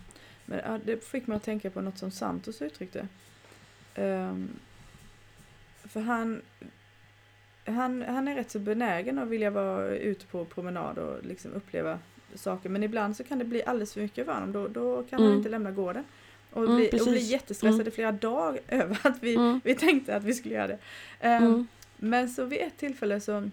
Men 0.45 0.59
ja, 0.67 0.79
det 0.85 1.05
fick 1.05 1.27
mig 1.27 1.37
att 1.37 1.43
tänka 1.43 1.71
på 1.71 1.81
något 1.81 1.99
som 1.99 2.11
Santos 2.11 2.63
uttryckte. 2.63 3.09
Ehm, 3.95 4.49
för 5.85 6.01
han, 6.01 6.43
han, 7.65 8.03
han 8.03 8.29
är 8.29 8.35
rätt 8.35 8.51
så 8.51 8.59
benägen 8.59 9.19
att 9.19 9.29
vilja 9.29 9.51
vara 9.51 9.89
ute 9.89 10.27
på 10.27 10.45
promenad 10.45 10.99
och 10.99 11.25
liksom 11.25 11.53
uppleva 11.53 11.99
saker. 12.35 12.69
Men 12.69 12.83
ibland 12.83 13.17
så 13.17 13.25
kan 13.25 13.39
det 13.39 13.45
bli 13.45 13.65
alldeles 13.65 13.95
för 13.95 14.01
mycket 14.01 14.27
för 14.27 14.33
honom. 14.33 14.53
Då, 14.53 14.69
då 14.69 15.03
kan 15.03 15.19
han 15.19 15.27
Mm. 15.27 15.39
inte 15.39 15.49
lämna 15.51 15.71
gården. 15.71 16.05
Och, 16.53 16.65
Mm, 16.65 16.77
bli, 16.77 16.87
och 16.87 16.91
precis. 16.91 17.09
bli 17.09 17.21
jättestressad 17.21 17.75
Mm. 17.75 17.89
i 17.89 17.91
flera 17.91 18.13
dagar 18.13 18.61
över 18.69 18.99
att 19.03 19.23
vi, 19.23 19.35
Mm. 19.35 19.61
vi 19.65 19.75
tänkte 19.75 20.17
att 20.17 20.25
vi 20.25 20.35
skulle 20.35 20.55
göra 20.55 20.67
det. 20.67 20.79
Mm. 21.21 21.67
Men 21.97 22.29
så 22.29 22.45
vid 22.45 22.59
ett 22.61 22.77
tillfälle 22.77 23.21
så 23.21 23.51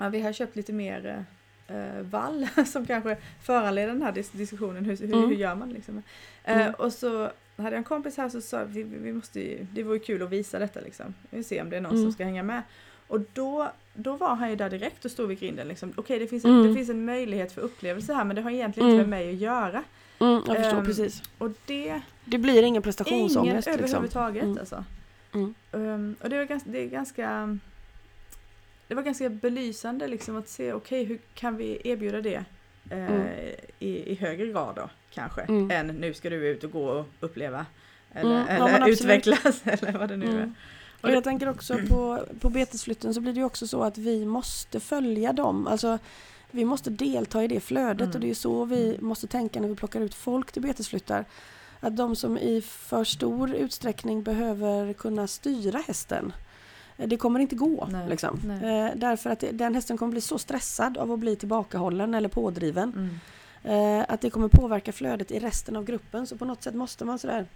ja, 0.00 0.08
vi 0.08 0.20
har 0.20 0.32
köpt 0.32 0.56
lite 0.56 0.72
mer 0.72 1.24
eh, 1.68 2.00
vall 2.02 2.48
som 2.66 2.86
kanske 2.86 3.16
föranleder 3.42 3.88
den 3.92 4.02
här 4.02 4.12
dis- 4.12 4.36
diskussionen. 4.36 4.84
Hur, 4.84 4.96
hur, 4.96 5.14
Mm. 5.14 5.28
hur 5.28 5.36
gör 5.36 5.54
man 5.54 5.70
liksom? 5.72 6.02
Eh, 6.44 6.60
Mm. 6.60 6.74
och 6.74 6.92
så 6.92 7.30
hade 7.56 7.70
jag 7.70 7.78
en 7.78 7.84
kompis 7.84 8.16
här 8.16 8.28
som 8.28 8.42
sa 8.42 8.64
vi, 8.64 8.82
vi 8.82 9.12
måste 9.12 9.40
ju, 9.40 9.66
det 9.72 9.82
vore 9.82 9.98
kul 9.98 10.22
att 10.22 10.30
visa 10.30 10.58
detta 10.58 10.80
liksom. 10.80 11.14
Vi 11.30 11.36
vill 11.36 11.44
se 11.44 11.62
om 11.62 11.70
det 11.70 11.76
är 11.76 11.80
någon 11.80 11.92
Mm. 11.92 12.04
som 12.04 12.12
ska 12.12 12.24
hänga 12.24 12.42
med. 12.42 12.62
Och 13.06 13.20
då, 13.32 13.70
då 13.94 14.16
var 14.16 14.34
han 14.34 14.50
ju 14.50 14.56
där 14.56 14.70
direkt 14.70 15.04
och 15.04 15.10
stod 15.10 15.28
vid 15.28 15.40
grinden. 15.40 15.68
Liksom. 15.68 15.92
Okej, 15.96 16.18
det, 16.18 16.26
finns 16.26 16.44
en, 16.44 16.50
Mm. 16.50 16.66
det 16.68 16.74
finns 16.74 16.90
en 16.90 17.04
möjlighet 17.04 17.52
för 17.52 17.60
upplevelse 17.60 18.14
här 18.14 18.24
men 18.24 18.36
det 18.36 18.42
har 18.42 18.50
egentligen 18.50 18.88
inte 18.88 18.98
Mm. 19.04 19.10
med 19.10 19.18
mig 19.20 19.30
att 19.34 19.40
göra. 19.40 19.82
Mm, 20.18 20.42
jag 20.46 20.56
förstår 20.56 20.78
Ehm, 20.78 20.84
precis. 20.86 21.22
Och 21.38 21.50
det 21.66 22.00
Det 22.24 22.38
blir 22.38 22.52
ingen 22.52 22.64
ingen 22.64 22.82
prestationsångest. 22.82 23.66
Liksom. 23.68 23.72
överhuvudtaget 23.84 24.42
Mm. 24.44 24.58
alltså. 24.58 24.84
Um, 25.72 26.16
och 26.20 26.28
det 26.30 26.36
var 26.38 26.44
ganska, 26.44 26.70
det 26.70 26.78
är 26.84 26.86
ganska 26.88 27.58
det 28.90 28.96
var 28.96 29.02
ganska 29.02 29.30
belysande 29.30 30.08
liksom 30.08 30.36
att 30.36 30.48
se 30.48 30.72
okej 30.72 31.04
hur 31.04 31.18
kan 31.34 31.56
vi 31.56 31.80
erbjuda 31.84 32.20
det 32.20 32.34
eh, 32.90 33.10
Mm. 33.10 33.26
i, 33.78 34.12
i 34.12 34.14
högre 34.14 34.46
grad 34.46 34.74
då 34.76 34.90
kanske 35.10 35.40
Mm. 35.40 35.70
än 35.70 35.86
nu 35.86 36.14
ska 36.14 36.30
du 36.30 36.48
ut 36.48 36.64
och 36.64 36.70
gå 36.72 36.84
och 36.84 37.06
uppleva 37.20 37.66
eller, 38.14 38.42
Mm, 38.42 38.56
ja, 38.58 38.68
eller 38.68 38.88
utvecklas 38.88 39.60
eller 39.64 39.98
vad 39.98 40.08
det 40.08 40.16
nu 40.16 40.26
är. 40.26 40.30
Mm. 40.30 40.54
Och 41.00 41.10
jag 41.10 41.24
tänker 41.24 41.48
också 41.48 41.78
på, 41.88 42.24
på 42.40 42.50
betesflytten 42.50 43.14
så 43.14 43.20
blir 43.20 43.32
det 43.32 43.38
ju 43.40 43.44
också 43.46 43.66
så 43.68 43.82
att 43.82 43.98
vi 43.98 44.26
måste 44.26 44.80
följa 44.80 45.32
dem. 45.32 45.66
Alltså, 45.66 45.98
vi 46.50 46.64
måste 46.64 46.90
delta 46.90 47.44
i 47.44 47.48
det 47.48 47.60
flödet 47.60 48.00
Mm. 48.00 48.14
och 48.14 48.20
det 48.20 48.30
är 48.30 48.34
så 48.34 48.64
vi 48.64 48.96
måste 49.00 49.26
tänka 49.26 49.60
när 49.60 49.68
vi 49.68 49.74
plockar 49.74 50.00
ut 50.00 50.14
folk 50.14 50.52
till 50.52 50.62
betesflyttar. 50.62 51.24
Att 51.80 51.96
de 51.96 52.16
som 52.16 52.38
i 52.38 52.60
för 52.62 53.04
stor 53.04 53.54
utsträckning 53.54 54.22
behöver 54.22 54.92
kunna 54.92 55.26
styra 55.26 55.78
hästen, 55.78 56.32
det 57.06 57.16
kommer 57.16 57.40
inte 57.40 57.56
gå. 57.56 57.88
Nej, 57.90 58.08
Liksom. 58.08 58.40
nej. 58.44 58.86
Eh, 58.86 58.90
därför 58.96 59.30
att 59.30 59.40
det- 59.40 59.50
den 59.52 59.74
hästen 59.74 59.98
kommer 59.98 60.12
bli 60.12 60.20
så 60.20 60.38
stressad 60.38 60.98
av 60.98 61.12
att 61.12 61.18
bli 61.18 61.36
tillbakahållen 61.36 62.14
eller 62.14 62.28
pådriven. 62.28 62.92
Mm. 62.92 63.98
Eh, 63.98 64.04
att 64.08 64.20
det 64.20 64.30
kommer 64.30 64.48
påverka 64.48 64.92
flödet 64.92 65.30
i 65.30 65.38
resten 65.38 65.76
av 65.76 65.84
gruppen. 65.84 66.26
Så 66.26 66.36
på 66.36 66.44
något 66.44 66.62
sätt 66.62 66.74
måste 66.74 67.04
man 67.04 67.18
sådär 67.18 67.46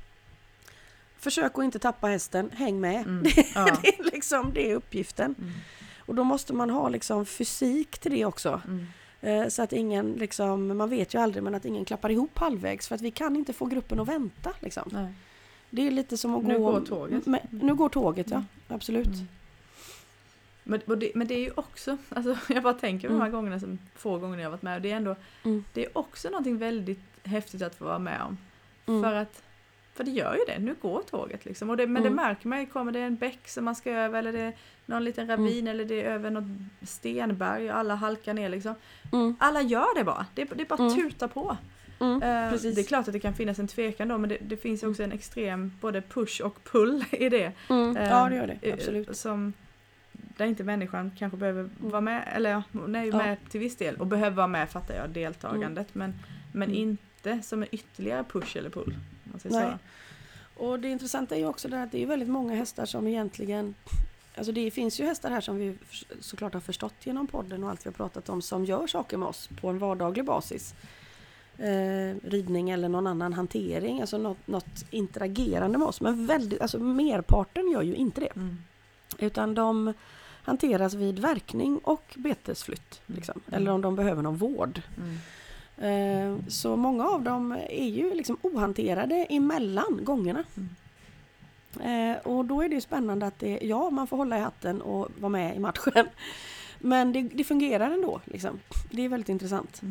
Försök 1.18 1.58
att 1.58 1.64
inte 1.64 1.78
tappa 1.78 2.06
hästen, 2.06 2.50
häng 2.54 2.80
med. 2.80 3.06
Mm. 3.06 3.24
Ja. 3.54 3.64
det, 3.82 3.88
är 3.88 4.04
liksom, 4.12 4.50
det 4.54 4.70
är 4.70 4.74
uppgiften. 4.74 5.34
Mm. 5.38 5.52
Och 5.98 6.14
då 6.14 6.24
måste 6.24 6.52
man 6.52 6.70
ha 6.70 6.88
liksom 6.88 7.26
fysik 7.26 7.98
till 7.98 8.12
det 8.12 8.24
också. 8.24 8.60
Mm. 8.66 8.86
Eh, 9.20 9.48
så 9.48 9.62
att 9.62 9.72
ingen, 9.72 10.12
liksom, 10.12 10.76
man 10.76 10.90
vet 10.90 11.14
ju 11.14 11.18
aldrig, 11.20 11.42
men 11.42 11.54
att 11.54 11.64
ingen 11.64 11.84
klappar 11.84 12.10
ihop 12.10 12.38
halvvägs. 12.38 12.88
För 12.88 12.94
att 12.94 13.00
vi 13.00 13.10
kan 13.10 13.36
inte 13.36 13.52
få 13.52 13.64
gruppen 13.66 14.00
att 14.00 14.08
vänta. 14.08 14.50
Liksom. 14.60 14.88
Nej. 14.92 15.12
Det 15.74 15.86
är 15.86 15.90
lite 15.90 16.16
som 16.16 16.34
att 16.34 16.44
Nu 16.44 16.58
gå... 16.58 16.72
går 16.72 16.80
tåget. 16.80 17.26
Med, 17.26 17.40
nu 17.50 17.74
går 17.74 17.88
tåget, 17.88 18.30
ja. 18.30 18.36
Mm. 18.36 18.46
Absolut. 18.68 19.06
Mm. 19.06 19.26
Men, 20.62 20.80
det, 20.98 21.12
men 21.14 21.26
det 21.26 21.34
är 21.34 21.38
ju 21.44 21.50
också, 21.54 21.96
alltså 22.08 22.36
jag 22.52 22.62
bara 22.62 22.74
tänker 22.74 23.08
på 23.08 23.14
de 23.14 23.20
här 23.20 23.28
Mm. 23.28 23.36
gångerna 23.36 23.60
som 23.60 23.78
få 23.96 24.18
gånger 24.18 24.38
jag 24.38 24.44
har 24.44 24.50
varit 24.50 24.62
med 24.62 24.76
och 24.76 24.82
det 24.82 24.90
är 24.92 24.96
ändå, 24.96 25.16
Mm. 25.44 25.64
det 25.72 25.84
är 25.84 25.98
också 25.98 26.28
någonting 26.28 26.58
väldigt 26.58 27.00
häftigt 27.24 27.62
att 27.62 27.74
få 27.74 27.84
vara 27.84 27.98
med 27.98 28.20
om. 28.22 28.38
Mm. 28.86 29.02
För 29.02 29.14
att, 29.14 29.42
för 29.94 30.04
det 30.04 30.10
gör 30.10 30.34
ju 30.34 30.40
det, 30.46 30.58
nu 30.58 30.74
går 30.82 31.02
tåget 31.02 31.44
liksom. 31.44 31.70
Och 31.70 31.76
det, 31.76 31.86
men 31.86 32.02
Mm. 32.02 32.16
det 32.16 32.22
märker 32.22 32.48
man 32.48 32.60
ju, 32.60 32.66
kommer 32.66 32.92
det 32.92 33.00
en 33.00 33.16
bäck 33.16 33.48
som 33.48 33.64
man 33.64 33.74
ska 33.74 33.90
över 33.90 34.18
eller 34.18 34.32
det 34.32 34.40
är 34.40 34.52
någon 34.86 35.04
liten 35.04 35.26
ravin 35.28 35.68
eller 35.68 35.84
det 35.84 36.02
är 36.02 36.10
över 36.10 36.30
något 36.30 36.44
stenberg 36.82 37.70
och 37.70 37.76
alla 37.78 37.94
halkar 37.94 38.34
ner 38.34 38.48
liksom. 38.48 38.74
Mm. 39.12 39.36
Alla 39.40 39.62
gör 39.62 39.94
det 39.98 40.04
bara, 40.04 40.26
det, 40.34 40.44
det 40.44 40.62
är 40.62 40.76
bara 40.76 40.82
Mm. 40.84 40.94
tuta 40.94 41.28
på. 41.28 41.56
Mm. 42.00 42.22
Eh, 42.22 42.50
Precis. 42.50 42.74
det 42.74 42.80
är 42.80 42.84
klart 42.84 43.08
att 43.08 43.12
det 43.12 43.20
kan 43.20 43.34
finnas 43.34 43.58
en 43.58 43.68
tvekan 43.68 44.08
då 44.08 44.18
men 44.18 44.28
det, 44.30 44.38
det 44.40 44.56
finns 44.56 44.82
ju 44.82 44.86
också 44.90 45.02
en 45.02 45.12
extrem 45.12 45.72
både 45.80 46.00
push 46.02 46.40
och 46.40 46.64
pull 46.64 47.04
i 47.12 47.28
det. 47.28 47.52
Mm. 47.70 47.96
Eh, 47.96 48.08
Ja 48.08 48.28
det 48.28 48.36
gör 48.36 48.46
det, 48.46 48.68
eh, 48.68 48.74
absolut. 48.74 49.16
Som, 49.16 49.52
där 50.12 50.46
inte 50.46 50.64
människan 50.64 51.10
kanske 51.18 51.36
behöver 51.36 51.68
vara 51.78 52.00
med, 52.00 52.28
eller 52.34 52.50
ja, 52.50 52.62
hon 52.72 52.94
är 52.94 53.04
ju 53.04 53.10
Ja. 53.10 53.16
med 53.16 53.36
till 53.50 53.60
viss 53.60 53.76
del 53.76 53.96
och 53.96 54.06
behöver 54.06 54.36
vara 54.36 54.46
med 54.46 54.70
fattar 54.70 54.94
jag, 54.94 55.10
deltagandet. 55.10 55.94
Men, 55.94 56.14
men 56.52 56.68
Mm. 56.68 56.80
inte 56.80 57.42
som 57.42 57.62
en 57.62 57.68
ytterligare 57.72 58.24
push 58.24 58.56
eller 58.56 58.70
pull. 58.70 58.94
om 59.24 59.30
Man 59.30 59.40
säger 59.40 59.56
Nej. 59.60 59.72
så. 60.56 60.64
Och 60.64 60.80
det 60.80 60.88
intressanta 60.88 61.34
är 61.34 61.38
ju 61.38 61.46
också 61.46 61.68
det 61.68 61.82
att 61.82 61.92
det 61.92 62.02
är 62.02 62.06
väldigt 62.06 62.28
många 62.28 62.54
hästar 62.54 62.86
som 62.86 63.06
egentligen 63.06 63.74
Alltså 64.36 64.52
det 64.52 64.70
finns 64.70 65.00
ju 65.00 65.04
hästar 65.04 65.30
här 65.30 65.40
som 65.40 65.56
vi 65.58 65.74
såklart 66.20 66.54
har 66.54 66.60
förstått 66.60 66.94
genom 67.00 67.26
podden 67.26 67.64
och 67.64 67.70
allt 67.70 67.86
vi 67.86 67.88
har 67.90 67.94
pratat 67.94 68.28
om 68.28 68.42
som 68.42 68.64
gör 68.64 68.86
saker 68.86 69.16
med 69.16 69.28
oss 69.28 69.48
på 69.60 69.68
en 69.68 69.78
vardaglig 69.78 70.24
basis. 70.24 70.74
Eh, 71.58 72.16
ridning 72.22 72.70
eller 72.70 72.88
någon 72.88 73.06
annan 73.06 73.32
hantering, 73.32 74.00
alltså 74.00 74.18
något, 74.18 74.46
något 74.46 74.84
interagerande 74.90 75.78
med 75.78 75.88
oss. 75.88 76.00
Men 76.00 76.26
väldigt, 76.26 76.60
alltså 76.60 76.78
merparten 76.78 77.70
gör 77.70 77.82
ju 77.82 77.94
inte 77.94 78.20
det. 78.20 78.36
Mm. 78.36 78.56
Utan 79.18 79.54
de 79.54 79.92
hanteras 80.42 80.94
vid 80.94 81.18
verkning 81.18 81.78
och 81.78 82.14
betesflytt. 82.16 83.00
Mm. 83.06 83.16
Liksom. 83.16 83.40
Mm. 83.48 83.60
Eller 83.60 83.70
om 83.70 83.80
de 83.80 83.96
behöver 83.96 84.22
någon 84.22 84.36
vård. 84.36 84.80
Mm. 84.96 86.38
Eh, 86.38 86.38
Så 86.48 86.76
många 86.76 87.08
av 87.08 87.22
dem 87.22 87.52
är 87.68 87.88
ju 87.88 88.14
liksom 88.14 88.36
ohanterade 88.42 89.14
emellan 89.30 90.00
gångerna. 90.02 90.44
Mm. 90.56 90.68
Eh, 92.12 92.16
Och 92.26 92.44
då 92.44 92.62
är 92.62 92.68
det 92.68 92.80
spännande 92.80 93.26
att 93.26 93.38
det, 93.38 93.58
ja, 93.62 93.90
man 93.90 94.06
får 94.06 94.16
hålla 94.16 94.38
i 94.38 94.40
hatten 94.40 94.82
och 94.82 95.08
vara 95.20 95.30
med 95.30 95.56
i 95.56 95.58
matchen. 95.58 96.06
Men 96.78 97.12
det, 97.12 97.22
det 97.22 97.44
fungerar 97.44 97.90
ändå. 97.90 98.20
Liksom. 98.24 98.60
Det 98.90 99.02
är 99.04 99.08
väldigt 99.08 99.28
intressant. 99.28 99.82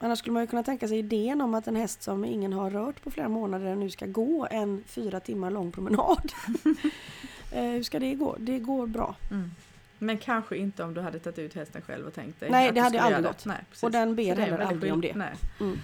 Mm. 0.00 0.06
Annars 0.08 0.18
skulle 0.18 0.32
man 0.32 0.42
ju 0.42 0.46
kunna 0.46 0.62
tänka 0.62 0.88
sig 0.88 0.98
idén 0.98 1.40
om 1.40 1.54
att 1.54 1.66
en 1.66 1.76
häst 1.76 2.02
som 2.02 2.24
ingen 2.24 2.52
har 2.52 2.70
rört 2.70 3.02
på 3.02 3.10
flera 3.10 3.28
månader 3.28 3.74
nu 3.74 3.90
ska 3.90 4.06
gå 4.06 4.48
en 4.50 4.84
fyra 4.86 5.20
timmar 5.20 5.50
lång 5.50 5.72
promenad. 5.72 6.32
eh, 7.52 7.62
hur 7.62 7.82
ska 7.82 7.98
det 7.98 8.14
gå? 8.14 8.36
Det 8.38 8.58
går 8.58 8.86
bra. 8.86 9.16
Mm. 9.30 9.50
Men 9.98 10.18
kanske 10.18 10.56
inte 10.56 10.84
om 10.84 10.94
du 10.94 11.00
hade 11.00 11.18
tagit 11.18 11.38
ut 11.38 11.54
hästen 11.54 11.82
själv 11.82 12.06
och 12.06 12.14
tänkt 12.14 12.40
dig 12.40 12.50
Nej, 12.50 12.68
att 12.68 12.74
det 12.74 12.80
hade 12.80 12.98
skulle 12.98 13.16
aldrig 13.16 13.32
gått. 13.32 13.46
Nej. 13.46 13.64
Och 13.82 13.90
den 13.90 14.16
ber 14.16 14.36
heller 14.36 14.58
aldrig 14.58 14.92
om 14.92 15.00
det. 15.00 15.14
Nej, 15.14 15.32
Mm. 15.60 15.78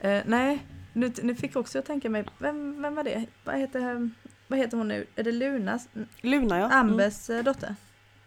Eh, 0.00 0.22
nej. 0.26 0.66
Nu, 0.92 1.12
nu 1.22 1.34
fick 1.34 1.56
också 1.56 1.78
jag 1.78 1.84
tänka 1.84 2.10
mig, 2.10 2.24
vem, 2.38 2.82
vem 2.82 2.94
var 2.94 3.04
det? 3.04 3.26
Vad 3.44 3.58
heter, 3.58 3.94
eh, 3.94 4.08
vad 4.48 4.58
heter 4.58 4.76
hon 4.76 4.88
nu? 4.88 5.06
Är 5.16 5.22
det 5.22 5.32
Lunas? 5.32 5.88
Luna 6.20 6.58
ja. 6.58 6.70
Ambes 6.72 7.30
eh, 7.30 7.44
dotter? 7.44 7.74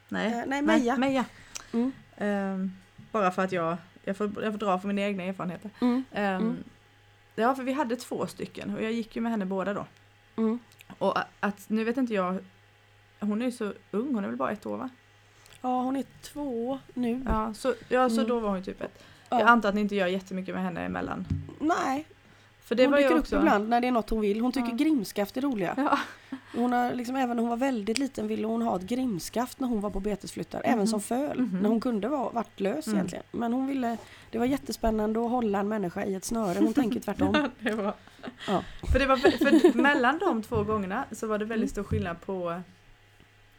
Nej. 0.09 0.33
Eh, 0.33 0.43
nej, 0.47 0.61
Meja. 0.61 0.97
Meja. 0.97 1.25
Mm. 1.73 1.91
Ehm, 2.17 2.71
bara 3.11 3.31
för 3.31 3.41
att 3.41 3.51
jag, 3.51 3.77
jag 4.03 4.17
får, 4.17 4.43
jag 4.43 4.53
får 4.53 4.59
dra 4.59 4.79
för 4.79 4.87
mina 4.87 5.01
egna 5.01 5.23
erfarenheter. 5.23 5.71
Mm. 5.81 6.03
Ehm, 6.11 6.41
Mm. 6.41 6.63
Ja, 7.35 7.55
för 7.55 7.63
vi 7.63 7.73
hade 7.73 7.95
två 7.95 8.27
stycken 8.27 8.75
och 8.75 8.83
jag 8.83 8.91
gick 8.91 9.15
ju 9.15 9.21
med 9.21 9.31
henne 9.31 9.45
båda 9.45 9.73
då. 9.73 9.85
Mm. 10.35 10.59
Och 10.97 11.17
att, 11.39 11.69
nu 11.69 11.83
vet 11.83 11.97
inte 11.97 12.13
jag, 12.13 12.37
hon 13.19 13.41
är 13.41 13.45
ju 13.45 13.51
så 13.51 13.73
ung, 13.91 14.15
hon 14.15 14.23
är 14.23 14.27
väl 14.27 14.37
bara 14.37 14.51
ett 14.51 14.65
år 14.65 14.77
va? 14.77 14.89
Ja, 15.61 15.81
hon 15.81 15.95
är 15.95 16.03
två 16.21 16.79
nu. 16.93 17.21
Ja, 17.25 17.53
så, 17.53 17.73
ja, 17.89 18.09
så 18.09 18.15
Mm. 18.15 18.27
då 18.27 18.39
var 18.39 18.49
hon 18.49 18.63
typ 18.63 18.81
ett. 18.81 19.03
Ja. 19.29 19.39
Jag 19.39 19.47
antar 19.47 19.69
att 19.69 19.75
ni 19.75 19.81
inte 19.81 19.95
gör 19.95 20.07
jättemycket 20.07 20.55
med 20.55 20.63
henne 20.63 20.85
emellan. 20.85 21.25
Nej, 21.59 22.05
För 22.65 22.75
det 22.75 22.83
hon 22.83 22.91
var 22.91 22.97
ju 22.99 23.03
dyker 23.03 23.19
också... 23.19 23.35
upp 23.35 23.41
ibland 23.41 23.69
när 23.69 23.81
det 23.81 23.87
är 23.87 23.91
något 23.91 24.09
hon 24.09 24.21
vill. 24.21 24.41
Hon 24.41 24.51
tycker 24.51 24.69
Ja. 24.69 24.75
grimskaft 24.75 25.37
är 25.37 25.41
roliga. 25.41 25.73
Ja. 25.77 25.99
Hon 26.55 26.71
har 26.73 26.93
liksom, 26.93 27.15
även 27.15 27.35
när 27.37 27.41
hon 27.43 27.49
var 27.49 27.57
väldigt 27.57 27.97
liten 27.97 28.27
ville 28.27 28.47
hon 28.47 28.61
ha 28.61 28.75
ett 28.75 28.81
grimskaft 28.81 29.59
när 29.59 29.67
hon 29.67 29.81
var 29.81 29.89
på 29.89 29.99
betesflyttar. 29.99 30.59
Mhm. 30.65 30.73
Även 30.73 30.87
som 30.87 31.01
föl. 31.01 31.39
Mhm. 31.39 31.59
När 31.61 31.69
hon 31.69 31.81
kunde 31.81 32.07
vara 32.07 32.29
varit 32.29 32.59
lös 32.59 32.87
Mm. 32.87 32.97
egentligen. 32.97 33.23
Men 33.31 33.53
hon 33.53 33.67
ville, 33.67 33.97
det 34.31 34.37
var 34.37 34.45
jättespännande 34.45 35.25
att 35.25 35.29
hålla 35.31 35.59
en 35.59 35.67
människa 35.67 36.03
i 36.05 36.15
ett 36.15 36.25
snöre. 36.25 36.59
Hon 36.59 36.73
tänker 36.73 36.99
tvärtom. 37.05 37.49
det 37.59 37.71
var... 37.73 37.93
Ja. 38.47 38.63
För, 38.91 38.99
det 38.99 39.05
var, 39.05 39.17
för 39.17 39.77
mellan 39.81 40.19
de 40.19 40.43
två 40.43 40.63
gångerna 40.63 41.05
så 41.11 41.27
var 41.27 41.37
det 41.37 41.45
väldigt 41.45 41.77
Mm. 41.77 41.83
stor 41.83 41.83
skillnad 41.83 42.21
på 42.21 42.61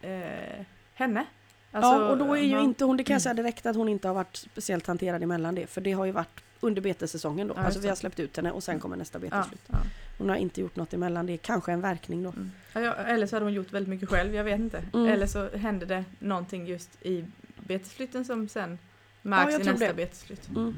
eh, 0.01 0.65
henne. 0.95 1.25
ja, 1.71 1.79
Alltså, 1.79 2.09
och 2.09 2.19
då 2.19 2.35
är 2.37 2.43
ju 2.43 2.55
man- 2.55 2.65
inte 2.65 2.85
hon, 2.85 2.97
det 2.97 3.05
kan 3.05 3.15
jag 3.15 3.17
Mm. 3.17 3.21
säga 3.21 3.35
direkt 3.35 3.67
att 3.67 3.77
hon 3.77 3.89
inte 3.89 4.09
har 4.09 4.15
varit 4.15 4.37
speciellt 4.37 4.87
hanterad 4.87 5.23
emellan 5.23 5.55
det. 5.55 5.67
För 5.67 5.81
det 5.81 5.93
har 5.93 6.05
ju 6.05 6.13
varit 6.13 6.41
under 6.61 6.83
betessäsongen 6.83 7.49
då. 7.49 7.55
Ja, 7.57 7.61
alltså 7.63 7.81
vi 7.81 7.89
har 7.89 7.95
släppt 7.97 8.21
ut 8.21 8.37
henne 8.37 8.51
och 8.53 8.63
sen 8.63 8.81
kommer 8.81 8.97
nästa 8.97 9.19
Ja, 9.19 9.21
betesflytt. 9.21 9.63
ja. 9.67 9.79
Hon 10.19 10.29
har 10.29 10.37
inte 10.37 10.61
gjort 10.61 10.77
något 10.77 10.95
emellan, 10.95 11.27
det 11.27 11.33
är 11.33 11.37
kanske 11.37 11.73
en 11.73 11.81
verkning 11.81 12.23
då. 12.23 12.29
Mm. 12.31 12.51
Ja, 12.73 12.81
ja, 12.81 12.93
eller 12.95 13.27
så 13.27 13.37
hade 13.37 13.47
hon 13.47 13.53
gjort 13.53 13.73
väldigt 13.73 13.89
mycket 13.91 14.09
själv, 14.09 14.35
jag 14.35 14.45
vet 14.45 14.61
inte. 14.61 14.83
Mm. 14.95 15.07
Eller 15.07 15.27
så 15.27 15.49
hände 15.57 15.87
det 15.87 16.05
någonting 16.19 16.67
just 16.67 16.91
i 17.03 17.25
betesflytten 17.67 18.25
som 18.25 18.49
sen 18.49 18.79
märks 19.23 19.55
i 19.55 19.59
nästa 19.71 19.87
det. 19.87 19.95
betesflytt. 19.95 20.49
Mm. 20.49 20.63
Mm. 20.63 20.75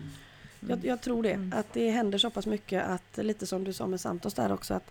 Jag, 0.69 0.85
jag 0.85 1.01
tror 1.01 1.23
det, 1.23 1.33
Mm. 1.33 1.59
att 1.59 1.73
det 1.73 1.91
händer 1.91 2.19
så 2.19 2.31
pass 2.31 2.47
mycket 2.47 2.85
att, 2.87 3.17
lite 3.25 3.47
som 3.47 3.65
du 3.65 3.73
sa 3.73 3.87
med 3.87 4.01
Santos 4.01 4.35
där 4.35 4.53
också, 4.53 4.75
att 4.75 4.91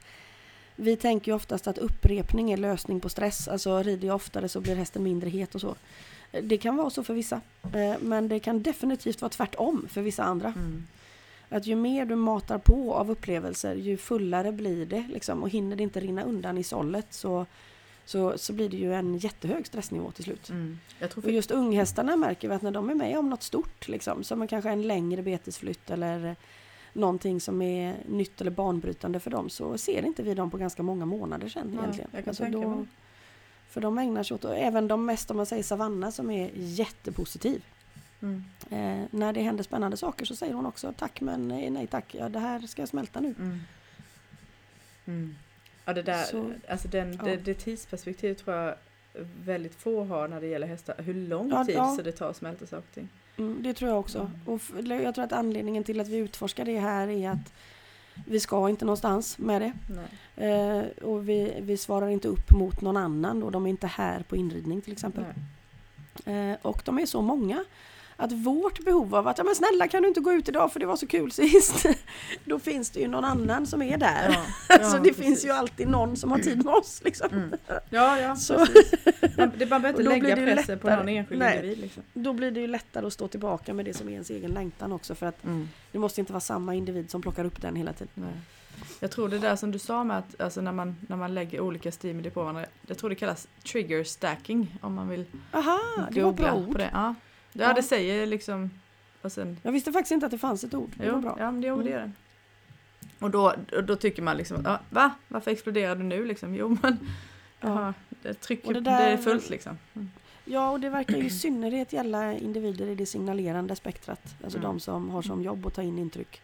vi 0.75 0.95
tänker 0.97 1.31
ju 1.31 1.35
oftast 1.35 1.67
att 1.67 1.77
upprepning 1.77 2.51
är 2.51 2.57
lösning 2.57 2.99
på 2.99 3.09
stress. 3.09 3.47
Alltså 3.47 3.83
rider 3.83 4.07
jag 4.07 4.15
oftare 4.15 4.49
så 4.49 4.61
blir 4.61 4.75
hästen 4.75 5.03
mindre 5.03 5.29
het 5.29 5.55
och 5.55 5.61
så. 5.61 5.75
Det 6.43 6.57
kan 6.57 6.77
vara 6.77 6.89
så 6.89 7.03
för 7.03 7.13
vissa, 7.13 7.41
eh, 7.73 7.95
men 8.01 8.27
det 8.27 8.39
kan 8.39 8.63
definitivt 8.63 9.21
vara 9.21 9.29
tvärtom 9.29 9.87
för 9.89 10.01
vissa 10.01 10.23
andra. 10.23 10.47
Mm. 10.47 10.83
Att 11.49 11.67
ju 11.67 11.75
mer 11.75 12.05
du 12.05 12.15
matar 12.15 12.57
på 12.57 12.93
av 12.93 13.11
upplevelser, 13.11 13.75
ju 13.75 13.97
fullare 13.97 14.51
blir 14.51 14.85
det. 14.85 15.05
Liksom, 15.13 15.43
och 15.43 15.49
hinner 15.49 15.75
det 15.75 15.83
inte 15.83 15.99
rinna 15.99 16.23
undan 16.23 16.57
i 16.57 16.63
sållet 16.63 17.13
så, 17.13 17.45
så, 18.05 18.37
så 18.37 18.53
blir 18.53 18.69
det 18.69 18.77
ju 18.77 18.93
en 18.93 19.17
jättehög 19.17 19.67
stressnivå 19.67 20.11
till 20.11 20.23
slut. 20.23 20.49
Mm. 20.49 20.77
Och 21.15 21.31
just 21.31 21.51
unghästarna 21.51 22.15
märker 22.15 22.47
vi 22.47 22.55
att 22.55 22.61
när 22.61 22.71
de 22.71 22.89
är 22.89 22.95
med 22.95 23.17
om 23.17 23.29
något 23.29 23.43
stort, 23.43 23.87
liksom, 23.87 24.23
som 24.23 24.47
kanske 24.47 24.69
en 24.69 24.81
längre 24.81 25.21
betesflytt 25.21 25.89
eller 25.89 26.35
någonting 26.93 27.41
som 27.41 27.61
är 27.61 27.95
nytt 28.07 28.41
eller 28.41 28.51
banbrytande 28.51 29.19
för 29.19 29.31
dem, 29.31 29.49
så 29.49 29.77
ser 29.77 30.05
inte 30.05 30.23
vi 30.23 30.33
dem 30.33 30.51
på 30.51 30.57
ganska 30.57 30.83
många 30.83 31.05
månader 31.05 31.49
sedan 31.49 31.67
Nej, 31.67 31.83
egentligen. 31.83 32.23
Alltså 32.27 32.45
då. 32.45 32.85
För 33.75 33.81
de 33.81 33.97
ägnar 33.97 34.23
sig 34.23 34.35
åt, 34.35 34.45
och 34.45 34.57
även 34.57 34.87
de 34.87 35.05
mest 35.05 35.31
om 35.31 35.37
man 35.37 35.45
säger 35.45 35.63
Savanna 35.63 36.11
som 36.11 36.29
är 36.31 36.51
jättepositiv. 36.55 37.65
Mm. 38.21 38.43
Eh, 38.69 39.07
när 39.11 39.33
det 39.33 39.41
händer 39.41 39.63
spännande 39.63 39.97
saker 39.97 40.25
så 40.25 40.35
säger 40.35 40.53
hon 40.53 40.65
också 40.65 40.93
tack 40.97 41.21
men 41.21 41.47
nej, 41.47 41.69
nej 41.69 41.87
tack, 41.87 42.15
ja, 42.15 42.29
det 42.29 42.39
här 42.39 42.59
ska 42.59 42.81
jag 42.81 42.89
smälta 42.89 43.19
nu. 43.19 43.35
Mm. 43.39 43.59
Mm. 45.05 45.35
Ja 45.85 45.93
det 45.93 46.01
där, 46.01 46.23
Så- 46.23 46.51
alltså 46.69 46.87
den, 46.87 47.13
ja. 47.13 47.23
det, 47.23 47.35
det 47.35 47.53
tidsperspektivet 47.53 48.37
tror 48.37 48.55
jag 48.55 48.75
väldigt 49.43 49.75
få 49.75 50.03
har 50.03 50.27
när 50.27 50.41
det 50.41 50.47
gäller 50.47 50.67
hästar. 50.67 50.95
Hur 50.97 51.13
lång 51.13 51.49
Ja, 51.49 51.65
tid 51.65 51.75
ja. 51.75 51.95
så 51.95 52.01
det 52.01 52.11
tar 52.11 52.29
att 52.29 52.37
smälta 52.37 52.65
saker 52.65 52.87
och 52.89 52.93
ting. 52.93 53.09
Mm, 53.37 53.63
det 53.63 53.73
tror 53.73 53.89
jag 53.91 53.99
också. 53.99 54.31
Och 54.45 54.61
jag 54.87 55.15
tror 55.15 55.25
att 55.25 55.33
anledningen 55.33 55.83
till 55.83 55.99
att 55.99 56.07
vi 56.07 56.17
utforskar 56.17 56.65
det 56.65 56.79
här 56.79 57.07
är 57.07 57.29
att 57.29 57.53
vi 58.27 58.39
ska 58.39 58.69
inte 58.69 58.85
någonstans 58.85 59.37
med 59.37 59.61
det. 59.61 59.73
Eh, 60.45 61.03
och 61.03 61.29
vi, 61.29 61.53
vi 61.61 61.77
svarar 61.77 62.07
inte 62.07 62.27
upp 62.27 62.51
mot 62.51 62.81
någon 62.81 62.97
annan 62.97 63.43
och 63.43 63.51
de 63.51 63.65
är 63.65 63.69
inte 63.69 63.87
här 63.87 64.23
på 64.29 64.35
inridning 64.35 64.81
till 64.81 64.93
exempel. 64.93 65.23
Eh, 66.25 66.53
och 66.61 66.81
de 66.85 66.99
är 66.99 67.05
så 67.05 67.21
många 67.21 67.63
att 68.17 68.31
vårt 68.31 68.79
behov 68.85 69.15
av 69.15 69.27
att 69.27 69.37
ja 69.37 69.43
men 69.43 69.55
snälla 69.55 69.87
kan 69.87 70.01
du 70.01 70.07
inte 70.07 70.19
gå 70.19 70.33
ut 70.33 70.49
idag 70.49 70.73
för 70.73 70.79
det 70.79 70.85
var 70.85 70.95
så 70.95 71.07
kul 71.07 71.31
sist. 71.31 71.85
Då 72.45 72.59
finns 72.59 72.89
det 72.89 72.99
ju 72.99 73.07
någon 73.07 73.25
annan 73.25 73.67
som 73.67 73.81
är 73.81 73.97
där. 73.97 74.29
Ja, 74.69 74.77
så 74.89 74.95
ja, 74.95 74.99
det 74.99 75.09
precis. 75.09 75.25
finns 75.25 75.45
ju 75.45 75.49
alltid 75.51 75.87
någon 75.87 76.17
som 76.17 76.31
har 76.31 76.39
tid 76.39 76.65
med 76.65 76.73
oss. 76.73 77.01
Liksom. 77.05 77.29
Mm. 77.31 77.53
Ja, 77.89 78.19
ja, 78.19 78.35
Så- 78.45 78.65
precis. 78.65 78.91
Man, 79.37 79.51
det, 79.57 79.65
man 79.65 79.81
behöver 79.81 79.89
inte 80.01 80.03
lägga 80.19 80.35
pressen 80.35 80.79
på 80.79 80.87
lättare. 80.87 80.97
någon 80.99 81.09
enskild 81.09 81.39
Nej. 81.39 81.55
individ. 81.55 81.77
Liksom. 81.77 82.03
Då 82.13 82.33
blir 82.33 82.51
det 82.51 82.59
ju 82.59 82.67
lättare 82.67 83.05
att 83.07 83.13
stå 83.13 83.27
tillbaka 83.27 83.73
med 83.73 83.85
det 83.85 83.93
som 83.93 84.07
är 84.07 84.11
ens 84.13 84.29
egen 84.29 84.51
längtan 84.51 84.91
också 84.91 85.15
för 85.15 85.25
att 85.25 85.43
Mm. 85.43 85.69
det 85.91 85.99
måste 85.99 86.19
inte 86.21 86.33
vara 86.33 86.41
samma 86.41 86.75
individ 86.75 87.11
som 87.11 87.21
plockar 87.21 87.45
upp 87.45 87.61
den 87.61 87.75
hela 87.75 87.93
tiden. 87.93 88.11
Nej. 88.13 88.33
Jag 88.99 89.11
tror 89.11 89.29
det 89.29 89.39
där 89.39 89.55
som 89.55 89.71
du 89.71 89.79
sa 89.79 90.03
med 90.03 90.17
att 90.17 90.41
alltså 90.41 90.61
när, 90.61 90.71
man, 90.71 90.95
när 91.07 91.17
man 91.17 91.33
lägger 91.33 91.59
olika 91.59 91.91
stimuli 91.91 92.29
på 92.29 92.41
varandra. 92.41 92.65
Jag 92.87 92.97
tror 92.97 93.09
det 93.09 93.15
kallas 93.15 93.47
trigger 93.71 94.03
stacking 94.03 94.77
om 94.81 94.93
man 94.93 95.09
vill 95.09 95.25
Aha, 95.51 95.79
det 96.11 96.21
var 96.21 96.33
på 96.71 96.77
det. 96.77 96.89
Ja. 96.93 97.15
Ja, 97.63 97.73
det 97.73 97.83
säger 97.83 98.25
liksom... 98.25 98.69
Och 99.21 99.31
sen, 99.31 99.57
Jag 99.63 99.71
visste 99.71 99.91
faktiskt 99.91 100.11
inte 100.11 100.25
att 100.25 100.31
det 100.31 100.37
fanns 100.37 100.63
ett 100.63 100.73
ord. 100.73 100.91
Det 100.95 101.05
var 101.05 101.13
jo, 101.15 101.21
bra. 101.21 101.35
ja, 101.39 101.51
men 101.51 101.61
det, 101.61 101.67
jo, 101.67 101.75
det 101.81 101.81
Mm. 101.81 101.91
gör 101.93 102.01
det. 102.07 102.11
Och 103.25 103.31
då, 103.31 103.53
då, 103.87 103.95
tycker 103.95 104.21
man 104.21 104.37
liksom, 104.37 104.61
ja, 104.65 104.79
va? 104.89 105.11
Varför 105.27 105.51
exploderar 105.51 105.95
du 105.95 106.03
nu 106.03 106.25
liksom? 106.25 106.55
Jo 106.55 106.77
men, 106.81 106.97
Ja. 107.61 107.67
jaha, 107.69 107.93
det, 108.21 108.33
trycker, 108.33 108.67
det 108.73 108.79
det, 108.79 108.89
där- 108.89 109.11
är 109.11 109.17
fullt 109.17 109.49
liksom. 109.49 109.77
Mm. 109.93 110.09
Ja, 110.45 110.71
och 110.71 110.79
det 110.79 110.89
verkar 110.89 111.17
ju 111.17 111.23
i 111.25 111.29
synnerhet 111.41 111.93
gälla 111.93 112.33
individer 112.33 112.87
i 112.87 112.95
det 112.95 113.05
signalerande 113.05 113.75
spektrat. 113.75 114.35
Alltså 114.43 114.57
Mm. 114.59 114.69
de 114.71 114.79
som 114.79 115.09
har 115.09 115.21
som 115.21 115.43
jobb 115.43 115.65
att 115.65 115.73
ta 115.73 115.81
in 115.81 115.99
intryck. 115.99 116.41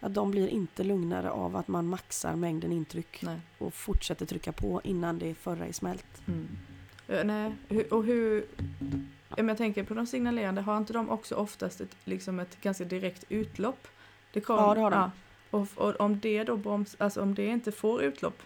Att 0.00 0.14
de 0.14 0.30
blir 0.30 0.48
inte 0.48 0.84
lugnare 0.84 1.30
av 1.30 1.56
att 1.56 1.68
man 1.68 1.86
maxar 1.88 2.36
mängden 2.36 2.72
intryck 2.72 3.22
Nej. 3.22 3.38
och 3.58 3.74
fortsätter 3.74 4.26
trycka 4.26 4.52
på 4.52 4.80
innan 4.84 5.18
det 5.18 5.34
förra 5.34 5.66
är 5.66 5.72
smält. 5.72 6.06
Mm. 6.26 6.48
Eh, 7.08 7.24
nej, 7.24 7.52
och 7.90 8.04
hur... 8.04 8.44
ja, 9.28 9.36
men 9.36 9.48
Jag 9.48 9.56
tänker 9.58 9.84
på 9.84 9.94
de 9.94 10.06
signalerande, 10.06 10.60
har 10.60 10.76
inte 10.76 10.92
de 10.92 11.10
också 11.10 11.34
oftast 11.34 11.80
ett, 11.80 11.96
liksom 12.04 12.40
ett 12.40 12.60
ganska 12.60 12.84
direkt 12.84 13.24
utlopp? 13.28 13.88
Det 14.32 14.40
kom, 14.40 14.56
Ja, 14.56 14.74
det 14.74 14.80
har 14.80 14.90
de. 14.90 15.10
och, 15.50 15.68
och 15.74 16.00
om 16.00 16.20
det 16.20 16.44
då 16.44 16.56
broms, 16.56 16.96
alltså 16.98 17.22
om 17.22 17.34
det 17.34 17.46
inte 17.46 17.72
får 17.72 18.02
utlopp, 18.02 18.42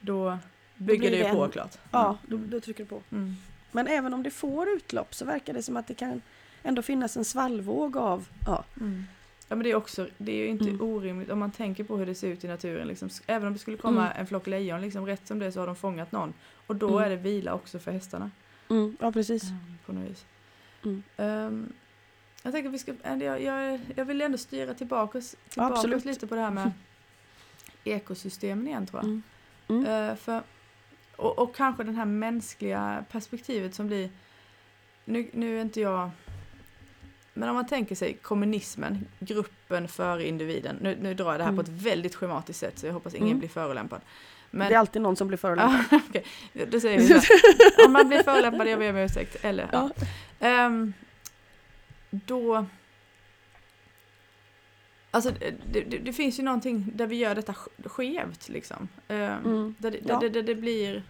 då 0.00 0.38
bygger 0.76 0.98
blir 1.00 1.10
det 1.10 1.16
ju 1.16 1.22
det 1.22 1.30
på 1.32 1.44
en- 1.44 1.50
klart. 1.50 1.78
Ja, 1.90 2.18
då, 2.26 2.36
då 2.36 2.60
trycker 2.60 2.84
du 2.84 2.88
på. 2.88 3.02
Mm. 3.12 3.34
Men 3.72 3.86
även 3.86 4.14
om 4.14 4.22
det 4.22 4.30
får 4.30 4.68
utlopp 4.68 5.14
så 5.14 5.24
verkar 5.24 5.52
det 5.52 5.62
som 5.62 5.76
att 5.76 5.86
det 5.86 5.94
kan 5.94 6.22
ändå 6.62 6.82
finnas 6.82 7.16
en 7.16 7.24
svallvåg 7.24 7.96
av, 7.96 8.28
ja, 8.46 8.64
Mm. 8.80 9.04
Ja 9.48 9.56
men 9.56 9.64
det 9.64 9.70
är 9.70 9.74
också, 9.74 10.08
det 10.18 10.32
är 10.32 10.36
ju 10.36 10.46
inte 10.46 10.64
Mm. 10.68 10.80
orimligt 10.80 11.30
om 11.30 11.38
man 11.38 11.50
tänker 11.52 11.84
på 11.84 11.96
hur 11.96 12.06
det 12.06 12.14
ser 12.14 12.28
ut 12.28 12.44
i 12.44 12.48
naturen. 12.48 12.88
Liksom. 12.88 13.08
Även 13.26 13.46
om 13.46 13.52
det 13.52 13.58
skulle 13.58 13.76
komma 13.76 14.06
Mm. 14.06 14.20
en 14.20 14.26
flock 14.26 14.46
lejon, 14.46 14.80
liksom, 14.80 15.06
rätt 15.06 15.26
som 15.26 15.38
det 15.38 15.52
så 15.52 15.60
har 15.60 15.66
de 15.66 15.76
fångat 15.76 16.12
någon. 16.12 16.32
Och 16.66 16.76
då 16.76 16.88
Mm. 16.98 17.02
är 17.04 17.10
det 17.10 17.16
vila 17.16 17.54
också 17.54 17.78
för 17.78 17.90
hästarna. 17.92 18.30
Mm, 18.76 18.96
ja 19.00 19.12
precis. 19.12 19.42
På 19.86 19.92
något 19.92 20.10
vis. 20.10 20.24
Mm. 20.84 21.02
Ehm, 21.16 21.72
jag 22.42 22.52
tänker 22.52 22.70
vi 22.70 22.78
ska, 22.78 22.94
jag, 23.04 23.42
jag, 23.42 23.80
jag 23.96 24.04
vill 24.04 24.20
ändå 24.20 24.38
styra 24.38 24.74
tillbaka, 24.74 25.20
tillbaka 25.48 25.74
Absolut. 25.74 26.04
lite 26.04 26.26
på 26.26 26.34
det 26.34 26.40
här 26.40 26.50
med 26.50 26.70
ekosystemen 27.84 28.66
igen 28.66 28.86
tror 28.86 29.02
jag. 29.02 29.08
Mm. 29.08 29.22
Mm. 29.68 29.86
Eh, 30.10 30.16
för, 30.16 30.42
och, 31.16 31.38
och 31.38 31.56
kanske 31.56 31.84
det 31.84 31.92
här 31.92 32.04
mänskliga 32.04 33.04
perspektivet 33.10 33.74
som 33.74 33.86
blir, 33.86 34.10
nu, 35.04 35.30
nu 35.32 35.58
är 35.58 35.62
inte 35.62 35.80
jag, 35.80 36.10
men 37.34 37.48
om 37.48 37.54
man 37.54 37.66
tänker 37.66 37.94
sig 37.94 38.14
kommunismen, 38.14 39.06
gruppen 39.18 39.88
före 39.88 40.28
individen, 40.28 40.76
nu, 40.80 40.98
nu 41.00 41.14
drar 41.14 41.30
jag 41.30 41.40
det 41.40 41.44
här 41.44 41.52
Mm. 41.52 41.64
på 41.64 41.70
ett 41.70 41.82
väldigt 41.82 42.14
schematiskt 42.14 42.60
sätt 42.60 42.78
så 42.78 42.86
jag 42.86 42.92
hoppas 42.92 43.14
ingen 43.14 43.26
Mm. 43.28 43.38
blir 43.38 43.48
förolämpad. 43.48 44.00
Det 44.52 44.58
Men, 44.58 44.72
är 44.72 44.76
alltid 44.76 45.02
någon 45.02 45.16
som 45.16 45.28
blir 45.28 45.38
förolämpad. 45.46 45.84
Ja, 45.90 46.00
okej. 46.08 46.24
Då 46.66 46.80
säger 46.80 46.98
vi 46.98 47.20
så. 47.20 47.32
Om 47.86 47.92
man 47.92 48.08
blir 48.08 48.22
förolämpad, 48.22 48.66
jag 48.68 48.78
ber 48.78 48.90
om 48.90 48.96
ursäkt. 48.96 49.44
Eller, 49.44 49.68
ja. 49.72 49.90
Ehm, 50.40 50.92
då... 52.10 52.66
Alltså 55.10 55.30
det, 55.72 55.80
det, 55.80 55.98
det 55.98 56.12
finns 56.12 56.38
ju 56.38 56.42
någonting 56.42 56.90
där 56.94 57.06
vi 57.06 57.16
gör 57.16 57.34
detta 57.34 57.52
sk- 57.52 57.88
skevt 57.88 58.48
liksom. 58.48 58.88
Ehm, 59.08 59.44
Mm. 59.44 59.74
Där, 59.78 59.90
det, 59.90 59.98
Ja. 60.08 60.18
där, 60.20 60.30
där 60.30 60.42
det 60.42 60.54
blir 60.54 61.02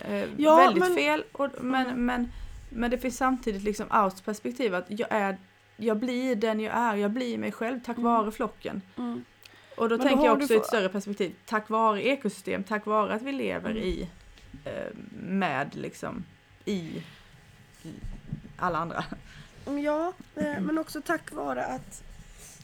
eh, 0.00 0.24
Ja, 0.36 0.56
väldigt 0.56 0.78
men- 0.80 0.94
fel. 0.94 1.24
Och, 1.32 1.48
men, 1.60 1.86
Mm. 1.86 2.04
men, 2.06 2.32
men 2.70 2.90
det 2.90 2.98
finns 2.98 3.16
samtidigt 3.16 3.62
liksom 3.62 3.86
Austs 3.90 4.20
perspektiv 4.22 4.74
att 4.74 4.86
jag, 4.88 5.08
är, 5.10 5.36
jag 5.76 5.96
blir 5.96 6.36
den 6.36 6.60
jag 6.60 6.74
är, 6.76 6.96
jag 6.96 7.10
blir 7.10 7.38
mig 7.38 7.52
själv 7.52 7.80
tack 7.84 7.96
Mm. 7.98 8.10
vare 8.12 8.32
flocken. 8.32 8.82
Mm. 8.98 9.24
Och 9.80 9.88
då 9.88 9.96
Men 9.96 9.98
då 9.98 10.08
tänker 10.08 10.24
jag 10.24 10.42
också 10.42 10.54
i 10.54 10.56
ett 10.56 10.66
större 10.66 10.88
perspektiv, 10.88 11.34
tack 11.46 11.68
vare 11.70 12.02
ekosystem, 12.06 12.64
tack 12.64 12.86
vare 12.86 13.14
att 13.14 13.22
vi 13.22 13.32
lever 13.32 13.70
Mm. 13.70 13.82
i, 13.82 14.08
eh, 14.64 14.72
med 15.22 15.74
liksom, 15.76 16.24
i, 16.64 17.02
alla 18.56 18.78
andra. 18.78 19.04
Ja, 19.84 20.12
eh, 20.36 20.60
men 20.60 20.78
också 20.78 21.00
tack 21.02 21.32
vare 21.32 21.64
att, 21.64 22.02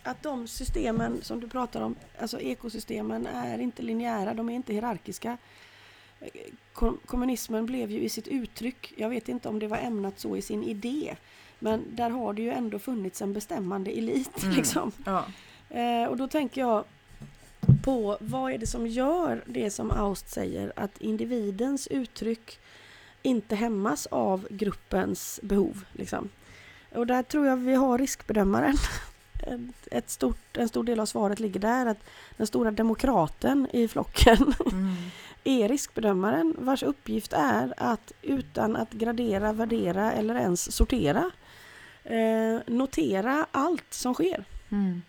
att 0.03 0.23
de 0.23 0.49
systemen 0.49 1.19
som 1.23 1.41
du 1.41 1.49
pratar 1.49 1.81
om, 1.81 1.95
alltså 2.21 2.41
ekosystemen, 2.41 3.27
är 3.27 3.59
inte 3.59 3.83
linjära, 3.83 4.35
de 4.35 4.49
är 4.49 4.55
inte 4.55 4.73
hierarkiska. 4.73 5.37
Eh, 6.21 6.29
kom- 6.73 6.99
Kommunismen 7.07 7.67
blev 7.67 7.91
ju 7.91 8.01
i 8.01 8.09
sitt 8.09 8.29
uttryck, 8.29 8.93
jag 8.97 9.09
vet 9.09 9.29
inte 9.29 9.49
om 9.49 9.59
det 9.59 9.67
var 9.69 9.79
ämnat 9.79 10.21
så 10.21 10.37
i 10.37 10.43
sin 10.43 10.63
idé, 10.63 11.17
men 11.59 11.85
där 11.97 12.11
har 12.11 12.33
det 12.33 12.43
ju 12.43 12.51
ändå 12.51 12.79
funnits 12.79 13.23
en 13.23 13.33
bestämmande 13.33 13.91
elit. 13.91 14.31
Mm. 14.43 14.57
Liksom. 14.57 14.93
Ja. 15.05 15.25
Och 16.09 16.17
då 16.17 16.29
tänker 16.29 16.61
jag 16.61 16.85
på 17.87 18.17
vad 18.21 18.53
är 18.53 18.59
det 18.59 18.67
som 18.67 18.87
gör 18.87 19.43
det 19.47 19.71
som 19.71 19.91
Aust 19.91 20.29
säger, 20.31 20.73
att 20.77 20.99
individens 21.01 21.87
uttryck 21.87 22.59
inte 23.23 23.55
hämmas 23.57 24.07
av 24.07 24.47
gruppens 24.51 25.41
behov. 25.43 25.85
Liksom. 25.93 26.29
Och 26.95 27.07
där 27.07 27.23
tror 27.23 27.47
jag 27.47 27.57
vi 27.57 27.75
har 27.75 27.99
riskbedömaren. 27.99 28.77
Ett- 29.91 30.11
stort, 30.11 30.57
en 30.57 30.69
stor 30.69 30.85
del 30.85 31.01
av 31.01 31.07
svaret 31.07 31.41
ligger 31.41 31.61
där, 31.61 31.87
att 31.87 31.99
den 32.37 32.47
stora 32.47 32.71
demokraten 32.71 33.69
i 33.73 33.89
flocken 33.89 34.55
Mm. 34.73 34.95
är 35.45 35.69
riskbedömaren 35.69 36.55
vars 36.59 36.83
uppgift 36.83 37.33
är 37.33 37.75
att 37.77 38.13
utan 38.23 38.77
att 38.77 38.93
gradera, 38.93 39.53
värdera 39.53 40.13
eller 40.13 40.35
ens 40.35 40.73
sortera 40.77 41.31
eh, 42.05 42.59
notera 42.67 43.47
allt 43.51 43.95
som 43.95 44.15
sker. 44.15 44.45
Mm. 44.71 45.03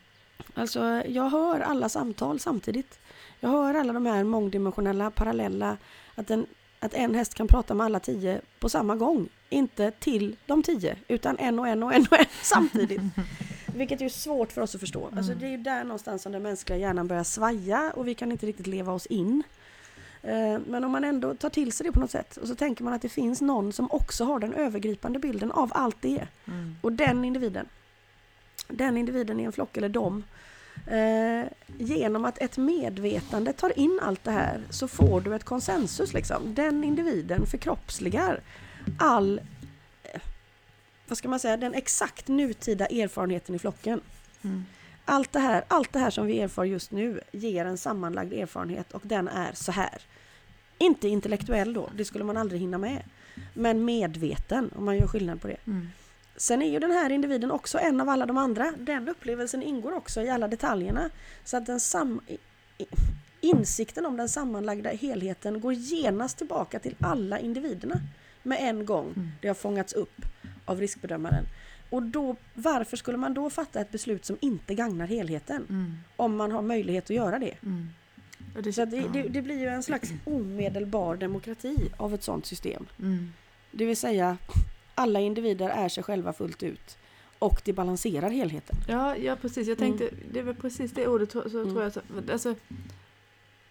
Alltså 0.54 1.02
jag 1.08 1.30
hör 1.30 1.60
alla 1.60 1.90
samtal 1.90 2.40
samtidigt. 2.40 3.00
Jag 3.40 3.50
hör 3.50 3.74
alla 3.74 3.94
de 3.94 4.06
här 4.06 4.24
mångdimensionella, 4.24 5.12
parallella, 5.12 5.78
att 6.16 6.30
en, 6.32 6.46
att 6.80 6.94
en 6.94 7.16
häst 7.16 7.34
kan 7.34 7.48
prata 7.48 7.74
med 7.74 7.86
alla 7.86 8.00
tio 8.00 8.42
på 8.60 8.70
samma 8.70 8.96
gång. 8.96 9.30
Inte 9.50 9.92
till 9.92 10.36
de 10.46 10.64
tio, 10.64 10.96
utan 11.08 11.38
en 11.38 11.60
och 11.60 11.68
en 11.68 11.84
och 11.84 11.94
en 11.94 12.08
och 12.12 12.20
en 12.20 12.26
samtidigt. 12.42 13.02
Vilket 13.76 14.02
är 14.02 14.10
svårt 14.10 14.52
för 14.52 14.62
oss 14.62 14.76
att 14.76 14.82
förstå. 14.82 15.10
Alltså 15.18 15.32
Mm. 15.32 15.40
det 15.42 15.48
är 15.48 15.52
ju 15.52 15.58
där 15.58 15.84
någonstans 15.84 16.22
som 16.22 16.32
den 16.32 16.44
mänskliga 16.44 16.78
hjärnan 16.80 17.08
börjar 17.08 17.24
svaja 17.24 17.92
och 17.96 18.08
vi 18.08 18.14
kan 18.16 18.32
inte 18.32 18.46
riktigt 18.46 18.68
leva 18.68 18.94
oss 18.94 19.06
in. 19.06 19.44
Eh, 20.24 20.60
Men 20.68 20.84
om 20.84 20.92
man 20.92 21.04
ändå 21.04 21.34
tar 21.36 21.50
till 21.50 21.72
sig 21.72 21.86
det 21.86 21.92
på 21.92 22.00
något 22.00 22.12
sätt 22.12 22.38
och 22.38 22.48
så 22.48 22.56
tänker 22.56 22.84
man 22.84 22.94
att 22.94 23.02
det 23.02 23.10
finns 23.10 23.42
någon 23.42 23.74
som 23.74 23.92
också 23.92 24.24
har 24.26 24.40
den 24.40 24.54
övergripande 24.54 25.20
bilden 25.20 25.52
av 25.52 25.72
allt 25.76 25.98
det. 26.02 26.28
Mm. 26.48 26.76
Och 26.82 26.92
den 26.94 27.26
individen, 27.26 27.66
den 28.68 28.98
individen 28.98 29.40
i 29.40 29.44
en 29.44 29.52
flock 29.52 29.78
eller 29.78 29.90
dom, 29.90 30.24
eh, 30.88 31.50
genom 31.78 32.26
att 32.26 32.38
ett 32.38 32.58
medvetande 32.58 33.54
tar 33.54 33.80
in 33.80 34.00
allt 34.04 34.24
det 34.24 34.32
här 34.32 34.64
så 34.70 34.88
får 34.88 35.22
du 35.22 35.36
ett 35.36 35.44
konsensus. 35.44 36.14
Liksom. 36.14 36.54
Den 36.54 36.84
individen 36.84 37.46
förkroppsligar 37.46 38.42
all, 39.00 39.42
eh, 40.04 40.22
vad 41.08 41.18
ska 41.18 41.30
man 41.30 41.40
säga, 41.40 41.58
den 41.58 41.74
exakt 41.74 42.28
nutida 42.28 42.86
erfarenheten 42.86 43.56
i 43.56 43.60
flocken. 43.60 44.02
Mm. 44.44 44.66
Allt 45.06 45.32
det, 45.32 45.40
här, 45.40 45.64
allt 45.68 45.94
det 45.94 46.00
här 46.00 46.10
som 46.10 46.26
vi 46.26 46.40
erfar 46.40 46.64
just 46.64 46.92
nu 46.92 47.22
ger 47.32 47.66
en 47.66 47.78
sammanlagd 47.78 48.34
erfarenhet 48.34 48.92
och 48.92 49.02
den 49.06 49.28
är 49.28 49.52
så 49.54 49.72
här. 49.72 50.02
Inte 50.78 51.08
intellektuell 51.08 51.74
då, 51.74 51.90
det 51.96 52.06
skulle 52.06 52.24
man 52.24 52.38
aldrig 52.38 52.62
hinna 52.62 52.78
med. 52.78 53.04
Men 53.54 53.86
medveten, 53.86 54.72
om 54.76 54.86
man 54.86 54.98
gör 54.98 55.08
skillnad 55.08 55.42
på 55.42 55.48
det. 55.48 55.58
Mm. 55.68 55.88
Sen 56.38 56.62
är 56.62 56.72
ju 56.72 56.80
den 56.80 56.92
här 56.92 57.10
individen 57.10 57.52
också 57.52 57.78
en 57.80 58.02
av 58.02 58.10
alla 58.10 58.26
de 58.26 58.38
andra. 58.38 58.74
Den 58.78 59.10
upplevelsen 59.10 59.64
ingår 59.64 59.92
också 59.94 60.22
i 60.22 60.30
alla 60.30 60.48
detaljerna. 60.48 61.10
Så 61.44 61.58
att 61.58 61.66
den 61.66 61.80
sam 61.80 62.22
insikten 63.42 64.06
om 64.06 64.18
den 64.18 64.30
sammanlagda 64.30 64.90
helheten 64.90 65.62
går 65.62 65.74
genast 65.74 66.38
tillbaka 66.38 66.80
till 66.80 66.96
alla 67.00 67.40
individerna 67.40 68.00
med 68.44 68.58
en 68.62 68.86
gång. 68.86 69.14
Mm. 69.16 69.32
Det 69.42 69.48
har 69.48 69.56
fångats 69.56 69.94
upp 69.94 70.22
av 70.66 70.80
riskbedömaren. 70.80 71.46
Och 71.90 72.04
då, 72.04 72.36
varför 72.54 72.98
skulle 72.98 73.18
man 73.18 73.34
då 73.34 73.50
fatta 73.50 73.80
ett 73.80 73.92
beslut 73.92 74.26
som 74.26 74.38
inte 74.42 74.76
gagnar 74.76 75.08
helheten? 75.08 75.66
Mm. 75.70 75.98
Om 76.16 76.36
man 76.36 76.52
har 76.52 76.62
möjlighet 76.62 77.04
att 77.04 77.10
göra 77.16 77.40
det. 77.40 77.54
Mm. 77.64 77.90
Det, 78.64 78.74
Så 78.74 78.86
det, 78.86 78.98
ja. 78.98 79.08
det, 79.14 79.24
det 79.24 79.42
blir 79.42 79.60
ju 79.60 79.68
en 79.68 79.84
slags 79.84 80.10
omedelbar 80.26 81.16
demokrati 81.16 81.92
av 81.98 82.14
ett 82.14 82.24
sådant 82.24 82.46
system. 82.46 82.86
Mm. 83.00 83.34
Det 83.72 83.86
vill 83.86 83.98
säga, 83.98 84.38
alla 84.98 85.20
individer 85.20 85.70
är 85.70 85.90
sig 85.90 86.04
själva 86.04 86.34
fullt 86.34 86.64
ut. 86.64 86.98
Och 87.40 87.62
det 87.66 87.74
balanserar 87.74 88.30
helheten. 88.30 88.76
Ja, 88.88 89.16
ja, 89.18 89.36
precis. 89.42 89.68
Jag 89.68 89.78
tänkte, 89.78 90.10
det 90.32 90.40
är 90.40 90.44
väl 90.44 90.56
precis 90.56 90.92
det 90.92 91.08
ordet 91.08 91.32
så, 91.32 91.50
så 91.50 91.58
Mm. 91.60 91.70
tror 91.72 91.84
jag. 91.84 91.94
Så, 91.94 92.02
alltså, 92.32 92.56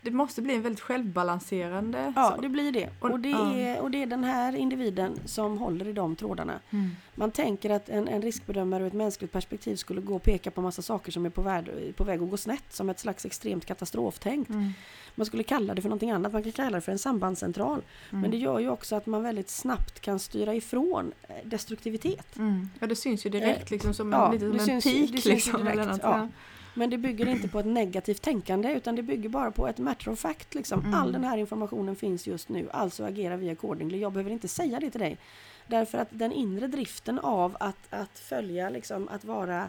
det 0.02 0.10
måste 0.10 0.42
bli 0.42 0.54
en 0.54 0.62
väldigt 0.62 0.80
självbalanserande 0.80 2.12
Ja, 2.16 2.30
sak. 2.30 2.42
det 2.42 2.48
blir 2.48 2.72
det. 2.72 2.88
Och- 3.00 3.20
det, 3.20 3.30
är, 3.32 3.80
och 3.80 3.90
det 3.90 4.02
är 4.02 4.06
den 4.06 4.24
här 4.24 4.56
individen 4.56 5.18
som 5.24 5.58
håller 5.58 5.88
i 5.88 5.92
de 5.92 6.16
trådarna. 6.16 6.58
Mm. 6.70 6.90
Man 7.14 7.30
tänker 7.30 7.70
att 7.70 7.88
en, 7.88 8.08
en 8.08 8.22
riskbedömare 8.22 8.82
ur 8.82 8.86
ett 8.86 8.92
mänskligt 8.92 9.32
perspektiv 9.32 9.76
skulle 9.76 10.00
gå 10.00 10.16
och 10.16 10.22
peka 10.22 10.50
på 10.50 10.62
massa 10.62 10.82
saker 10.82 11.12
som 11.12 11.26
är 11.26 11.30
på, 11.30 11.42
värld, 11.42 11.70
på 11.96 12.04
väg 12.04 12.22
att 12.22 12.30
gå 12.30 12.36
snett, 12.36 12.64
som 12.72 12.90
ett 12.90 12.98
slags 12.98 13.24
extremt 13.26 13.64
katastroftänk. 13.66 14.48
Mm. 14.48 14.72
Man 15.14 15.26
skulle 15.26 15.42
kalla 15.42 15.74
det 15.74 15.82
för 15.82 15.88
någonting 15.88 16.10
annat, 16.10 16.32
man 16.32 16.42
kan 16.42 16.52
kalla 16.52 16.70
det 16.76 16.80
för 16.80 16.92
en 16.92 16.98
sambandscentral. 16.98 17.82
Mm. 18.10 18.20
Men 18.22 18.30
det 18.30 18.36
gör 18.36 18.58
ju 18.58 18.70
också 18.70 18.96
att 18.96 19.06
man 19.06 19.22
väldigt 19.22 19.50
snabbt 19.50 20.00
kan 20.00 20.18
styra 20.18 20.54
ifrån 20.54 21.12
eh, 21.28 21.34
destruktivitet. 21.44 22.36
Mm. 22.36 22.70
Ja, 22.80 22.86
det 22.86 22.96
syns 22.96 23.26
ju 23.26 23.30
direkt 23.30 23.70
liksom 23.70 23.94
som 23.94 24.14
en, 24.14 24.20
ja, 24.20 24.32
lite 24.32 24.44
som 24.50 24.70
en 24.70 24.82
syns 24.82 24.84
pik. 24.84 25.24
liksom, 25.24 25.60
direkt, 25.64 25.78
eller 25.78 25.86
något. 25.92 26.00
ja. 26.02 26.28
Men 26.76 26.90
det 26.90 26.98
bygger 26.98 27.28
inte 27.28 27.48
på 27.48 27.58
ett 27.58 27.66
negativt 27.66 28.22
tänkande 28.22 28.72
utan 28.72 28.96
det 28.96 29.02
bygger 29.02 29.28
bara 29.28 29.50
på 29.50 29.68
ett 29.68 29.78
matter 29.78 30.08
of 30.10 30.18
fact. 30.18 30.54
Liksom. 30.54 30.80
Mm. 30.80 30.94
All 30.94 31.12
den 31.12 31.24
här 31.24 31.38
informationen 31.38 31.96
finns 31.96 32.26
just 32.26 32.48
nu, 32.48 32.68
alltså 32.72 33.04
agerar 33.04 33.36
vi 33.36 33.50
accordingly. 33.50 33.98
Jag 33.98 34.12
behöver 34.12 34.30
inte 34.30 34.48
säga 34.48 34.80
det 34.80 34.90
till 34.90 35.00
dig. 35.00 35.18
Därför 35.66 35.98
att 35.98 36.08
den 36.10 36.32
inre 36.32 36.66
driften 36.66 37.18
av 37.18 37.56
att, 37.60 37.76
att 37.90 38.18
följa, 38.18 38.70
liksom, 38.70 39.08
att 39.08 39.24
vara 39.24 39.60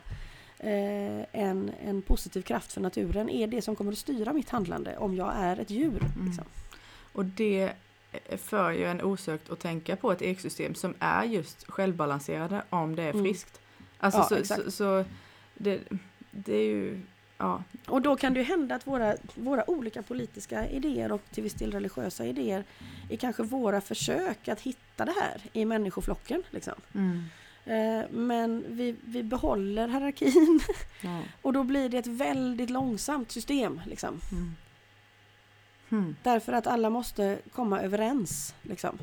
eh, 0.59 1.21
en, 1.31 1.71
en 1.85 2.01
positiv 2.01 2.41
kraft 2.41 2.73
för 2.73 2.81
naturen 2.81 3.29
är 3.29 3.47
det 3.47 3.61
som 3.61 3.75
kommer 3.75 3.91
att 3.91 3.97
styra 3.97 4.33
mitt 4.33 4.49
handlande 4.49 4.97
om 4.97 5.15
jag 5.15 5.33
är 5.35 5.59
ett 5.59 5.69
djur. 5.69 6.01
Mm. 6.15 6.27
Liksom. 6.27 6.45
Och 7.13 7.25
det 7.25 7.71
för 8.37 8.71
ju 8.71 8.85
en 8.85 9.01
osökt 9.01 9.49
att 9.49 9.59
tänka 9.59 9.95
på 9.95 10.11
ett 10.11 10.21
ekosystem 10.21 10.75
som 10.75 10.93
är 10.99 11.23
just 11.23 11.71
självbalanserande 11.71 12.61
om 12.69 12.95
det 12.95 13.03
är 13.03 13.09
Mm. 13.13 13.25
friskt. 13.25 13.61
Alltså 13.99 14.19
Ja, 14.19 14.23
så, 14.23 14.35
exakt. 14.35 14.63
så, 14.63 14.71
så 14.71 15.05
det, 15.53 15.79
det 16.31 16.53
är 16.53 16.65
ju 16.65 17.01
ja, 17.37 17.63
Och 17.87 18.01
då 18.01 18.15
kan 18.15 18.33
det 18.33 18.39
ju 18.39 18.45
hända 18.45 18.75
att 18.75 18.87
våra, 18.87 19.15
våra 19.35 19.69
olika 19.69 20.01
politiska 20.01 20.69
idéer 20.69 21.11
och 21.11 21.21
till 21.31 21.43
viss 21.43 21.53
del 21.53 21.71
religiösa 21.71 22.25
idéer 22.25 22.63
är 23.09 23.17
kanske 23.17 23.43
våra 23.43 23.81
försök 23.81 24.47
att 24.47 24.61
hitta 24.61 25.05
det 25.05 25.13
här 25.21 25.41
i 25.53 25.65
människoflocken. 25.65 26.43
Liksom. 26.51 26.73
mm, 26.93 27.23
Eh, 27.67 28.05
men 28.09 28.65
vi, 28.67 28.95
vi 29.03 29.23
behåller 29.23 29.87
hierarkin 29.87 30.59
ja, 31.01 31.21
och 31.41 31.53
då 31.53 31.63
blir 31.63 31.89
det 31.89 31.97
ett 31.97 32.07
väldigt 32.07 32.69
långsamt 32.69 33.31
system. 33.31 33.81
Liksom. 33.85 34.21
mm. 34.31 34.55
Mm. 35.89 36.15
Därför 36.23 36.53
att 36.53 36.67
alla 36.67 36.89
måste 36.89 37.39
komma 37.51 37.81
överens. 37.81 38.55
Liksom. 38.61 38.97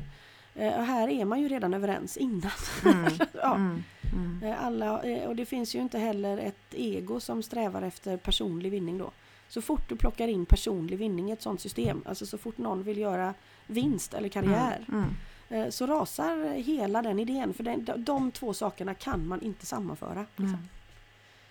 Eh, 0.55 0.77
och 0.79 0.85
här 0.85 1.07
är 1.07 1.25
man 1.25 1.41
ju 1.41 1.47
redan 1.47 1.73
överens 1.73 2.17
innan. 2.17 2.51
Mm. 2.85 3.13
ja. 3.33 3.55
Mm. 3.55 3.83
Mm. 4.13 4.43
Eh, 4.43 4.65
Alla, 4.65 5.03
eh, 5.03 5.27
och 5.27 5.35
det 5.35 5.45
finns 5.45 5.75
ju 5.75 5.79
inte 5.81 5.99
heller 5.99 6.37
ett 6.37 6.73
ego 6.73 7.19
som 7.19 7.43
strävar 7.43 7.81
efter 7.81 8.17
personlig 8.17 8.71
vinning 8.71 8.97
då. 8.97 9.11
Så 9.47 9.61
fort 9.61 9.89
du 9.89 9.95
plockar 9.95 10.27
in 10.27 10.45
personlig 10.45 10.97
vinning 10.97 11.29
i 11.29 11.33
ett 11.33 11.41
sånt 11.41 11.61
system, 11.61 12.01
alltså 12.05 12.25
så 12.25 12.37
fort 12.37 12.57
någon 12.57 12.83
vill 12.83 12.97
göra 12.97 13.33
vinst 13.67 14.13
eller 14.13 14.29
karriär, 14.29 14.85
Mm. 14.91 15.05
eh, 15.49 15.69
så 15.69 15.85
rasar 15.87 16.53
hela 16.53 17.01
den 17.01 17.19
idén. 17.19 17.53
För 17.53 17.63
den, 17.63 17.87
de, 17.97 18.31
två 18.31 18.53
sakerna 18.53 18.93
kan 18.93 19.27
man 19.27 19.41
inte 19.41 19.65
sammanföra. 19.65 20.25
Liksom. 20.35 20.45
Mm. 20.45 20.67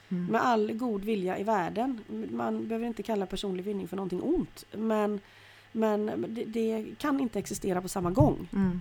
Mm. 0.09 0.26
Med 0.32 0.44
all 0.44 0.72
god 0.72 1.05
vilja 1.05 1.38
i 1.38 1.42
världen. 1.42 2.00
Man 2.30 2.68
behöver 2.68 2.86
inte 2.86 3.02
kalla 3.02 3.26
personlig 3.26 3.64
vinning 3.64 3.88
för 3.88 3.96
någonting 3.96 4.22
ont. 4.22 4.64
Men, 4.72 5.20
men 5.75 6.25
det, 6.29 6.45
det 6.45 6.99
kan 6.99 7.20
inte 7.20 7.39
existera 7.39 7.83
på 7.83 7.89
samma 7.89 8.11
gång 8.11 8.49
Mm. 8.53 8.81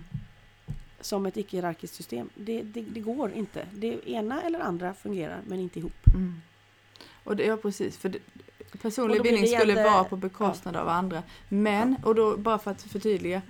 som 1.00 1.26
ett 1.26 1.36
icke-hierarkiskt 1.36 1.94
system. 1.94 2.28
Det, 2.34 2.62
det, 2.62 2.80
det 2.82 3.00
går 3.00 3.32
inte. 3.32 3.66
Det 3.74 4.10
ena 4.10 4.42
eller 4.42 4.60
andra 4.60 4.94
fungerar 4.94 5.40
men 5.46 5.60
inte 5.60 5.78
ihop. 5.78 6.06
Mm. 6.14 6.34
Och 7.24 7.36
det, 7.36 7.44
ja 7.44 7.56
precis, 7.56 7.96
för 7.96 8.14
personlig 8.82 9.22
det 9.22 9.46
skulle 9.46 9.84
vara 9.84 10.04
på 10.04 10.16
bekostnad 10.16 10.76
av 10.76 10.88
andra. 10.88 11.22
Men, 11.48 11.96
och 12.04 12.14
då 12.14 12.36
bara 12.36 12.58
för 12.58 12.70
att 12.70 12.82
förtydliga 12.82 13.42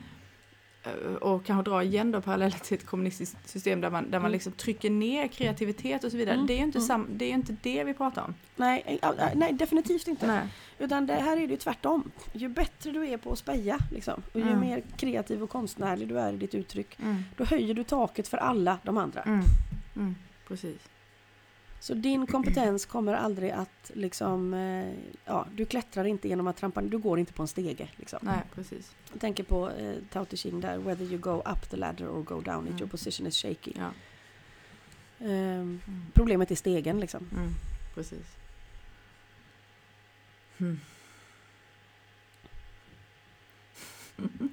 och 1.21 1.45
kanske 1.45 1.71
dra 1.71 1.83
igen 1.83 2.13
då 2.13 2.21
paralleller 2.21 2.59
till 2.59 2.75
ett 2.79 2.87
kommunistiskt 2.87 3.49
system 3.49 3.81
där 3.81 3.91
man, 3.91 4.05
där 4.05 4.19
man 4.19 4.21
Mm. 4.21 4.33
liksom 4.33 4.53
trycker 4.53 4.91
ner 4.91 5.29
kreativitet 5.29 6.05
och 6.05 6.11
så 6.11 6.17
vidare. 6.17 6.35
Mm, 6.35 6.47
Det, 6.47 6.53
är 6.53 6.57
ju 6.59 6.63
inte 6.65 6.79
mm. 6.79 6.87
sam, 6.89 7.07
det 7.11 7.25
är 7.25 7.31
inte 7.31 7.57
det 7.63 7.85
vi 7.85 7.95
pratar 7.95 8.23
om. 8.23 8.35
Nej, 8.57 8.83
eh, 8.87 8.99
ja, 9.03 9.15
nej 9.35 9.53
definitivt 9.53 10.09
inte. 10.09 10.27
Nej. 10.27 10.49
Utan 10.79 11.07
det 11.07 11.15
här 11.15 11.37
är 11.37 11.41
det 11.47 11.53
ju 11.53 11.57
tvärtom. 11.57 12.11
Ju 12.33 12.49
bättre 12.49 12.91
du 12.91 13.09
är 13.09 13.17
på 13.17 13.33
att 13.33 13.39
speja 13.39 13.79
liksom, 13.93 14.23
och 14.33 14.41
ju 14.41 14.47
Mm. 14.47 14.61
mer 14.61 14.83
kreativ 14.97 15.43
och 15.43 15.51
konstnärlig 15.51 16.09
du 16.09 16.19
är 16.19 16.33
i 16.33 16.37
ditt 16.37 16.55
uttryck, 16.55 16.99
Mm. 17.03 17.23
då 17.37 17.45
höjer 17.45 17.75
du 17.75 17.85
taket 17.85 18.29
för 18.29 18.39
alla 18.39 18.79
de 18.83 18.97
andra. 18.99 19.23
Mm. 19.23 20.15
Precis. 20.49 20.77
Så 21.85 21.95
din 21.95 22.27
kompetens 22.27 22.87
kommer 22.87 23.15
aldrig 23.15 23.51
att 23.51 23.91
liksom, 23.95 24.55
eh, 24.55 24.95
ja, 25.25 25.47
du 25.55 25.65
klättrar 25.65 26.05
inte 26.05 26.29
genom 26.29 26.47
att 26.47 26.57
trampa, 26.57 26.83
du 26.83 26.99
går 26.99 27.19
inte 27.19 27.33
på 27.33 27.43
en 27.43 27.49
stege. 27.49 27.89
Liksom. 27.97 28.19
Nej, 28.23 28.43
precis. 28.55 28.95
Jag 29.13 29.21
tänker 29.21 29.45
på 29.45 29.71
eh, 29.71 29.95
Tao 30.13 30.25
Te 30.25 30.37
Ching 30.37 30.61
där, 30.61 30.79
whether 30.79 31.05
you 31.05 31.19
go 31.19 31.43
up 31.47 31.71
the 31.71 31.77
ladder 31.77 32.09
or 32.09 32.23
go 32.23 32.41
down 32.41 32.65
it, 32.65 32.71
Mm. 32.71 32.79
your 32.81 32.89
position 32.89 33.27
is 33.27 33.37
shaky. 33.37 33.73
Ja. 33.77 33.91
Mm. 35.21 35.81
problemet 36.13 36.51
är 36.51 36.55
stegen 36.55 37.01
liksom. 37.01 37.29
Mm. 37.33 37.51
Precis. 37.95 38.27
Mm. 40.59 40.81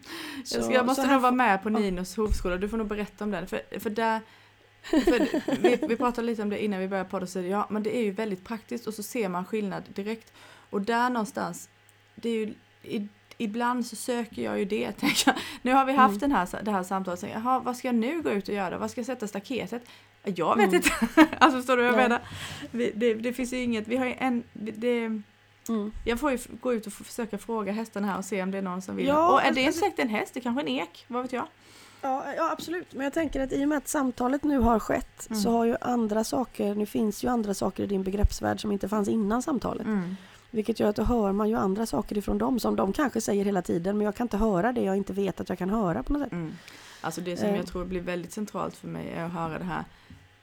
Jag, 0.52 0.64
ska, 0.64 0.74
jag 0.74 0.86
måste 0.86 1.08
nog 1.08 1.22
vara 1.22 1.32
med 1.32 1.64
på. 1.64 1.70
Ninos 1.70 2.18
hovskola, 2.18 2.58
du 2.58 2.70
får 2.70 2.78
nog 2.78 2.88
berätta 2.88 3.24
om 3.24 3.32
den. 3.32 3.48
För, 3.48 3.80
för 3.80 3.90
där, 3.90 4.22
vi, 5.62 5.80
vi 5.88 5.96
pratade 5.96 6.28
lite 6.28 6.42
om 6.42 6.50
det 6.50 6.64
innan 6.64 6.80
vi 6.80 6.88
började 6.88 7.10
podda, 7.10 7.28
så 7.28 7.40
ja 7.40 7.68
men 7.70 7.84
det 7.84 7.98
är 7.98 8.02
ju 8.04 8.12
väldigt 8.12 8.44
praktiskt 8.46 8.88
och 8.88 8.94
så 8.94 9.04
ser 9.04 9.30
man 9.30 9.46
skillnad 9.46 9.84
direkt. 9.96 10.34
Och 10.70 10.82
där 10.82 11.10
någonstans, 11.10 11.70
det 12.16 12.30
är 12.30 12.34
ju, 12.36 12.54
i, 12.84 13.08
ibland 13.38 13.86
så 13.86 13.96
söker 13.96 14.42
jag 14.42 14.60
ju 14.60 14.66
det. 14.66 14.92
jag. 15.26 15.36
Nu 15.62 15.74
har 15.74 15.86
vi 15.86 15.94
haft 15.94 16.12
Mm. 16.12 16.20
den 16.20 16.32
här, 16.32 16.64
det 16.64 16.72
här 16.72 16.84
samtalet, 16.84 17.20
så, 17.20 17.28
jaha, 17.28 17.60
vad 17.60 17.78
ska 17.78 17.88
jag 17.88 17.96
nu 17.96 18.22
gå 18.22 18.30
ut 18.30 18.48
och 18.50 18.56
göra? 18.56 18.78
Vad 18.78 18.92
ska 18.92 19.00
jag 19.00 19.06
sätta 19.06 19.28
staketet? 19.28 19.84
Jag 20.24 20.56
vet 20.56 20.64
Mm. 20.66 20.76
inte. 20.76 20.90
alltså 21.40 21.58
förstår 21.60 21.78
du 21.78 21.84
vad 21.84 21.92
jag 21.92 21.98
Nej. 21.98 22.04
menar? 22.10 22.22
Vi, 22.72 22.92
det, 22.96 23.14
det 23.14 23.34
finns 23.34 23.54
ju 23.54 23.58
inget, 23.58 23.88
vi 23.88 23.98
har 23.98 24.06
ju 24.06 24.14
en, 24.20 24.44
det, 24.54 25.22
Mm. 25.70 25.92
jag 26.06 26.20
får 26.20 26.32
ju 26.32 26.38
gå 26.62 26.74
ut 26.74 26.88
och 26.88 26.94
försöka 26.94 27.38
fråga 27.38 27.72
hästarna 27.72 28.08
här 28.08 28.18
och 28.18 28.26
se 28.26 28.44
om 28.44 28.52
det 28.52 28.58
är 28.58 28.62
någon 28.62 28.82
som 28.82 28.96
vill. 28.96 29.08
Ja, 29.08 29.32
och 29.34 29.40
är 29.42 29.44
det 29.44 29.48
inte 29.50 29.66
alltså- 29.68 29.80
säkert 29.80 30.00
en 30.00 30.10
häst, 30.10 30.34
det 30.34 30.42
kanske 30.42 30.62
är 30.62 30.66
en 30.66 30.82
ek, 30.82 31.06
vad 31.08 31.22
vet 31.22 31.34
jag? 31.34 31.48
Ja, 32.02 32.26
ja 32.38 32.52
absolut, 32.52 32.94
men 32.94 33.04
jag 33.04 33.14
tänker 33.14 33.42
att 33.44 33.52
i 33.52 33.64
och 33.66 33.70
med 33.70 33.78
att 33.78 33.88
samtalet 33.88 34.44
nu 34.44 34.58
har 34.60 34.80
skett 34.80 35.28
Mm. 35.30 35.42
så 35.42 35.52
har 35.52 35.66
ju 35.66 35.76
andra 35.82 36.24
saker, 36.24 36.76
nu 36.76 36.86
finns 36.86 37.24
ju 37.24 37.28
andra 37.28 37.54
saker 37.54 37.84
i 37.84 37.88
din 37.88 38.04
begreppsvärld 38.04 38.62
som 38.62 38.72
inte 38.72 38.90
fanns 38.90 39.08
innan 39.10 39.42
samtalet. 39.42 39.88
Mm. 39.88 40.16
Vilket 40.52 40.80
gör 40.80 40.90
att 40.90 40.96
då 40.96 41.04
hör 41.04 41.32
man 41.32 41.50
ju 41.50 41.56
andra 41.56 41.86
saker 41.86 42.18
ifrån 42.18 42.38
dem 42.38 42.60
som 42.60 42.76
de 42.76 42.94
kanske 42.94 43.22
säger 43.22 43.46
hela 43.46 43.62
tiden 43.62 43.98
men 43.98 44.06
jag 44.06 44.16
kan 44.16 44.26
inte 44.26 44.38
höra 44.38 44.72
det 44.72 44.82
jag 44.82 44.98
inte 44.98 45.14
vet 45.14 45.40
att 45.42 45.50
jag 45.50 45.58
kan 45.58 45.70
höra 45.70 46.04
på 46.04 46.14
något 46.14 46.22
sätt. 46.22 46.32
Mm. 46.32 46.52
Alltså 47.02 47.22
det 47.22 47.38
som 47.38 47.48
Eh. 47.50 47.56
jag 47.56 47.68
tror 47.68 47.86
blir 47.86 48.02
väldigt 48.02 48.32
centralt 48.34 48.76
för 48.78 48.88
mig 48.88 49.14
är 49.18 49.24
att 49.26 49.32
höra 49.32 49.58
det 49.60 49.66
här. 49.66 49.84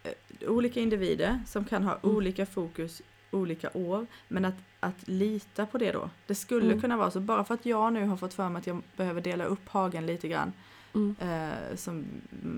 eh, 0.05 0.49
Olika 0.51 0.81
individer 0.81 1.41
som 1.47 1.65
kan 1.65 1.83
ha 1.83 1.97
Mm. 2.03 2.17
olika 2.17 2.47
fokus 2.47 3.03
olika 3.31 3.71
år. 3.75 4.07
Men 4.29 4.45
att, 4.45 4.55
att 4.81 5.09
lita 5.09 5.67
på 5.67 5.79
det 5.79 5.93
då. 5.93 6.11
Det 6.27 6.35
skulle 6.35 6.67
Mm. 6.67 6.81
kunna 6.81 6.97
vara 6.97 7.11
så. 7.11 7.21
Bara 7.21 7.45
för 7.45 7.55
att 7.55 7.67
jag 7.67 7.93
nu 7.93 8.07
har 8.07 8.17
fått 8.17 8.35
för 8.35 8.49
mig 8.49 8.61
att 8.61 8.67
jag 8.67 8.83
behöver 8.97 9.21
dela 9.21 9.45
upp 9.45 9.69
hagen 9.69 10.07
lite 10.07 10.29
grann. 10.29 10.53
Mm. 10.95 11.17
Eh, 11.21 11.77
som 11.77 12.05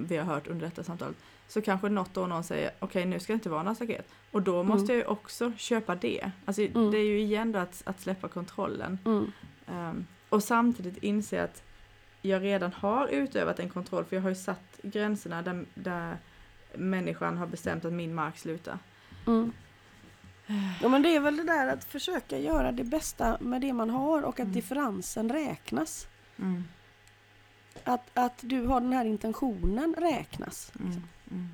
vi 0.08 0.16
har 0.16 0.24
hört 0.24 0.46
under 0.46 0.66
detta 0.66 0.84
samtal. 0.84 1.14
Så 1.48 1.60
kanske 1.62 1.88
något 1.88 2.16
år 2.16 2.26
någon 2.26 2.44
säger 2.44 2.70
okej 2.78 3.04
nu 3.06 3.20
ska 3.20 3.32
det 3.32 3.34
inte 3.34 3.48
vara 3.50 3.62
några 3.62 3.74
staket. 3.74 4.08
Och 4.30 4.42
då 4.42 4.62
måste 4.62 4.92
jag 4.92 4.98
ju 4.98 5.04
också 5.04 5.52
köpa 5.56 5.94
det. 5.94 6.30
Alltså 6.44 6.62
Mm. 6.62 6.90
det 6.90 6.98
är 6.98 7.04
ju 7.04 7.20
igen 7.20 7.52
då 7.52 7.58
att, 7.58 7.82
att 7.86 8.00
släppa 8.00 8.28
kontrollen. 8.28 8.98
Mm. 9.04 9.32
Ehm, 9.66 10.06
och 10.28 10.42
samtidigt 10.42 10.96
inse 11.02 11.42
att 11.44 11.62
jag 12.22 12.42
redan 12.42 12.72
har 12.72 13.08
utövat 13.08 13.58
en 13.60 13.68
kontroll 13.68 14.04
för 14.04 14.16
jag 14.16 14.22
har 14.22 14.28
ju 14.30 14.34
satt 14.34 14.80
gränserna 14.82 15.42
där, 15.42 15.64
där 15.74 16.16
människan 16.74 17.36
har 17.38 17.46
bestämt 17.46 17.84
att 17.84 17.92
min 17.92 18.14
mark 18.14 18.38
slutar. 18.38 18.78
Mm. 19.26 19.52
Ja 20.82 20.88
men 20.88 21.02
det 21.02 21.16
är 21.16 21.20
väl 21.20 21.36
det 21.36 21.44
där 21.44 21.72
att 21.72 21.84
försöka 21.84 22.38
göra 22.38 22.72
det 22.72 22.84
bästa 22.84 23.36
med 23.40 23.60
det 23.60 23.72
man 23.72 23.90
har 23.90 24.22
och 24.22 24.34
att 24.34 24.38
Mm. 24.40 24.52
differensen 24.52 25.28
räknas. 25.32 26.06
Mm, 26.38 26.64
Att, 27.84 28.10
att 28.14 28.38
du 28.40 28.66
har 28.66 28.80
den 28.80 28.92
här 28.92 29.04
intentionen 29.04 29.94
räknas. 29.98 30.72
mm, 30.80 31.02
mm. 31.30 31.48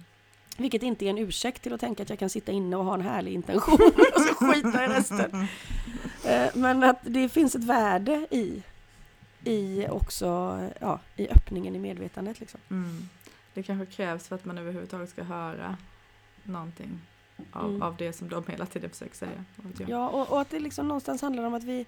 Vilket 0.58 0.82
inte 0.82 1.04
är 1.06 1.10
en 1.10 1.18
ursäkt 1.18 1.62
till 1.62 1.72
att 1.72 1.80
tänka 1.80 2.02
att 2.02 2.10
jag 2.10 2.18
kan 2.18 2.30
sitta 2.30 2.52
inne 2.52 2.76
och 2.76 2.84
ha 2.84 2.94
en 2.94 3.00
härlig 3.00 3.32
intention 3.32 3.74
och 4.14 4.22
så 4.22 4.34
skita 4.34 4.84
i 4.84 4.88
resten. 4.88 5.46
Eh, 6.24 6.48
Men 6.54 6.82
att 6.82 6.98
det 7.02 7.28
finns 7.28 7.54
ett 7.54 7.64
värde 7.64 8.26
i, 8.30 8.62
i 9.44 9.86
också 9.88 10.58
ja, 10.80 11.00
i 11.16 11.28
öppningen 11.28 11.76
i 11.76 11.78
medvetandet. 11.78 12.40
Liksom. 12.40 12.60
Mm. 12.70 13.08
Det 13.54 13.62
kanske 13.62 13.86
krävs 13.96 14.28
för 14.28 14.34
att 14.36 14.44
man 14.44 14.58
överhuvudtaget 14.58 15.10
ska 15.10 15.22
höra 15.22 15.76
någonting 16.42 17.00
av, 17.52 17.64
Mm. 17.68 17.82
av 17.82 17.96
det 17.96 18.12
som 18.12 18.28
de 18.28 18.44
hela 18.48 18.66
tiden 18.66 18.90
försöker 18.90 19.16
säga. 19.16 19.44
Ja, 19.86 20.08
och, 20.08 20.30
och 20.32 20.40
att 20.40 20.50
det 20.50 20.58
liksom 20.60 20.88
någonstans 20.88 21.22
handlar 21.22 21.44
om 21.44 21.54
att 21.54 21.64
vi, 21.64 21.86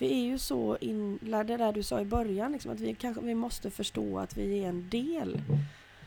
vi 0.00 0.12
är 0.12 0.24
ju 0.24 0.38
så 0.38 0.76
inlärda, 0.80 1.44
det 1.56 1.64
där 1.64 1.72
du 1.72 1.82
sa 1.82 2.00
i 2.00 2.04
början, 2.04 2.52
liksom, 2.52 2.72
att 2.72 2.80
vi, 2.80 2.94
kanske, 2.94 3.22
vi 3.22 3.34
måste 3.34 3.70
förstå 3.70 4.18
att 4.18 4.36
vi 4.36 4.64
är 4.64 4.68
en 4.68 4.88
del 4.88 5.40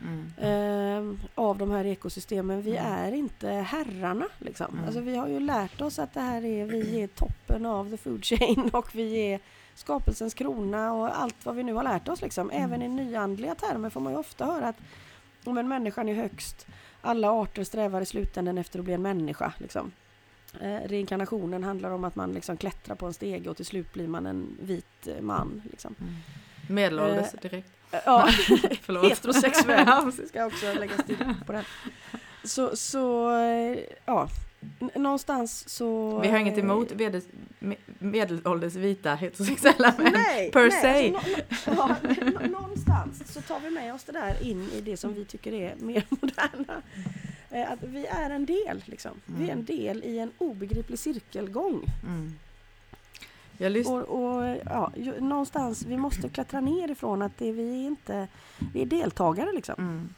Mm. 0.01 0.33
eh, 0.37 1.19
av 1.35 1.57
de 1.57 1.71
här 1.71 1.85
ekosystemen. 1.85 2.61
Vi 2.61 2.77
Mm. 2.77 2.91
är 2.93 3.11
inte 3.11 3.49
herrarna. 3.49 4.25
Liksom. 4.39 4.67
Mm. 4.73 4.85
Alltså, 4.85 4.99
vi 5.01 5.15
har 5.15 5.27
ju 5.27 5.39
lärt 5.39 5.81
oss 5.81 5.99
att 5.99 6.13
det 6.13 6.19
här 6.21 6.45
är, 6.45 6.65
vi 6.65 7.01
är 7.01 7.07
toppen 7.07 7.65
av 7.65 7.89
the 7.89 7.97
food 7.97 8.25
chain 8.25 8.69
och 8.73 8.95
vi 8.95 9.17
är 9.17 9.39
skapelsens 9.75 10.33
krona 10.33 10.93
och 10.93 11.21
allt 11.21 11.45
vad 11.45 11.55
vi 11.55 11.63
nu 11.63 11.73
har 11.73 11.83
lärt 11.83 12.07
oss. 12.09 12.21
Liksom. 12.21 12.51
Mm. 12.51 12.63
Även 12.63 12.81
i 12.81 12.87
nyandliga 12.89 13.55
termer 13.55 13.89
får 13.89 13.99
man 14.01 14.13
ju 14.13 14.19
ofta 14.19 14.45
höra 14.45 14.67
att 14.67 14.77
om 15.43 15.57
en 15.57 15.67
människan 15.67 16.09
är 16.09 16.13
högst, 16.13 16.67
alla 17.01 17.31
arter 17.31 17.63
strävar 17.63 18.01
i 18.01 18.05
slutändan 18.05 18.57
efter 18.57 18.79
att 18.79 18.85
bli 18.85 18.93
en 18.93 19.01
människa. 19.01 19.53
Liksom. 19.57 19.91
Eh, 20.61 20.87
reinkarnationen 20.89 21.63
handlar 21.63 21.91
om 21.91 22.03
att 22.03 22.15
man 22.15 22.31
liksom 22.33 22.57
klättrar 22.57 22.95
på 22.95 23.05
en 23.05 23.13
stege 23.13 23.49
och 23.49 23.55
till 23.57 23.65
slut 23.65 23.93
blir 23.93 24.07
man 24.07 24.25
en 24.25 24.57
vit 24.61 25.07
eh, 25.07 25.21
man. 25.21 25.61
Liksom. 25.71 25.95
Mm. 26.01 26.13
Medelålders 26.69 27.33
Eh, 27.33 27.39
direkt. 27.41 27.71
Ja, 28.05 28.27
Förlåt. 28.81 29.05
heterosexuell 29.11 29.83
Ja, 29.87 30.11
ska 30.27 30.45
också 30.45 30.73
läggas 30.73 31.05
till 31.05 31.17
på 31.45 31.51
den. 31.51 31.63
Så, 32.43 32.75
så 32.75 33.29
ja, 34.05 34.29
N- 34.79 34.91
någonstans 34.95 35.69
så... 35.69 36.19
Vi 36.19 36.27
har 36.27 36.37
inget 36.37 36.57
emot 36.57 36.95
medel, 36.95 37.21
me- 37.59 37.77
medelålders 37.99 38.75
vita 38.75 39.15
heterosexuella 39.15 39.93
män. 39.97 40.13
Nej, 40.13 40.51
per 40.51 40.69
nej, 40.69 40.81
se. 40.81 41.15
Alltså, 41.49 41.71
nå- 41.71 41.87
nå- 41.87 41.95
ja, 42.07 42.25
nå- 42.41 42.47
någonstans 42.59 43.33
så 43.33 43.41
tar 43.41 43.59
vi 43.59 43.69
med 43.69 43.93
oss 43.93 44.03
det 44.03 44.11
där 44.11 44.43
in 44.43 44.69
i 44.73 44.81
det 44.81 44.97
som 44.97 45.13
vi 45.13 45.25
tycker 45.25 45.53
är 45.53 45.75
mer 45.79 46.05
moderna. 46.09 46.81
Eh, 47.53 47.71
Att 47.71 47.83
vi 47.83 48.05
är 48.05 48.29
en 48.29 48.45
del, 48.45 48.83
liksom. 48.85 49.11
Vi 49.25 49.43
är 49.43 49.51
en 49.51 49.51
Mm. 49.51 49.65
del 49.65 50.03
i 50.03 50.19
en 50.19 50.31
obegriplig 50.37 50.99
cirkelgång. 50.99 51.83
Mm. 52.03 52.33
Och, 53.87 54.01
och 54.01 54.57
ja, 54.65 54.91
ju, 54.95 55.19
någonstans, 55.21 55.85
vi 55.85 55.97
måste 55.97 56.29
klättra 56.29 56.61
ner 56.61 56.91
ifrån 56.91 57.21
att 57.21 57.37
det, 57.37 57.51
vi 57.51 57.83
är 57.83 57.87
inte, 57.87 58.27
vi 58.73 58.81
är 58.81 58.85
deltagare 58.85 59.51
liksom. 59.53 59.75
Mm. 59.77 60.09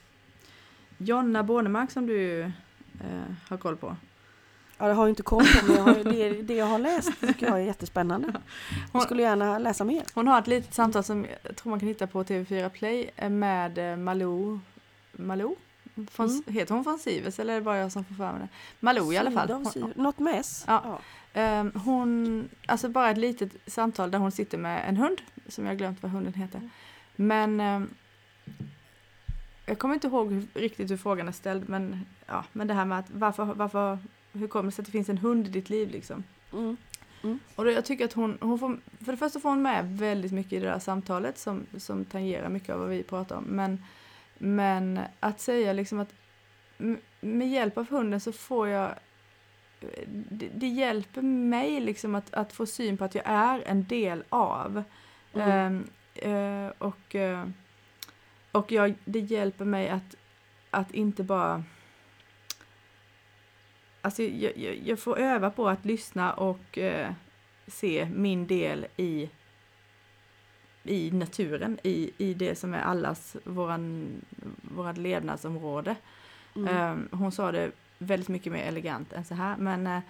Jonna 0.97 1.43
Bornemark 1.43 1.91
som 1.91 2.05
du 2.07 2.41
eh, 2.41 2.51
har 3.49 3.57
koll 3.57 3.77
på. 3.77 3.95
Ja, 4.77 4.87
det 4.87 4.93
har 4.93 5.03
jag 5.03 5.09
inte 5.11 5.23
koll 5.23 5.43
på 5.45 5.65
men 5.67 5.75
jag 5.75 5.83
har, 5.83 6.03
det, 6.11 6.41
det 6.41 6.53
jag 6.55 6.65
har 6.65 6.79
läst 6.79 7.19
tycker 7.19 7.45
jag 7.47 7.55
är 7.61 7.65
jättespännande. 7.65 8.33
Jag 8.93 9.01
skulle 9.03 9.21
gärna 9.23 9.59
läsa 9.59 9.83
mer. 9.83 10.03
Hon 10.13 10.27
har 10.27 10.39
ett 10.39 10.47
litet 10.47 10.73
samtal 10.73 11.03
som 11.03 11.25
jag 11.43 11.55
tror 11.55 11.69
man 11.69 11.79
kan 11.79 11.87
hitta 11.87 12.07
på 12.07 12.23
TV4 12.23 12.69
Play 12.69 13.09
eh, 13.15 13.29
med 13.29 13.77
eh, 13.91 13.97
Malou. 13.97 14.59
Malou? 15.11 15.55
Från, 16.11 16.29
Mm. 16.29 16.43
Heter 16.47 16.75
hon 16.75 16.83
från 16.83 16.99
Sivers 16.99 17.39
eller 17.39 17.53
är 17.53 17.57
det 17.57 17.63
bara 17.63 17.77
jag 17.77 17.91
som 17.91 18.03
får 18.03 18.15
för 18.15 18.31
mig 18.31 18.41
det? 18.41 18.47
Malou 18.79 19.13
i 19.13 19.17
alla 19.17 19.31
fall. 19.31 19.51
Hon. 19.51 19.93
Något 19.95 20.19
med 20.19 20.39
S? 20.39 20.63
Ja. 20.67 20.99
Ehm, 21.33 21.71
hon, 21.85 22.49
alltså 22.65 22.89
bara 22.89 23.09
ett 23.11 23.17
litet 23.17 23.51
samtal 23.67 24.11
där 24.11 24.19
hon 24.19 24.31
sitter 24.31 24.57
med 24.57 24.89
en 24.89 24.97
hund, 24.97 25.21
som 25.47 25.65
jag 25.65 25.77
glömt 25.77 26.03
vad 26.03 26.11
hunden 26.11 26.33
heter. 26.33 26.69
Men 27.15 27.59
ehm, 27.59 27.89
jag 29.65 29.79
kommer 29.79 29.93
inte 29.93 30.07
ihåg 30.07 30.31
hur, 30.31 30.47
riktigt 30.53 30.91
hur 30.91 30.97
frågan 30.97 31.27
är 31.27 31.31
ställd, 31.31 31.69
men, 31.69 32.05
ja, 32.25 32.45
men 32.51 32.67
det 32.67 32.73
här 32.73 32.85
med 32.85 32.99
att 32.99 33.09
varför, 33.11 33.45
varför, 33.45 33.97
hur 34.33 34.47
kommer 34.47 34.71
det 34.71 34.75
sig 34.75 34.83
att 34.83 34.85
det 34.85 34.91
finns 34.91 35.09
en 35.09 35.17
hund 35.17 35.47
i 35.47 35.49
ditt 35.49 35.69
liv 35.69 35.91
liksom? 35.91 36.23
Mm. 36.53 36.77
Och 37.55 37.65
då, 37.65 37.71
jag 37.71 37.85
tycker 37.85 38.05
att 38.05 38.13
hon, 38.13 38.37
hon 38.41 38.59
får, 38.59 38.79
för 39.05 39.11
det 39.11 39.17
första 39.17 39.39
får 39.39 39.49
hon 39.49 39.61
med 39.61 39.97
väldigt 39.97 40.31
mycket 40.31 40.53
i 40.53 40.59
det 40.59 40.65
där 40.65 40.79
samtalet 40.79 41.37
som, 41.37 41.65
som 41.77 42.05
tangerar 42.05 42.49
mycket 42.49 42.69
av 42.69 42.79
vad 42.79 42.89
vi 42.89 43.03
pratar 43.03 43.35
om. 43.35 43.43
Men, 43.43 43.83
men 44.37 44.99
att 45.19 45.39
säga 45.39 45.73
liksom 45.73 45.99
att 45.99 46.13
med 47.21 47.49
hjälp 47.49 47.77
av 47.77 47.89
hunden 47.89 48.19
så 48.19 48.31
får 48.31 48.67
jag 48.67 48.95
det, 50.07 50.49
det 50.53 50.67
hjälper 50.67 51.21
mig 51.21 51.79
liksom 51.79 52.15
att, 52.15 52.33
att 52.33 52.53
få 52.53 52.65
syn 52.65 52.97
på 52.97 53.03
att 53.03 53.15
jag 53.15 53.23
är 53.25 53.63
en 53.65 53.87
del 53.87 54.23
av. 54.29 54.83
Mm. 55.33 55.49
Ehm, 55.49 55.87
eh, 56.15 56.71
och 56.77 57.15
eh, 57.15 57.47
och 58.55 58.71
jag, 58.71 58.95
det 59.05 59.19
hjälper 59.19 59.65
mig 59.65 59.89
att, 59.89 60.15
att 60.69 60.91
inte 60.91 61.23
bara... 61.23 61.63
Alltså 64.01 64.23
jag, 64.23 64.57
jag, 64.57 64.75
jag 64.75 64.99
får 64.99 65.19
öva 65.19 65.49
på 65.49 65.69
att 65.69 65.85
lyssna 65.85 66.33
och 66.33 66.77
eh, 66.77 67.11
se 67.67 68.09
min 68.13 68.47
del 68.47 68.87
i, 68.97 69.29
i 70.85 71.11
naturen, 71.11 71.79
i, 71.83 72.11
i 72.17 72.33
det 72.33 72.55
som 72.55 72.73
är 72.73 72.81
allas 72.81 73.35
våran, 73.43 74.07
vårat 74.61 74.97
levnadsområde. 74.97 75.95
Mm. 76.55 76.75
Ehm, 76.77 77.09
hon 77.11 77.31
sa 77.31 77.51
det 77.51 77.71
väldigt 77.97 78.29
mycket 78.29 78.53
mer 78.53 78.63
elegant 78.63 79.13
än 79.13 79.25
så 79.25 79.35
här, 79.35 79.57
men 79.57 79.87
eh, 79.87 80.01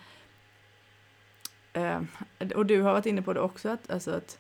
ehm, 1.73 2.07
och 2.55 2.65
du 2.65 2.82
har 2.82 2.93
varit 2.93 3.05
inne 3.05 3.21
på 3.21 3.34
det 3.34 3.39
också, 3.39 3.69
att, 3.69 3.91
alltså 3.91 4.11
att, 4.11 4.39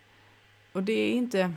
och 0.71 0.83
det 0.83 0.93
är 0.93 1.11
inte, 1.11 1.53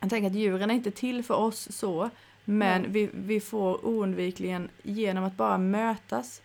jag 0.00 0.10
tänker 0.10 0.30
att 0.30 0.36
djuren 0.36 0.70
är 0.70 0.74
inte 0.74 0.90
till 0.90 1.22
för 1.22 1.34
oss 1.34 1.68
så, 1.72 2.10
men 2.44 2.82
Nej. 2.82 2.90
vi, 2.90 3.10
vi 3.12 3.40
får 3.40 3.86
oundvikligen, 3.86 4.68
genom 4.82 5.24
att 5.24 5.36
bara 5.36 5.58
mötas, 5.58 6.42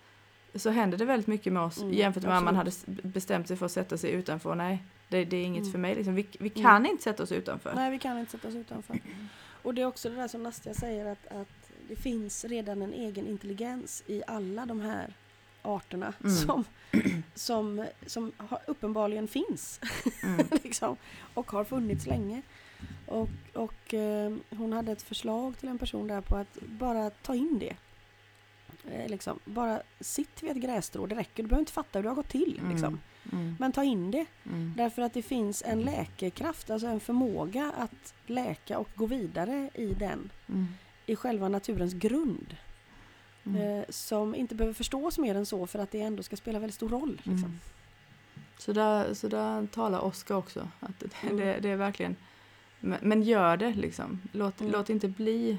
så 0.56 0.70
händer 0.70 0.98
det 0.98 1.06
väldigt 1.06 1.28
mycket 1.28 1.54
med 1.54 1.64
oss 1.64 1.82
Mm, 1.82 1.94
jämfört 1.94 2.24
med 2.24 2.38
om 2.38 2.46
man 2.46 2.56
hade 2.56 2.72
bestämt 2.86 3.48
sig 3.48 3.58
för 3.58 3.66
att 3.66 3.72
sätta 3.72 3.98
sig 3.98 4.12
utanför. 4.12 4.56
Nej, 4.56 4.84
det, 5.10 5.26
det 5.26 5.38
är 5.38 5.44
inget 5.44 5.62
Mm. 5.62 5.72
för 5.72 5.80
mig. 5.80 5.96
Liksom. 5.96 6.16
Vi, 6.16 6.28
vi 6.40 6.50
kan 6.50 6.86
inte 6.86 7.04
sätta 7.04 7.24
oss 7.24 7.32
utanför. 7.32 7.74
Nej, 7.76 7.92
vi 7.92 8.00
kan 8.00 8.20
inte 8.20 8.32
sätta 8.32 8.48
oss 8.48 8.56
utanför. 8.56 9.00
Och 9.64 9.74
det 9.74 9.82
är 9.82 9.86
också 9.86 10.10
det 10.10 10.16
där 10.16 10.28
som 10.28 10.44
Nastia 10.44 10.74
säger 10.74 11.06
att, 11.06 11.28
att 11.28 11.72
det 11.88 11.96
finns 11.96 12.46
redan 12.46 12.82
en 12.82 12.94
egen 12.94 13.28
intelligens 13.28 14.04
i 14.08 14.24
alla 14.28 14.66
de 14.66 14.82
här 14.82 15.14
arterna 15.62 16.14
Mm. 16.24 16.36
som, 16.36 16.64
som, 17.36 17.86
som 18.06 18.32
har, 18.38 18.60
uppenbarligen 18.68 19.28
finns 19.28 19.80
Mm. 20.24 20.48
liksom, 20.64 20.98
och 21.34 21.52
har 21.52 21.64
funnits 21.64 22.06
länge. 22.08 22.42
Och, 23.06 23.30
och 23.54 23.94
eh, 23.94 24.34
hon 24.50 24.74
hade 24.74 24.92
ett 24.92 25.02
förslag 25.02 25.58
till 25.58 25.70
en 25.70 25.78
person 25.78 26.08
där 26.08 26.22
på 26.22 26.36
att 26.36 26.58
bara 26.62 27.10
ta 27.10 27.36
in 27.36 27.60
det. 27.60 27.76
Eh, 28.92 29.10
liksom, 29.10 29.40
bara 29.46 29.82
sitt 30.00 30.44
vid 30.44 30.52
ett 30.52 30.58
grässtrå, 30.58 31.06
det 31.06 31.16
räcker. 31.16 31.44
Du 31.44 31.50
behöver 31.50 31.62
inte 31.62 31.72
fatta 31.72 32.00
hur 32.00 32.04
det 32.04 32.10
har 32.10 32.16
gått 32.16 32.30
till. 32.30 32.58
Mm. 32.60 32.72
Liksom. 32.72 33.00
Mm. 33.32 33.56
Men 33.60 33.72
ta 33.72 33.84
in 33.84 34.12
det. 34.12 34.26
Mm. 34.46 34.74
Därför 34.78 35.02
att 35.02 35.14
det 35.14 35.22
finns 35.22 35.64
en 35.66 35.82
läkekraft, 35.82 36.70
alltså 36.70 36.88
en 36.88 37.00
förmåga 37.00 37.72
att 37.78 38.14
läka 38.26 38.80
och 38.80 38.90
gå 38.96 39.06
vidare 39.06 39.70
i 39.74 39.94
den, 39.94 40.30
Mm. 40.48 40.68
i 41.06 41.16
själva 41.16 41.50
naturens 41.50 41.94
grund. 41.94 42.56
Mm. 43.46 43.62
Eh, 43.80 43.86
som 43.90 44.36
inte 44.36 44.56
behöver 44.56 44.74
förstås 44.74 45.18
mer 45.18 45.36
än 45.36 45.46
så 45.46 45.68
för 45.68 45.80
att 45.80 45.92
det 45.92 46.02
ändå 46.02 46.24
ska 46.24 46.36
spela 46.36 46.60
väldigt 46.60 46.76
stor 46.76 46.90
roll. 46.90 47.14
Liksom. 47.16 47.34
Mm. 47.34 47.60
Så, 48.58 48.74
där, 48.74 49.14
så 49.14 49.28
där 49.28 49.68
talar 49.68 50.00
Oskar 50.00 50.36
också. 50.36 50.68
Att 50.80 51.00
det, 51.00 51.10
Mm. 51.24 51.38
det, 51.38 51.60
det 51.60 51.70
är 51.70 51.76
verkligen, 51.76 52.16
men, 52.80 53.00
men 53.02 53.24
gör 53.24 53.58
det 53.58 53.74
liksom. 53.74 54.22
Låt, 54.32 54.62
låt 54.62 54.90
inte 54.90 55.08
bli 55.08 55.58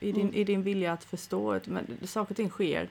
i 0.00 0.12
din, 0.12 0.34
i 0.34 0.44
din 0.44 0.62
vilja 0.62 0.92
att 0.92 1.04
förstå. 1.04 1.60
Men 1.66 1.86
saker 2.04 2.32
och 2.32 2.36
ting 2.36 2.50
sker 2.50 2.88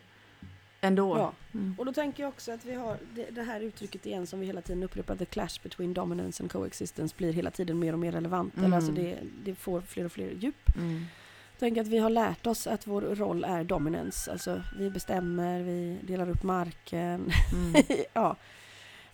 ändå. 0.86 1.18
Ja. 1.18 1.34
Mm. 1.54 1.76
Och 1.78 1.86
då 1.86 1.94
tänker 1.94 2.24
jag 2.24 2.30
också 2.30 2.52
att 2.52 2.66
vi 2.66 2.76
har 2.76 2.98
det, 3.16 3.30
det 3.30 3.44
här 3.44 3.62
uttrycket 3.62 4.06
igen 4.06 4.28
som 4.28 4.40
vi 4.40 4.46
hela 4.46 4.62
tiden 4.62 4.84
upprepar, 4.84 5.16
the 5.16 5.26
clash 5.26 5.60
between 5.64 5.94
dominance 5.94 6.44
and 6.44 6.52
coexistence 6.52 7.16
blir 7.18 7.34
hela 7.34 7.52
tiden 7.52 7.80
mer 7.80 7.94
och 7.94 8.00
mer 8.00 8.12
relevant. 8.12 8.56
Mm. 8.56 8.66
Eller 8.66 8.76
alltså 8.76 8.92
det, 8.92 9.18
det 9.44 9.56
får 9.56 9.82
fler 9.82 10.06
och 10.06 10.12
fler 10.12 10.32
djup. 10.32 10.78
Mm. 10.78 11.06
Tänk 11.60 11.78
att 11.78 11.88
vi 11.88 11.98
har 11.98 12.10
lärt 12.10 12.48
oss 12.48 12.68
att 12.68 12.88
vår 12.88 13.02
roll 13.02 13.44
är 13.44 13.64
dominance. 13.64 14.32
Alltså 14.32 14.62
vi 14.78 14.90
bestämmer, 14.90 15.64
vi 15.64 16.00
delar 16.02 16.30
upp 16.30 16.44
marken, 16.44 17.32
Mm. 17.54 17.84
ja, 18.14 18.36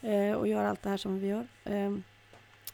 eh, 0.01 0.31
och 0.31 0.47
gör 0.47 0.65
allt 0.65 0.81
det 0.81 0.89
här 0.89 0.97
som 0.97 1.19
vi 1.19 1.27
gör. 1.27 1.47
Eh, 1.63 1.91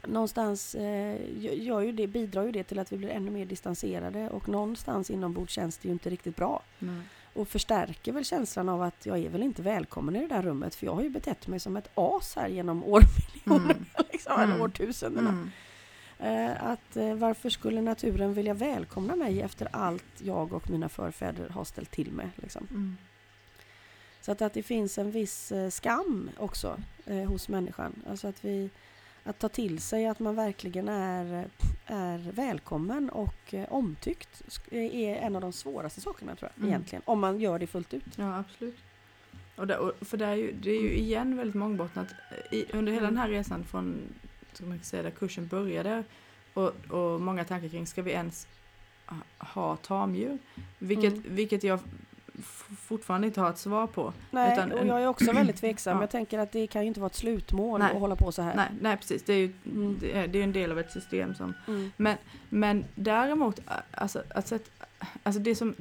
någonstans 0.05 0.75
eh, 0.75 1.17
ju 1.39 1.91
det, 1.91 2.07
bidrar 2.07 2.43
ju 2.43 2.51
det 2.51 2.63
till 2.63 2.79
att 2.79 2.91
vi 2.91 2.97
blir 2.97 3.09
ännu 3.09 3.31
mer 3.31 3.45
distanserade 3.45 4.29
och 4.29 4.49
någonstans 4.49 5.09
inombords 5.09 5.53
känns 5.53 5.77
det 5.77 5.87
ju 5.87 5.91
inte 5.91 6.09
riktigt 6.09 6.35
bra. 6.35 6.63
Nej. 6.79 7.01
Och 7.37 7.47
förstärker 7.47 8.11
väl 8.11 8.25
känslan 8.25 8.69
av 8.69 8.81
att 8.81 9.05
jag 9.05 9.17
är 9.19 9.29
väl 9.29 9.43
inte 9.43 9.61
välkommen 9.61 10.15
i 10.15 10.19
det 10.19 10.27
där 10.27 10.41
rummet 10.41 10.75
för 10.75 10.85
jag 10.85 10.93
har 10.95 11.01
ju 11.01 11.09
betett 11.09 11.47
mig 11.47 11.59
som 11.59 11.77
ett 11.77 11.89
as 11.95 12.35
här 12.35 12.47
genom 12.47 12.83
årmiljoner, 12.83 13.73
Mm. 13.73 13.85
liksom, 14.11 14.33
eller 14.33 14.43
Mm. 14.53 14.61
årtusendena. 14.61 15.29
Mm. 15.29 15.49
Eh, 16.19 16.63
att 16.65 16.97
eh, 16.97 17.13
varför 17.13 17.49
skulle 17.49 17.81
naturen 17.81 18.33
vilja 18.33 18.53
välkomna 18.53 19.15
mig 19.15 19.41
efter 19.41 19.67
allt 19.71 20.03
jag 20.17 20.53
och 20.53 20.69
mina 20.69 20.89
förfäder 20.89 21.49
har 21.49 21.63
ställt 21.63 21.91
till 21.91 22.11
med? 22.11 22.29
Liksom. 22.35 22.67
Mm. 22.71 22.97
Så 24.21 24.31
att, 24.31 24.41
att 24.41 24.53
det 24.53 24.63
finns 24.63 24.97
en 24.97 25.11
viss 25.11 25.51
eh, 25.51 25.69
skam 25.69 26.29
också 26.37 26.77
hos 27.27 27.49
människan. 27.49 28.03
Alltså 28.09 28.27
att 28.27 28.45
vi 28.45 28.69
att 29.27 29.39
ta 29.39 29.49
till 29.49 29.79
sig 29.81 30.07
att 30.07 30.19
man 30.19 30.35
verkligen 30.35 30.89
är, 30.89 31.47
är 31.85 32.17
välkommen 32.31 33.09
och 33.09 33.53
eh, 33.53 33.65
omtyckt 33.73 34.41
sk- 34.47 34.73
är 34.75 35.15
en 35.15 35.35
av 35.35 35.41
de 35.41 35.53
svåraste 35.53 36.01
sakerna 36.01 36.35
tror 36.35 36.49
jag 36.53 36.57
Mm. 36.59 36.69
egentligen. 36.69 37.01
Om 37.05 37.19
man 37.19 37.39
gör 37.39 37.59
det 37.59 37.67
fullt 37.67 37.93
ut. 37.93 38.03
Ja, 38.15 38.37
absolut. 38.39 38.77
Och 39.55 39.67
det, 39.67 39.77
och, 39.77 40.07
för 40.07 40.17
det 40.17 40.25
är, 40.25 40.35
ju, 40.35 40.51
det 40.51 40.71
är 40.71 40.81
ju 40.81 40.93
igen 40.93 41.37
väldigt 41.37 41.55
mångbottnat. 41.55 42.07
I, 42.51 42.65
under 42.73 42.91
hela 42.93 43.05
den 43.07 43.17
här 43.17 43.29
resan 43.29 43.63
från, 43.63 43.99
ska 44.53 44.65
man 44.65 44.79
säga, 44.83 45.03
där 45.03 45.09
kursen 45.11 45.47
började 45.47 46.03
och, 46.53 46.73
och 46.89 47.21
många 47.21 47.45
tankar 47.45 47.69
kring, 47.69 47.87
ska 47.87 48.01
vi 48.01 48.11
ens 48.11 48.47
ha- 49.37 49.75
tamdjur? 49.77 50.37
Vilket, 50.79 51.13
Mm. 51.13 51.35
vilket 51.35 51.63
jag 51.63 51.79
fortfarande 52.87 53.27
inte 53.27 53.41
har 53.41 53.49
ett 53.49 53.57
svar 53.57 53.87
på. 53.87 54.13
Nej, 54.31 54.53
Utan 54.53 54.71
och 54.71 54.87
jag 54.87 55.01
är 55.03 55.07
också 55.07 55.31
väldigt 55.31 55.55
tveksam. 55.61 55.97
Ja. 55.97 56.03
Jag 56.03 56.09
tänker 56.09 56.39
att 56.39 56.51
det 56.51 56.67
kan 56.67 56.81
ju 56.81 56.87
inte 56.87 56.99
vara 56.99 57.07
ett 57.09 57.15
slutmål 57.15 57.79
Nej. 57.79 57.93
att 57.93 57.99
hålla 57.99 58.15
på 58.15 58.31
så 58.31 58.41
här. 58.41 58.55
Nej, 58.55 58.69
nej 58.81 58.97
precis. 58.97 59.23
Det 59.23 59.33
är 59.33 59.37
ju 59.37 59.53
Mm. 59.65 59.97
det 59.99 60.17
är, 60.17 60.27
det 60.27 60.39
är 60.39 60.43
en 60.43 60.51
del 60.53 60.71
av 60.71 60.79
ett 60.79 60.91
system 60.91 61.35
som... 61.35 61.53
Mm. 61.67 61.91
Men, 61.97 62.17
men 62.49 62.85
däremot, 62.95 63.59
alltså, 63.91 64.23
sätt, 64.45 64.71
alltså 65.23 65.39
det 65.41 65.55
som 65.55 65.75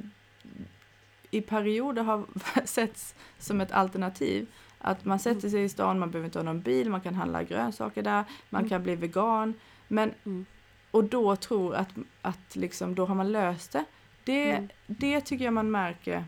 i 1.31 1.41
perioder 1.41 2.03
har 2.03 2.23
setts 2.65 3.15
som 3.39 3.61
ett 3.61 3.71
alternativ, 3.71 4.47
att 4.79 5.05
man 5.05 5.19
sätter 5.19 5.49
sig 5.49 5.63
i 5.63 5.69
stan, 5.69 5.99
man 5.99 6.11
behöver 6.11 6.25
inte 6.25 6.39
ha 6.39 6.43
någon 6.43 6.61
bil, 6.61 6.89
man 6.89 7.01
kan 7.01 7.15
handla 7.15 7.43
grönsaker 7.43 8.01
där, 8.03 8.23
man 8.49 8.59
Mm. 8.61 8.69
kan 8.69 8.83
bli 8.83 8.95
vegan, 8.95 9.53
men 9.87 10.13
Mm. 10.25 10.45
och 10.91 11.03
då 11.03 11.35
tror 11.35 11.75
att, 11.75 11.89
att 12.21 12.55
liksom, 12.55 12.95
då 12.95 13.05
har 13.05 13.15
man 13.15 13.31
löst 13.31 13.71
det. 13.71 13.83
Det, 14.23 14.51
Mm. 14.51 14.69
det 14.87 15.21
tycker 15.21 15.45
jag 15.45 15.53
man 15.53 15.71
märker 15.71 16.25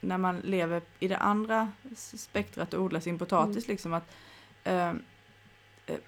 när 0.00 0.18
man 0.18 0.40
lever 0.40 0.82
i 0.98 1.08
det 1.08 1.16
andra 1.16 1.68
spektrat 1.96 2.74
och 2.74 2.82
odlar 2.82 3.00
sin 3.00 3.18
potatis. 3.18 3.56
Mm. 3.64 3.68
Liksom 3.68 3.94
att 3.94 4.14
eh, 4.64 4.88
eh, 4.88 4.94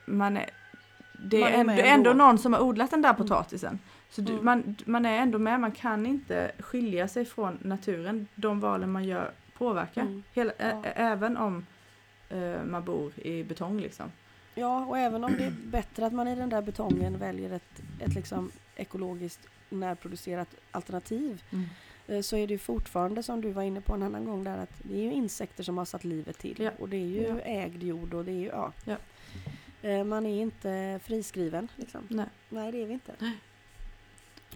man 0.06 0.36
är, 0.36 0.50
det 1.18 1.40
Man 1.40 1.48
är 1.52 1.58
ändå, 1.58 1.72
ändå 1.82 2.12
någon 2.12 2.38
som 2.38 2.52
har 2.52 2.60
odlat 2.60 2.90
den 2.90 3.02
där 3.02 3.08
Mm. 3.14 3.22
potatisen. 3.22 3.78
Så 4.10 4.20
du, 4.20 4.32
Mm. 4.32 4.44
man, 4.44 4.76
man 4.86 5.06
är 5.06 5.18
ändå 5.18 5.38
med, 5.38 5.60
man 5.60 5.72
kan 5.72 6.06
inte 6.06 6.52
skilja 6.58 7.08
sig 7.08 7.24
från 7.24 7.58
naturen. 7.62 8.26
De 8.34 8.60
valen 8.60 8.92
man 8.92 9.04
gör 9.04 9.30
påverkar. 9.58 10.02
Mm. 10.02 10.22
Hela, 10.32 10.52
Ja. 10.58 10.64
ä, 10.66 10.92
även 10.96 11.36
om 11.36 11.66
eh, 12.28 12.62
man 12.64 12.84
bor 12.84 13.12
i 13.20 13.44
betong 13.44 13.80
liksom. 13.80 14.12
Ja, 14.54 14.84
och 14.86 14.98
även 14.98 15.24
om 15.24 15.36
det 15.38 15.44
är 15.44 15.50
bättre 15.64 16.06
att 16.06 16.12
man 16.12 16.28
i 16.28 16.34
den 16.34 16.48
där 16.48 16.62
betongen 16.62 17.18
väljer 17.18 17.52
ett, 17.52 17.82
ett 18.00 18.14
liksom 18.14 18.50
ekologiskt 18.76 19.46
närproducerat 19.68 20.48
alternativ 20.70 21.42
eh, 21.50 21.58
så 22.22 22.36
är 22.36 22.46
det 22.46 22.52
ju 22.54 22.58
fortfarande 22.58 23.22
som 23.22 23.40
du 23.40 23.50
var 23.52 23.62
inne 23.62 23.80
på 23.80 23.94
en 23.94 24.02
annan 24.02 24.24
gång 24.24 24.44
där 24.44 24.58
att 24.58 24.72
det 24.82 24.94
är 24.94 25.02
ju 25.02 25.12
insekter 25.12 25.62
som 25.62 25.78
har 25.78 25.84
satt 25.84 26.04
livet 26.04 26.38
till 26.38 26.56
Ja. 26.60 26.70
och 26.78 26.88
det 26.88 26.96
är 26.96 27.06
ju 27.06 27.22
Ja. 27.22 27.40
ägd 27.40 27.82
jord 27.82 28.14
och 28.14 28.24
det 28.24 28.32
är 28.32 28.36
ju 28.40 28.46
ja. 28.46 28.72
Ja. 28.84 28.96
Eh, 29.82 30.04
Man 30.04 30.26
är 30.26 30.42
inte 30.42 31.00
friskriven 31.04 31.68
liksom. 31.76 32.00
Nej. 32.08 32.26
Nej 32.48 32.72
det 32.72 32.82
är 32.82 32.86
vi 32.86 32.92
inte. 32.92 33.12
Nej. 33.18 33.32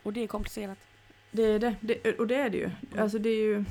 Och 0.03 0.13
det 0.13 0.21
är 0.23 0.27
komplicerat. 0.27 0.79
Det 1.31 1.43
är 1.43 1.59
det. 1.59 1.75
det, 1.81 2.19
och 2.19 2.27
det 2.27 2.35
är 2.37 2.51
det 2.51 2.59
ju. 2.59 2.71
Alltså 2.99 3.19
det 3.19 3.29
är 3.31 3.43
ju. 3.43 3.65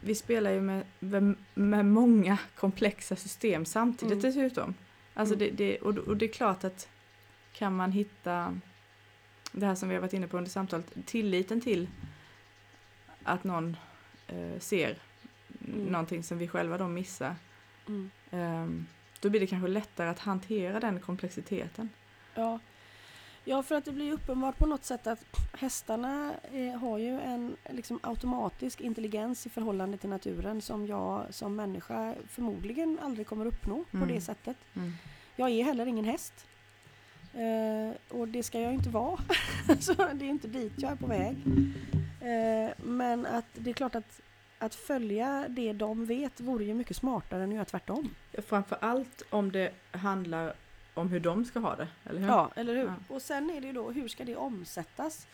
Vi 0.00 0.14
spelar 0.14 0.50
ju 0.50 0.60
med, 0.60 0.82
med, 0.98 1.34
med 1.54 1.86
många 1.86 2.38
komplexa 2.56 3.16
system 3.16 3.64
samtidigt 3.64 4.12
Mm. 4.12 4.22
dessutom. 4.22 4.74
Alltså 5.14 5.34
Mm. 5.34 5.46
det, 5.56 5.64
det, 5.64 5.78
och, 5.78 5.98
och 5.98 6.16
det 6.16 6.24
är 6.26 6.32
klart 6.32 6.64
att 6.64 6.88
kan 7.52 7.76
man 7.76 7.92
hitta 7.92 8.58
det 9.52 9.66
här 9.66 9.74
som 9.74 9.88
vi 9.88 9.94
har 9.94 10.02
varit 10.02 10.12
inne 10.12 10.26
på 10.28 10.36
under 10.38 10.50
samtalet, 10.50 10.86
tilliten 11.06 11.60
till 11.60 11.88
att 13.24 13.44
någon 13.44 13.76
eh, 14.28 14.58
ser 14.58 14.96
Mm. 15.68 15.86
någonting 15.86 16.22
som 16.22 16.38
vi 16.38 16.48
själva 16.48 16.78
då 16.78 16.88
missar. 16.88 17.34
Mm. 17.88 18.10
ehm, 18.30 18.86
då 19.20 19.30
blir 19.30 19.40
det 19.40 19.46
kanske 19.46 19.68
lättare 19.68 20.08
att 20.08 20.18
hantera 20.18 20.80
den 20.80 21.00
komplexiteten. 21.00 21.88
Ja. 22.34 22.58
ja, 23.44 23.62
för 23.62 23.74
att 23.74 23.84
det 23.84 23.92
blir 23.92 24.12
uppenbart 24.12 24.58
på 24.58 24.66
något 24.66 24.84
sätt 24.84 25.06
att 25.06 25.24
hästarna 25.52 26.34
eh, 26.52 26.78
har 26.80 26.98
ju 26.98 27.20
en 27.20 27.56
liksom, 27.70 28.00
automatisk 28.02 28.80
intelligens 28.80 29.46
i 29.46 29.50
förhållande 29.50 29.96
till 29.98 30.10
naturen 30.10 30.62
som 30.62 30.86
jag 30.86 31.26
som 31.30 31.56
människa 31.56 32.14
förmodligen 32.28 32.98
aldrig 33.02 33.26
kommer 33.26 33.46
uppnå 33.46 33.84
på 33.90 33.96
Mm. 33.96 34.08
det 34.08 34.20
sättet. 34.20 34.56
Mm. 34.74 34.92
Jag 35.36 35.50
är 35.50 35.64
heller 35.64 35.86
ingen 35.86 36.04
häst. 36.04 36.46
Eh, 37.34 38.18
och 38.18 38.28
det 38.28 38.42
ska 38.42 38.60
jag 38.60 38.74
inte 38.74 38.88
vara. 38.88 39.18
så 39.80 39.94
det 39.94 40.24
är 40.24 40.30
inte 40.30 40.48
dit 40.48 40.72
jag 40.76 40.92
är 40.92 40.96
på 40.96 41.06
väg. 41.06 41.36
Eh, 42.20 42.72
men 42.84 43.26
att 43.26 43.46
det 43.54 43.70
är 43.70 43.74
klart 43.74 43.94
att, 43.94 44.20
att 44.58 44.74
följa 44.74 45.46
det 45.48 45.72
de 45.72 46.06
vet 46.06 46.40
vore 46.40 46.64
ju 46.64 46.74
mycket 46.74 46.96
smartare 46.96 47.42
än 47.42 47.48
att 47.48 47.54
göra 47.54 47.64
tvärtom. 47.64 48.14
Framför 48.46 48.78
allt 48.80 49.22
om 49.30 49.52
det 49.52 49.72
handlar 49.90 50.54
om 50.94 51.08
hur 51.08 51.20
de 51.20 51.44
ska 51.44 51.58
ha 51.58 51.76
det, 51.76 51.88
eller 52.04 52.20
hur? 52.20 52.28
Ja, 52.28 52.50
eller 52.56 52.74
hur? 52.74 52.86
Ja. 52.86 52.94
Och 53.08 53.22
sen 53.22 53.50
är 53.50 53.60
det 53.60 53.66
ju 53.66 53.72
då, 53.72 53.90
hur 53.90 54.08
ska 54.08 54.24
det 54.24 54.36
omsättas? 54.36 55.26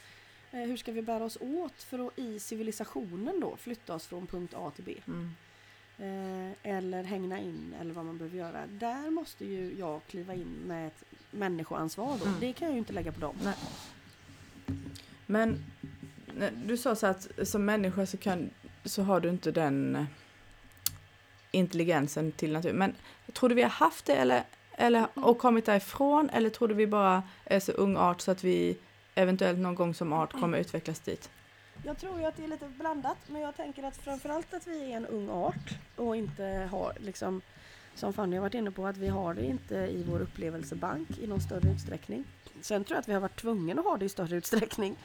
Eh, 0.51 0.61
hur 0.61 0.77
ska 0.77 0.93
vi 0.93 1.03
bära 1.03 1.25
oss 1.25 1.39
åt 1.41 1.83
för 1.83 2.07
att 2.07 2.19
i 2.19 2.39
civilisationen 2.39 3.41
då 3.41 3.57
flytta 3.57 3.95
oss 3.95 4.07
från 4.07 4.27
punkt 4.27 4.55
A 4.57 4.73
till 4.75 4.85
B? 4.85 4.95
Mm. 5.07 5.35
Eh, 6.01 6.53
eller 6.63 7.05
hängna 7.05 7.39
in 7.39 7.75
eller 7.81 7.95
vad 7.95 8.05
man 8.05 8.19
behöver 8.19 8.39
göra. 8.39 8.67
Där 8.67 9.11
måste 9.11 9.45
ju 9.45 9.75
jag 9.79 10.01
kliva 10.07 10.35
in 10.35 10.63
med 10.67 10.87
ett 10.87 11.05
människoansvar 11.31 12.19
då. 12.19 12.27
Mm. 12.27 12.41
Det 12.41 12.53
kan 12.53 12.69
jag 12.69 12.73
ju 12.73 12.79
inte 12.79 12.93
lägga 12.93 13.13
på 13.13 13.21
dem. 13.21 13.37
Nej. 13.43 13.55
Men 15.27 15.65
du 16.67 16.77
sa 16.77 16.95
så 16.95 17.07
att 17.07 17.29
som 17.43 17.65
människa 17.65 18.07
så, 18.07 18.17
kan, 18.17 18.51
så 18.85 19.03
har 19.03 19.21
du 19.21 19.29
inte 19.29 19.53
den 19.53 19.97
eh, 19.97 20.05
intelligensen 21.51 22.33
till 22.33 22.53
natur. 22.53 22.73
Men 22.73 22.95
tror 23.33 23.49
du 23.49 23.55
vi 23.55 23.63
har 23.63 23.71
haft 23.71 24.07
det 24.07 24.15
eller, 24.15 24.45
eller, 24.73 25.07
och 25.15 25.39
kommit 25.39 25.67
därifrån 25.67 26.31
eller 26.31 26.51
tror 26.51 26.69
du 26.69 26.75
vi 26.75 26.87
bara 26.87 27.23
är 27.45 27.61
så 27.61 27.73
ung 27.73 27.97
art 27.97 28.21
så 28.21 28.31
att 28.31 28.45
vi 28.45 28.79
eventuellt 29.15 29.59
någon 29.59 29.75
gång 29.75 29.95
som 29.95 30.13
art 30.13 30.33
kommer 30.33 30.59
utvecklas 30.59 31.01
dit? 31.01 31.31
Jag 31.85 31.99
tror 31.99 32.21
ju 32.21 32.27
att 32.27 32.37
det 32.37 32.45
är 32.45 32.49
lite 32.49 32.69
blandat 32.69 33.19
men 33.27 33.43
jag 33.43 33.57
tänker 33.57 33.83
att 33.83 33.97
framförallt 33.97 34.55
att 34.55 34.67
vi 34.67 34.93
är 34.93 34.97
en 34.97 35.07
ung 35.07 35.31
art 35.31 35.79
och 35.97 36.17
inte 36.17 36.69
har 36.71 36.93
liksom 37.01 37.41
som 37.95 38.13
Fanny 38.13 38.37
har 38.37 38.41
varit 38.41 38.55
inne 38.55 38.71
på 38.71 38.87
att 38.87 38.97
vi 38.97 39.09
har 39.09 39.35
det 39.35 39.45
inte 39.45 39.75
i 39.75 40.05
vår 40.09 40.21
upplevelsebank 40.21 41.19
i 41.19 41.27
någon 41.27 41.41
större 41.41 41.71
utsträckning. 41.71 42.25
Sen 42.61 42.85
tror 42.85 42.97
jag 42.97 43.01
att 43.01 43.09
vi 43.09 43.13
har 43.13 43.21
varit 43.21 43.41
tvungna 43.41 43.81
att 43.81 43.87
ha 43.87 43.97
det 43.97 44.05
i 44.05 44.09
större 44.09 44.37
utsträckning 44.37 44.97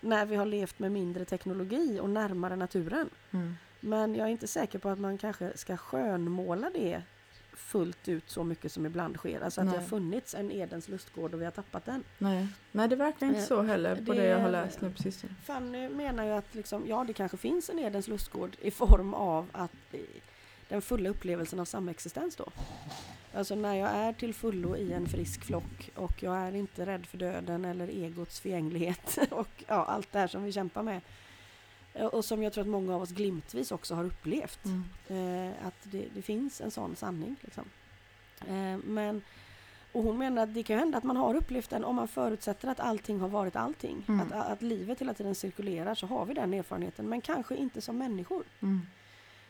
när 0.00 0.26
vi 0.26 0.36
har 0.36 0.46
levt 0.46 0.78
med 0.78 0.92
mindre 0.92 1.24
teknologi 1.24 1.98
och 2.00 2.10
närmare 2.10 2.56
naturen. 2.56 3.10
Mm. 3.30 3.56
Men 3.80 4.14
jag 4.14 4.26
är 4.26 4.30
inte 4.30 4.46
säker 4.46 4.78
på 4.78 4.88
att 4.88 4.98
man 4.98 5.18
kanske 5.18 5.56
ska 5.56 5.76
skönmåla 5.76 6.70
det 6.74 7.02
fullt 7.56 8.08
ut 8.08 8.30
så 8.30 8.44
mycket 8.44 8.72
som 8.72 8.86
ibland 8.86 9.16
sker. 9.16 9.40
Alltså 9.40 9.60
att 9.60 9.66
det 9.66 9.70
Nej. 9.72 9.80
har 9.80 9.86
funnits 9.88 10.34
en 10.34 10.50
Edens 10.52 10.88
lustgård 10.88 11.34
och 11.34 11.40
vi 11.40 11.44
har 11.44 11.52
tappat 11.52 11.84
den. 11.84 12.04
Nej. 12.18 12.46
Nej, 12.72 12.88
det 12.88 12.96
verkar 12.96 13.26
inte 13.26 13.38
Eh, 13.40 13.44
så 13.46 13.62
heller 13.62 13.96
på 13.96 14.12
det, 14.12 14.20
det- 14.20 14.26
jag 14.28 14.38
har 14.40 14.50
läst 14.50 14.80
nu 14.80 14.90
på 14.90 15.02
sistone. 15.02 15.34
Fanny 15.44 15.88
menar 15.88 16.24
ju 16.24 16.30
att 16.30 16.54
liksom, 16.54 16.84
ja, 16.88 17.04
det 17.06 17.12
kanske 17.12 17.36
finns 17.36 17.70
en 17.70 17.78
Edens 17.78 18.08
lustgård 18.08 18.56
i 18.60 18.70
form 18.70 19.14
av 19.14 19.46
att 19.52 19.72
eh, 19.92 20.00
den 20.68 20.82
fulla 20.82 21.08
upplevelsen 21.10 21.60
av 21.60 21.64
samexistens 21.64 22.36
då. 22.36 22.48
Alltså 23.34 23.54
när 23.54 23.74
jag 23.74 23.88
är 23.90 24.12
till 24.12 24.34
fullo 24.34 24.76
i 24.76 24.92
en 24.92 25.06
frisk 25.06 25.44
flock 25.44 25.90
och 25.94 26.22
jag 26.22 26.36
är 26.36 26.54
inte 26.54 26.86
rädd 26.86 27.06
för 27.06 27.18
döden 27.18 27.64
eller 27.64 27.88
egots 27.88 28.40
förgänglighet 28.40 29.18
och 29.30 29.48
ja, 29.66 29.84
allt 29.84 30.12
det 30.12 30.18
här 30.18 30.26
som 30.26 30.44
vi 30.44 30.52
kämpar 30.52 30.82
med. 30.82 31.00
Eh, 31.96 32.06
Och 32.06 32.24
som 32.24 32.42
jag 32.42 32.52
tror 32.52 32.62
att 32.64 32.68
många 32.70 32.94
av 32.94 33.02
oss 33.02 33.10
glimtvis 33.10 33.72
också 33.72 33.94
har 33.94 34.04
upplevt. 34.04 34.64
Mm. 34.64 35.48
Eh, 35.48 35.66
att 35.66 35.74
det, 35.82 36.06
det 36.14 36.22
finns 36.22 36.60
en 36.60 36.70
sån 36.70 36.96
sanning. 36.96 37.36
Liksom. 37.40 37.64
Eh, 38.46 38.78
men, 38.84 39.22
och 39.92 40.02
hon 40.02 40.18
menar 40.18 40.42
att 40.42 40.54
det 40.54 40.62
kan 40.62 40.78
hända 40.78 40.98
att 40.98 41.04
man 41.04 41.16
har 41.16 41.34
upplevt 41.34 41.70
den 41.70 41.84
om 41.84 41.96
man 41.96 42.08
förutsätter 42.08 42.68
att 42.68 42.80
allting 42.80 43.20
har 43.20 43.28
varit 43.28 43.56
allting. 43.56 44.04
Mm. 44.08 44.20
Att, 44.20 44.32
att 44.32 44.62
livet 44.62 45.00
hela 45.00 45.14
tiden 45.14 45.34
cirkulerar 45.34 45.94
så 45.94 46.06
har 46.06 46.26
vi 46.26 46.34
den 46.34 46.54
erfarenheten 46.54 47.08
men 47.08 47.20
kanske 47.20 47.56
inte 47.56 47.80
som 47.80 47.98
människor. 47.98 48.44
Mm. 48.60 48.80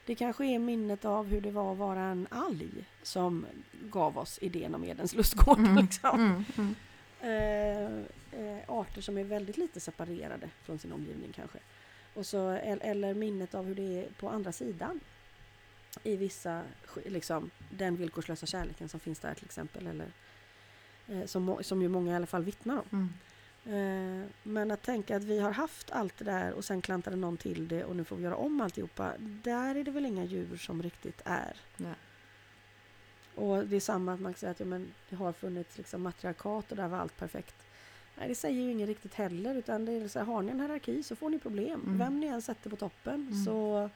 Det 0.07 0.14
kanske 0.14 0.47
är 0.47 0.59
minnet 0.59 1.05
av 1.05 1.26
hur 1.26 1.40
det 1.40 1.51
var 1.51 1.72
att 1.72 1.78
vara 1.78 2.01
en 2.01 2.26
alg 2.30 2.84
som 3.03 3.47
gav 3.82 4.18
oss 4.18 4.38
idén 4.42 4.74
om 4.74 4.84
Edens 4.84 5.14
lustgård. 5.14 5.59
Mm. 5.59 5.76
Liksom. 5.76 6.20
Mm. 6.20 6.44
Mm. 6.57 6.74
Eh, 7.20 8.40
eh, 8.40 8.59
arter 8.68 9.01
som 9.01 9.18
är 9.18 9.24
väldigt 9.24 9.57
lite 9.57 9.80
separerade 9.80 10.49
från 10.62 10.78
sin 10.78 10.92
omgivning 10.92 11.32
kanske. 11.32 11.59
Och 12.16 12.26
så, 12.26 12.52
el- 12.52 12.80
eller 12.82 13.14
minnet 13.14 13.54
av 13.54 13.64
hur 13.64 13.74
det 13.74 14.04
är 14.04 14.08
på 14.18 14.28
andra 14.28 14.52
sidan. 14.52 15.00
I 16.02 16.16
vissa, 16.16 16.62
liksom 17.04 17.50
den 17.70 17.96
villkorslösa 17.96 18.46
kärleken 18.46 18.88
som 18.88 19.00
finns 19.00 19.18
där 19.18 19.34
till 19.34 19.44
exempel. 19.44 19.86
Eller, 19.86 20.06
eh, 21.08 21.26
som, 21.26 21.58
som 21.64 21.82
ju 21.82 21.88
många 21.88 22.12
i 22.12 22.16
alla 22.16 22.26
fall 22.26 22.44
vittnar 22.44 22.76
om. 22.76 22.86
Mm. 22.92 23.12
Eh, 24.22 24.28
men 24.42 24.70
att 24.70 24.82
tänka 24.82 25.16
att 25.16 25.24
vi 25.24 25.38
har 25.38 25.50
haft 25.50 25.90
allt 25.90 26.18
det 26.18 26.24
där 26.24 26.52
och 26.52 26.64
sen 26.64 26.82
klantade 26.82 27.16
någon 27.16 27.36
till 27.36 27.68
det 27.68 27.84
och 27.84 27.96
nu 27.96 28.04
får 28.04 28.16
vi 28.16 28.22
göra 28.22 28.36
om 28.36 28.60
alltihopa. 28.60 29.12
Där 29.18 29.74
är 29.74 29.84
det 29.84 29.90
väl 29.90 30.06
inga 30.06 30.24
djur 30.24 30.56
som 30.56 30.82
riktigt 30.82 31.22
är. 31.24 31.56
Nej. 31.76 31.94
Och 33.34 33.66
det 33.66 33.76
är 33.76 33.80
samma 33.80 34.14
att 34.14 34.20
man 34.20 34.32
kan 34.32 34.38
säga 34.38 34.52
att 34.52 34.60
ja, 34.60 34.66
men 34.66 34.92
det 35.08 35.16
har 35.16 35.32
funnits 35.32 35.78
liksom 35.78 36.02
matriarkat 36.02 36.70
och 36.70 36.76
där 36.76 36.88
var 36.88 36.98
allt 36.98 37.16
perfekt. 37.16 37.54
Nej, 38.18 38.28
det 38.28 38.34
säger 38.34 38.62
ju 38.62 38.70
ingen 38.70 38.86
riktigt 38.86 39.14
heller 39.14 39.54
utan 39.54 39.84
det 39.84 39.92
är 39.92 40.08
så 40.08 40.18
här, 40.18 40.26
har 40.26 40.42
ni 40.42 40.50
en 40.50 40.60
hierarki 40.60 41.02
så 41.02 41.16
får 41.16 41.30
ni 41.30 41.38
problem. 41.38 41.80
Mm. 41.86 41.98
Vem 41.98 42.20
ni 42.20 42.26
än 42.26 42.42
sätter 42.42 42.70
på 42.70 42.76
toppen 42.76 43.14
Mm. 43.14 43.44
så, 43.44 43.90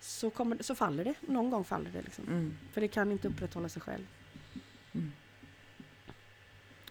så, 0.00 0.30
kommer, 0.30 0.62
så 0.62 0.74
faller 0.74 1.04
det. 1.04 1.14
Någon 1.20 1.50
gång 1.50 1.64
faller 1.64 1.90
det 1.90 2.02
liksom. 2.02 2.24
Mm. 2.28 2.56
För 2.72 2.80
det 2.80 2.88
kan 2.88 3.12
inte 3.12 3.28
upprätthålla 3.28 3.68
sig 3.68 3.82
själv. 3.82 4.06
Mm. 4.94 5.12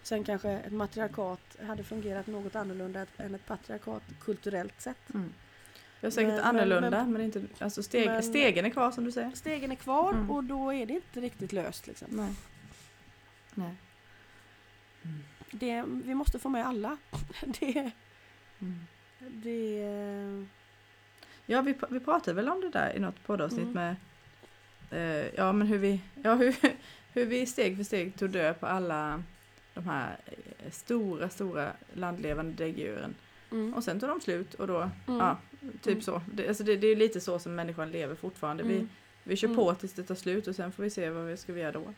Sen 0.02 0.24
kanske 0.24 0.50
ett 0.52 0.74
matriarkat 0.74 1.58
hade 1.68 1.84
fungerat 1.84 2.28
något 2.28 2.56
annorlunda 2.56 3.06
än 3.18 3.36
ett 3.36 3.46
patriarkat 3.46 4.04
kulturellt 4.22 4.82
sett. 4.82 5.14
Mm. 5.14 5.34
Det 6.02 6.08
är 6.08 6.12
säkert 6.12 6.28
Men- 6.28 6.36
men- 6.38 6.46
annorlunda, 6.46 6.90
men- 6.90 7.12
men, 7.12 7.22
inte, 7.22 7.44
alltså 7.60 7.84
steg, 7.84 8.08
men- 8.08 8.24
stegen 8.24 8.66
är 8.66 8.70
kvar 8.70 8.92
som 8.92 9.04
du 9.06 9.12
säger. 9.12 9.32
Stegen 9.32 9.72
är 9.72 9.76
kvar 9.76 10.14
Mm. 10.14 10.32
och 10.32 10.44
då 10.44 10.74
är 10.74 10.86
det 10.86 10.94
inte 10.94 11.22
riktigt 11.22 11.52
löst. 11.54 11.88
Liksom. 11.88 12.08
Nej. 12.12 12.34
Nej. 13.54 13.76
Det, 15.52 15.84
vi 15.88 16.16
måste 16.16 16.40
få 16.40 16.50
med 16.50 16.66
alla. 16.68 16.98
Det, 17.60 17.92
Mm. 18.60 18.80
det, 19.20 20.46
Ja, 21.46 21.62
vi, 21.62 21.76
vi 21.90 22.00
pratade 22.00 22.36
väl 22.36 22.50
om 22.50 22.62
det 22.62 22.70
där 22.70 22.96
i 22.96 23.00
något 23.00 23.24
poddavsnitt 23.26 23.68
Mm. 23.68 23.74
med 23.74 23.96
eh, 24.92 25.34
ja, 25.38 25.52
men 25.52 25.68
hur, 25.68 25.78
vi, 25.78 26.02
ja, 26.24 26.34
hur, 26.36 26.56
hur 27.14 27.26
vi 27.26 27.46
steg 27.46 27.78
för 27.78 27.84
steg 27.84 28.18
tog 28.18 28.30
död 28.30 28.60
på 28.60 28.66
alla 28.66 29.24
de 29.74 29.86
här 29.86 30.18
eh, 30.26 30.72
stora, 30.72 31.30
stora 31.30 31.72
landlevande 31.94 32.54
däggdjuren. 32.64 33.16
mm. 33.52 33.74
Och 33.74 33.84
sen 33.84 34.00
tog 34.00 34.10
de 34.10 34.22
slut 34.22 34.54
och 34.54 34.68
då, 34.68 34.78
Mm. 35.08 35.20
ja, 35.20 35.38
typ 35.82 35.88
Mm. 35.88 36.02
så. 36.02 36.22
Det, 36.34 36.48
alltså 36.48 36.64
det, 36.64 36.76
det 36.76 36.88
är 36.88 36.96
lite 36.96 37.22
så 37.22 37.40
som 37.40 37.56
människan 37.56 37.92
lever 37.92 38.16
fortfarande. 38.16 38.64
Vi, 38.64 38.76
Mm. 38.76 38.90
vi 39.24 39.36
kör 39.36 39.48
Mm. 39.48 39.56
på 39.56 39.76
tills 39.76 39.94
det 39.94 40.04
tar 40.04 40.16
slut 40.16 40.48
och 40.48 40.56
sen 40.56 40.72
får 40.72 40.84
vi 40.84 40.90
se 40.90 41.10
vad 41.10 41.26
vi 41.26 41.38
ska 41.38 41.54
göra 41.58 41.72
då. 41.72 41.94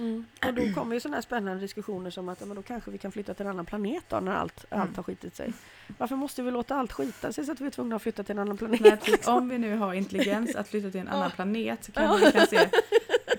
Mm. 0.00 0.24
Och 0.46 0.54
då 0.54 0.72
kommer 0.74 0.94
ju 0.94 1.00
sådana 1.00 1.16
här 1.16 1.22
spännande 1.22 1.60
diskussioner 1.60 2.10
som 2.10 2.28
att 2.28 2.40
ja, 2.40 2.46
men 2.46 2.56
då 2.56 2.62
kanske 2.62 2.90
vi 2.90 2.98
kan 2.98 3.12
flytta 3.12 3.34
till 3.34 3.46
en 3.46 3.52
annan 3.52 3.66
planet 3.66 4.04
då 4.08 4.20
när 4.20 4.32
allt, 4.32 4.64
Mm. 4.70 4.82
allt 4.82 4.96
har 4.96 5.02
skitit 5.02 5.36
sig. 5.36 5.52
Varför 5.98 6.16
måste 6.16 6.42
vi 6.42 6.50
låta 6.50 6.74
allt 6.76 6.92
skita 6.92 7.32
sig 7.32 7.44
så 7.46 7.52
att 7.52 7.60
vi 7.60 7.66
är 7.66 7.70
tvungna 7.70 7.96
att 7.96 8.02
flytta 8.02 8.22
till 8.22 8.32
en 8.32 8.38
annan 8.38 8.56
planet? 8.56 8.80
Nej, 8.80 8.96
precis. 8.96 9.26
Om 9.28 9.48
vi 9.48 9.58
nu 9.58 9.76
har 9.76 9.94
intelligens 9.94 10.54
att 10.56 10.68
flytta 10.68 10.90
till 10.90 11.00
en 11.00 11.08
annan 11.08 11.22
Ja. 11.22 11.30
planet 11.34 11.84
så 11.84 11.92
kanske 11.92 12.26
vi 12.26 12.32
kan 12.32 12.46
se 12.46 12.68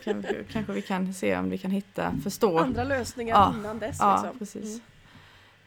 kan, 0.04 0.26
kanske 0.52 0.74
vi 0.74 0.82
kan 0.82 1.14
se 1.14 1.38
om 1.38 1.50
vi 1.50 1.58
kan 1.58 1.72
hitta, 1.72 2.14
förstå. 2.24 2.60
Andra 2.60 2.84
lösningar 2.84 3.36
Ja. 3.36 3.54
innan 3.60 3.80
dess. 3.80 3.98
Ja, 4.00 4.22
liksom. 4.24 4.40
precis. 4.40 4.82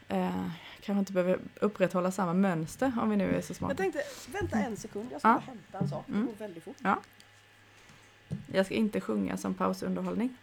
Mm. 0.09 0.24
Eh, 0.28 0.51
kanske 0.80 0.99
inte 0.99 1.12
behöver 1.12 1.38
upprätthålla 1.61 2.11
samma 2.12 2.32
mönster 2.32 2.92
om 3.03 3.11
vi 3.11 3.16
nu 3.16 3.34
är 3.36 3.40
så 3.40 3.51
Jag 3.51 3.57
smarta. 3.57 3.74
tänkte, 3.74 4.01
vänta 4.32 4.59
en 4.59 4.76
sekund, 4.76 5.09
jag 5.12 5.20
ska 5.20 5.28
Ja. 5.28 5.42
hämta 5.47 5.78
en 5.78 5.88
sak. 5.88 6.05
Det 6.07 6.12
Mm. 6.12 6.26
går 6.26 6.34
väldigt 6.38 6.64
fort. 6.64 6.76
Jag 8.53 8.66
ska 8.66 8.74
inte 8.74 9.01
sjunga 9.01 9.36
som 9.36 9.55
pausunderhållning. 9.55 10.36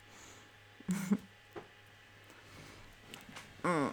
Mm. 3.64 3.90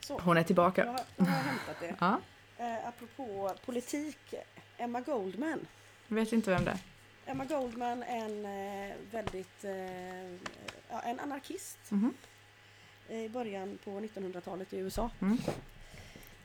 Så, 0.00 0.18
Hon 0.18 0.36
är 0.36 0.42
tillbaka. 0.42 0.84
jag, 0.84 0.92
har- 0.92 1.00
jag 1.16 1.24
har 1.24 1.42
hämtat 1.42 1.76
det. 1.80 1.94
Ja, 2.00 2.20
Eh, 2.58 2.86
apropå 2.88 3.52
politik, 3.64 4.34
Emma 4.78 5.00
Goldman. 5.00 5.66
jag 6.08 6.14
vet 6.16 6.32
inte 6.32 6.50
vem 6.50 6.64
det 6.64 6.70
är. 6.70 6.78
Emma 7.26 7.44
Goldman, 7.44 8.02
en 8.02 8.44
eh, 8.44 8.94
väldigt, 9.10 9.64
eh, 9.64 10.32
ja, 10.90 11.00
en 11.04 11.20
anarkist 11.20 11.78
Mhm. 11.88 12.14
i 13.08 13.28
början 13.28 13.78
på 13.84 13.90
1900-talet 14.00 14.72
i 14.72 14.78
USA. 14.78 15.10
Mm. 15.20 15.38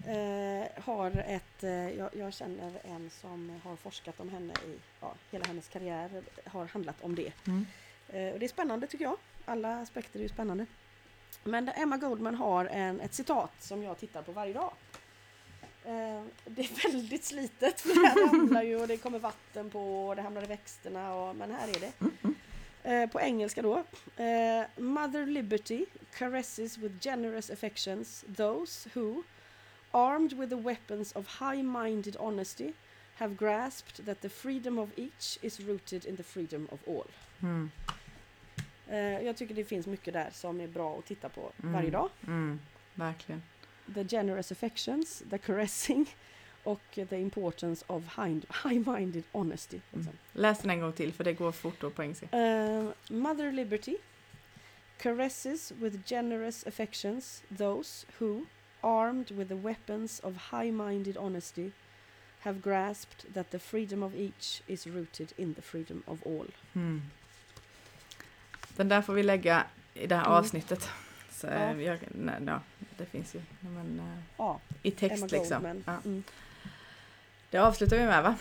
Eh, 0.07 0.67
har 0.83 1.11
ett, 1.27 1.63
eh, 1.63 1.89
jag, 1.89 2.15
jag 2.15 2.33
känner 2.33 2.71
en 2.83 3.09
som 3.09 3.61
har 3.63 3.75
forskat 3.75 4.19
om 4.19 4.29
henne 4.29 4.53
i, 4.53 4.77
ja, 5.01 5.13
hela 5.31 5.45
hennes 5.45 5.67
karriär 5.67 6.23
har 6.45 6.65
handlat 6.65 7.01
om 7.01 7.15
det. 7.15 7.31
Mm. 7.47 7.65
Eh, 8.09 8.33
och 8.33 8.39
det 8.39 8.45
är 8.45 8.49
spännande 8.49 8.87
tycker 8.87 9.05
jag. 9.05 9.17
Alla 9.49 9.81
aspekter 9.81 10.19
är 10.19 10.23
ju 10.23 10.29
spännande. 10.29 10.65
Men 11.43 11.69
Emma 11.69 11.97
Goldman 11.97 12.35
har 12.35 12.65
en, 12.65 13.01
ett 13.01 13.13
citat 13.13 13.51
som 13.59 13.83
jag 13.83 13.97
tittar 13.97 14.21
på 14.21 14.31
varje 14.31 14.53
dag. 14.53 14.73
Eh, 15.83 16.23
det 16.45 16.61
är 16.61 16.91
väldigt 16.91 17.23
slitet 17.23 17.81
för 17.81 17.89
det 17.89 18.07
här 18.07 18.27
ramlar 18.27 18.63
ju 18.63 18.81
och 18.81 18.87
det 18.87 18.97
kommer 18.97 19.19
vatten 19.19 19.69
på 19.69 20.07
och 20.07 20.15
det 20.15 20.21
hamnar 20.21 20.43
i 20.43 20.45
växterna 20.45 21.15
och, 21.15 21.35
men 21.35 21.51
här 21.51 21.67
är 21.67 21.79
det. 21.79 21.91
Eh, 22.83 23.09
på 23.09 23.21
engelska 23.21 23.61
då. 23.61 23.77
Eh, 24.23 24.65
Mother 24.77 25.25
Liberty 25.25 25.85
caresses 26.17 26.77
with 26.77 26.95
generous 27.01 27.49
affections 27.49 28.25
those 28.35 28.89
who, 28.93 29.23
armed 29.91 30.33
with 30.33 30.49
the 30.49 30.61
weapons 30.61 31.11
of 31.11 31.27
high-minded 31.39 32.15
honesty, 32.19 32.73
have 33.15 33.35
grasped 33.35 34.05
that 34.05 34.21
the 34.21 34.29
freedom 34.29 34.79
of 34.79 34.89
each 34.95 35.39
is 35.41 35.59
rooted 35.59 36.05
in 36.05 36.17
the 36.17 36.23
freedom 36.23 36.67
of 36.71 36.79
all. 36.87 37.07
Mm. 37.41 37.71
Eh, 38.89 38.97
jag 39.21 39.37
tycker 39.37 39.55
det 39.55 39.63
finns 39.63 39.87
mycket 39.87 40.13
där 40.13 40.29
som 40.33 40.61
är 40.61 40.67
bra 40.67 40.99
att 40.99 41.05
titta 41.05 41.29
på 41.29 41.51
Mm. 41.63 41.73
varje 41.73 41.89
dag. 41.89 42.09
Mm. 42.27 42.59
Verkligen. 42.95 43.41
The 43.93 44.03
generous 44.03 44.51
affections, 44.51 45.23
the 45.29 45.37
caressing 45.37 46.09
och 46.63 46.81
the 47.09 47.19
importance 47.19 47.85
of 47.87 48.03
high-minded 48.63 49.23
honesty. 49.31 49.77
Liksom. 49.91 50.01
Mm. 50.01 50.17
Läs 50.33 50.59
den 50.59 50.69
en 50.71 50.79
gång 50.79 50.93
till 50.93 51.13
för 51.13 51.23
det 51.23 51.33
går 51.33 51.51
fort 51.51 51.79
då 51.81 51.89
på 51.89 52.03
engelska. 52.03 52.25
Eh, 52.25 52.89
Mother 53.09 53.51
Liberty 53.51 53.97
caresses 54.97 55.71
with 55.71 55.97
generous 56.05 56.67
affections 56.67 57.43
those 57.57 58.05
who, 58.19 58.45
armed 58.81 59.31
with 59.31 59.49
the 59.49 59.55
weapons 59.55 60.19
of 60.19 60.35
high-minded 60.51 61.17
honesty, 61.17 61.71
have 62.39 62.59
grasped 62.61 63.33
that 63.33 63.51
the 63.51 63.59
freedom 63.59 64.03
of 64.03 64.15
each 64.15 64.61
is 64.67 64.87
rooted 64.87 65.33
in 65.37 65.53
the 65.53 65.61
freedom 65.61 66.03
of 66.07 66.19
all. 66.25 66.47
Mm. 66.75 67.01
Den 68.77 68.89
där 68.89 69.01
får 69.01 69.13
vi 69.13 69.23
lägga 69.23 69.63
i 69.93 70.07
det 70.07 70.15
här 70.15 70.25
Mm. 70.25 70.33
avsnittet. 70.37 70.89
Så, 71.31 71.47
Ja. 71.47 71.53
eh, 71.53 71.81
jag, 71.81 71.99
nej, 72.11 72.35
ja, 72.45 72.59
det 72.97 73.05
finns 73.05 73.35
ju 73.35 73.41
men, 73.59 73.99
eh, 73.99 74.23
Ja, 74.37 74.59
i 74.83 74.91
text 74.91 75.17
Emma 75.17 75.27
liksom. 75.31 75.63
Goldman. 75.63 75.83
Ja. 75.87 75.97
Mm. 76.09 76.23
Det 77.49 77.57
avslutar 77.57 77.97
vi 77.97 78.05
med 78.05 78.23
va? 78.23 78.35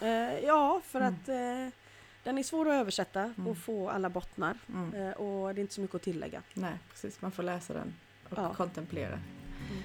Eh, 0.00 0.38
ja, 0.44 0.80
för 0.84 1.00
Mm. 1.00 1.14
att 1.14 1.28
eh, 1.28 1.78
den 2.24 2.38
är 2.38 2.42
svår 2.42 2.68
att 2.68 2.74
översätta 2.80 3.20
Mm. 3.22 3.46
och 3.46 3.56
få 3.58 3.90
alla 3.90 4.08
bottnar. 4.08 4.58
Mm. 4.68 4.94
Eh, 4.94 5.12
och 5.12 5.54
det 5.54 5.60
är 5.60 5.62
inte 5.62 5.74
så 5.74 5.80
mycket 5.80 5.94
att 5.96 6.02
tillägga. 6.02 6.42
Nej, 6.54 6.72
precis. 6.90 7.20
Man 7.22 7.32
får 7.32 7.42
läsa 7.42 7.72
den 7.74 7.94
och 8.28 8.38
Ja. 8.38 8.54
kontemplera. 8.54 9.12
Mm. 9.70 9.82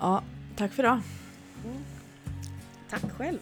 Ja, 0.00 0.22
tack 0.56 0.72
för 0.72 0.82
idag. 0.82 1.00
Tack 2.90 3.12
själv! 3.12 3.38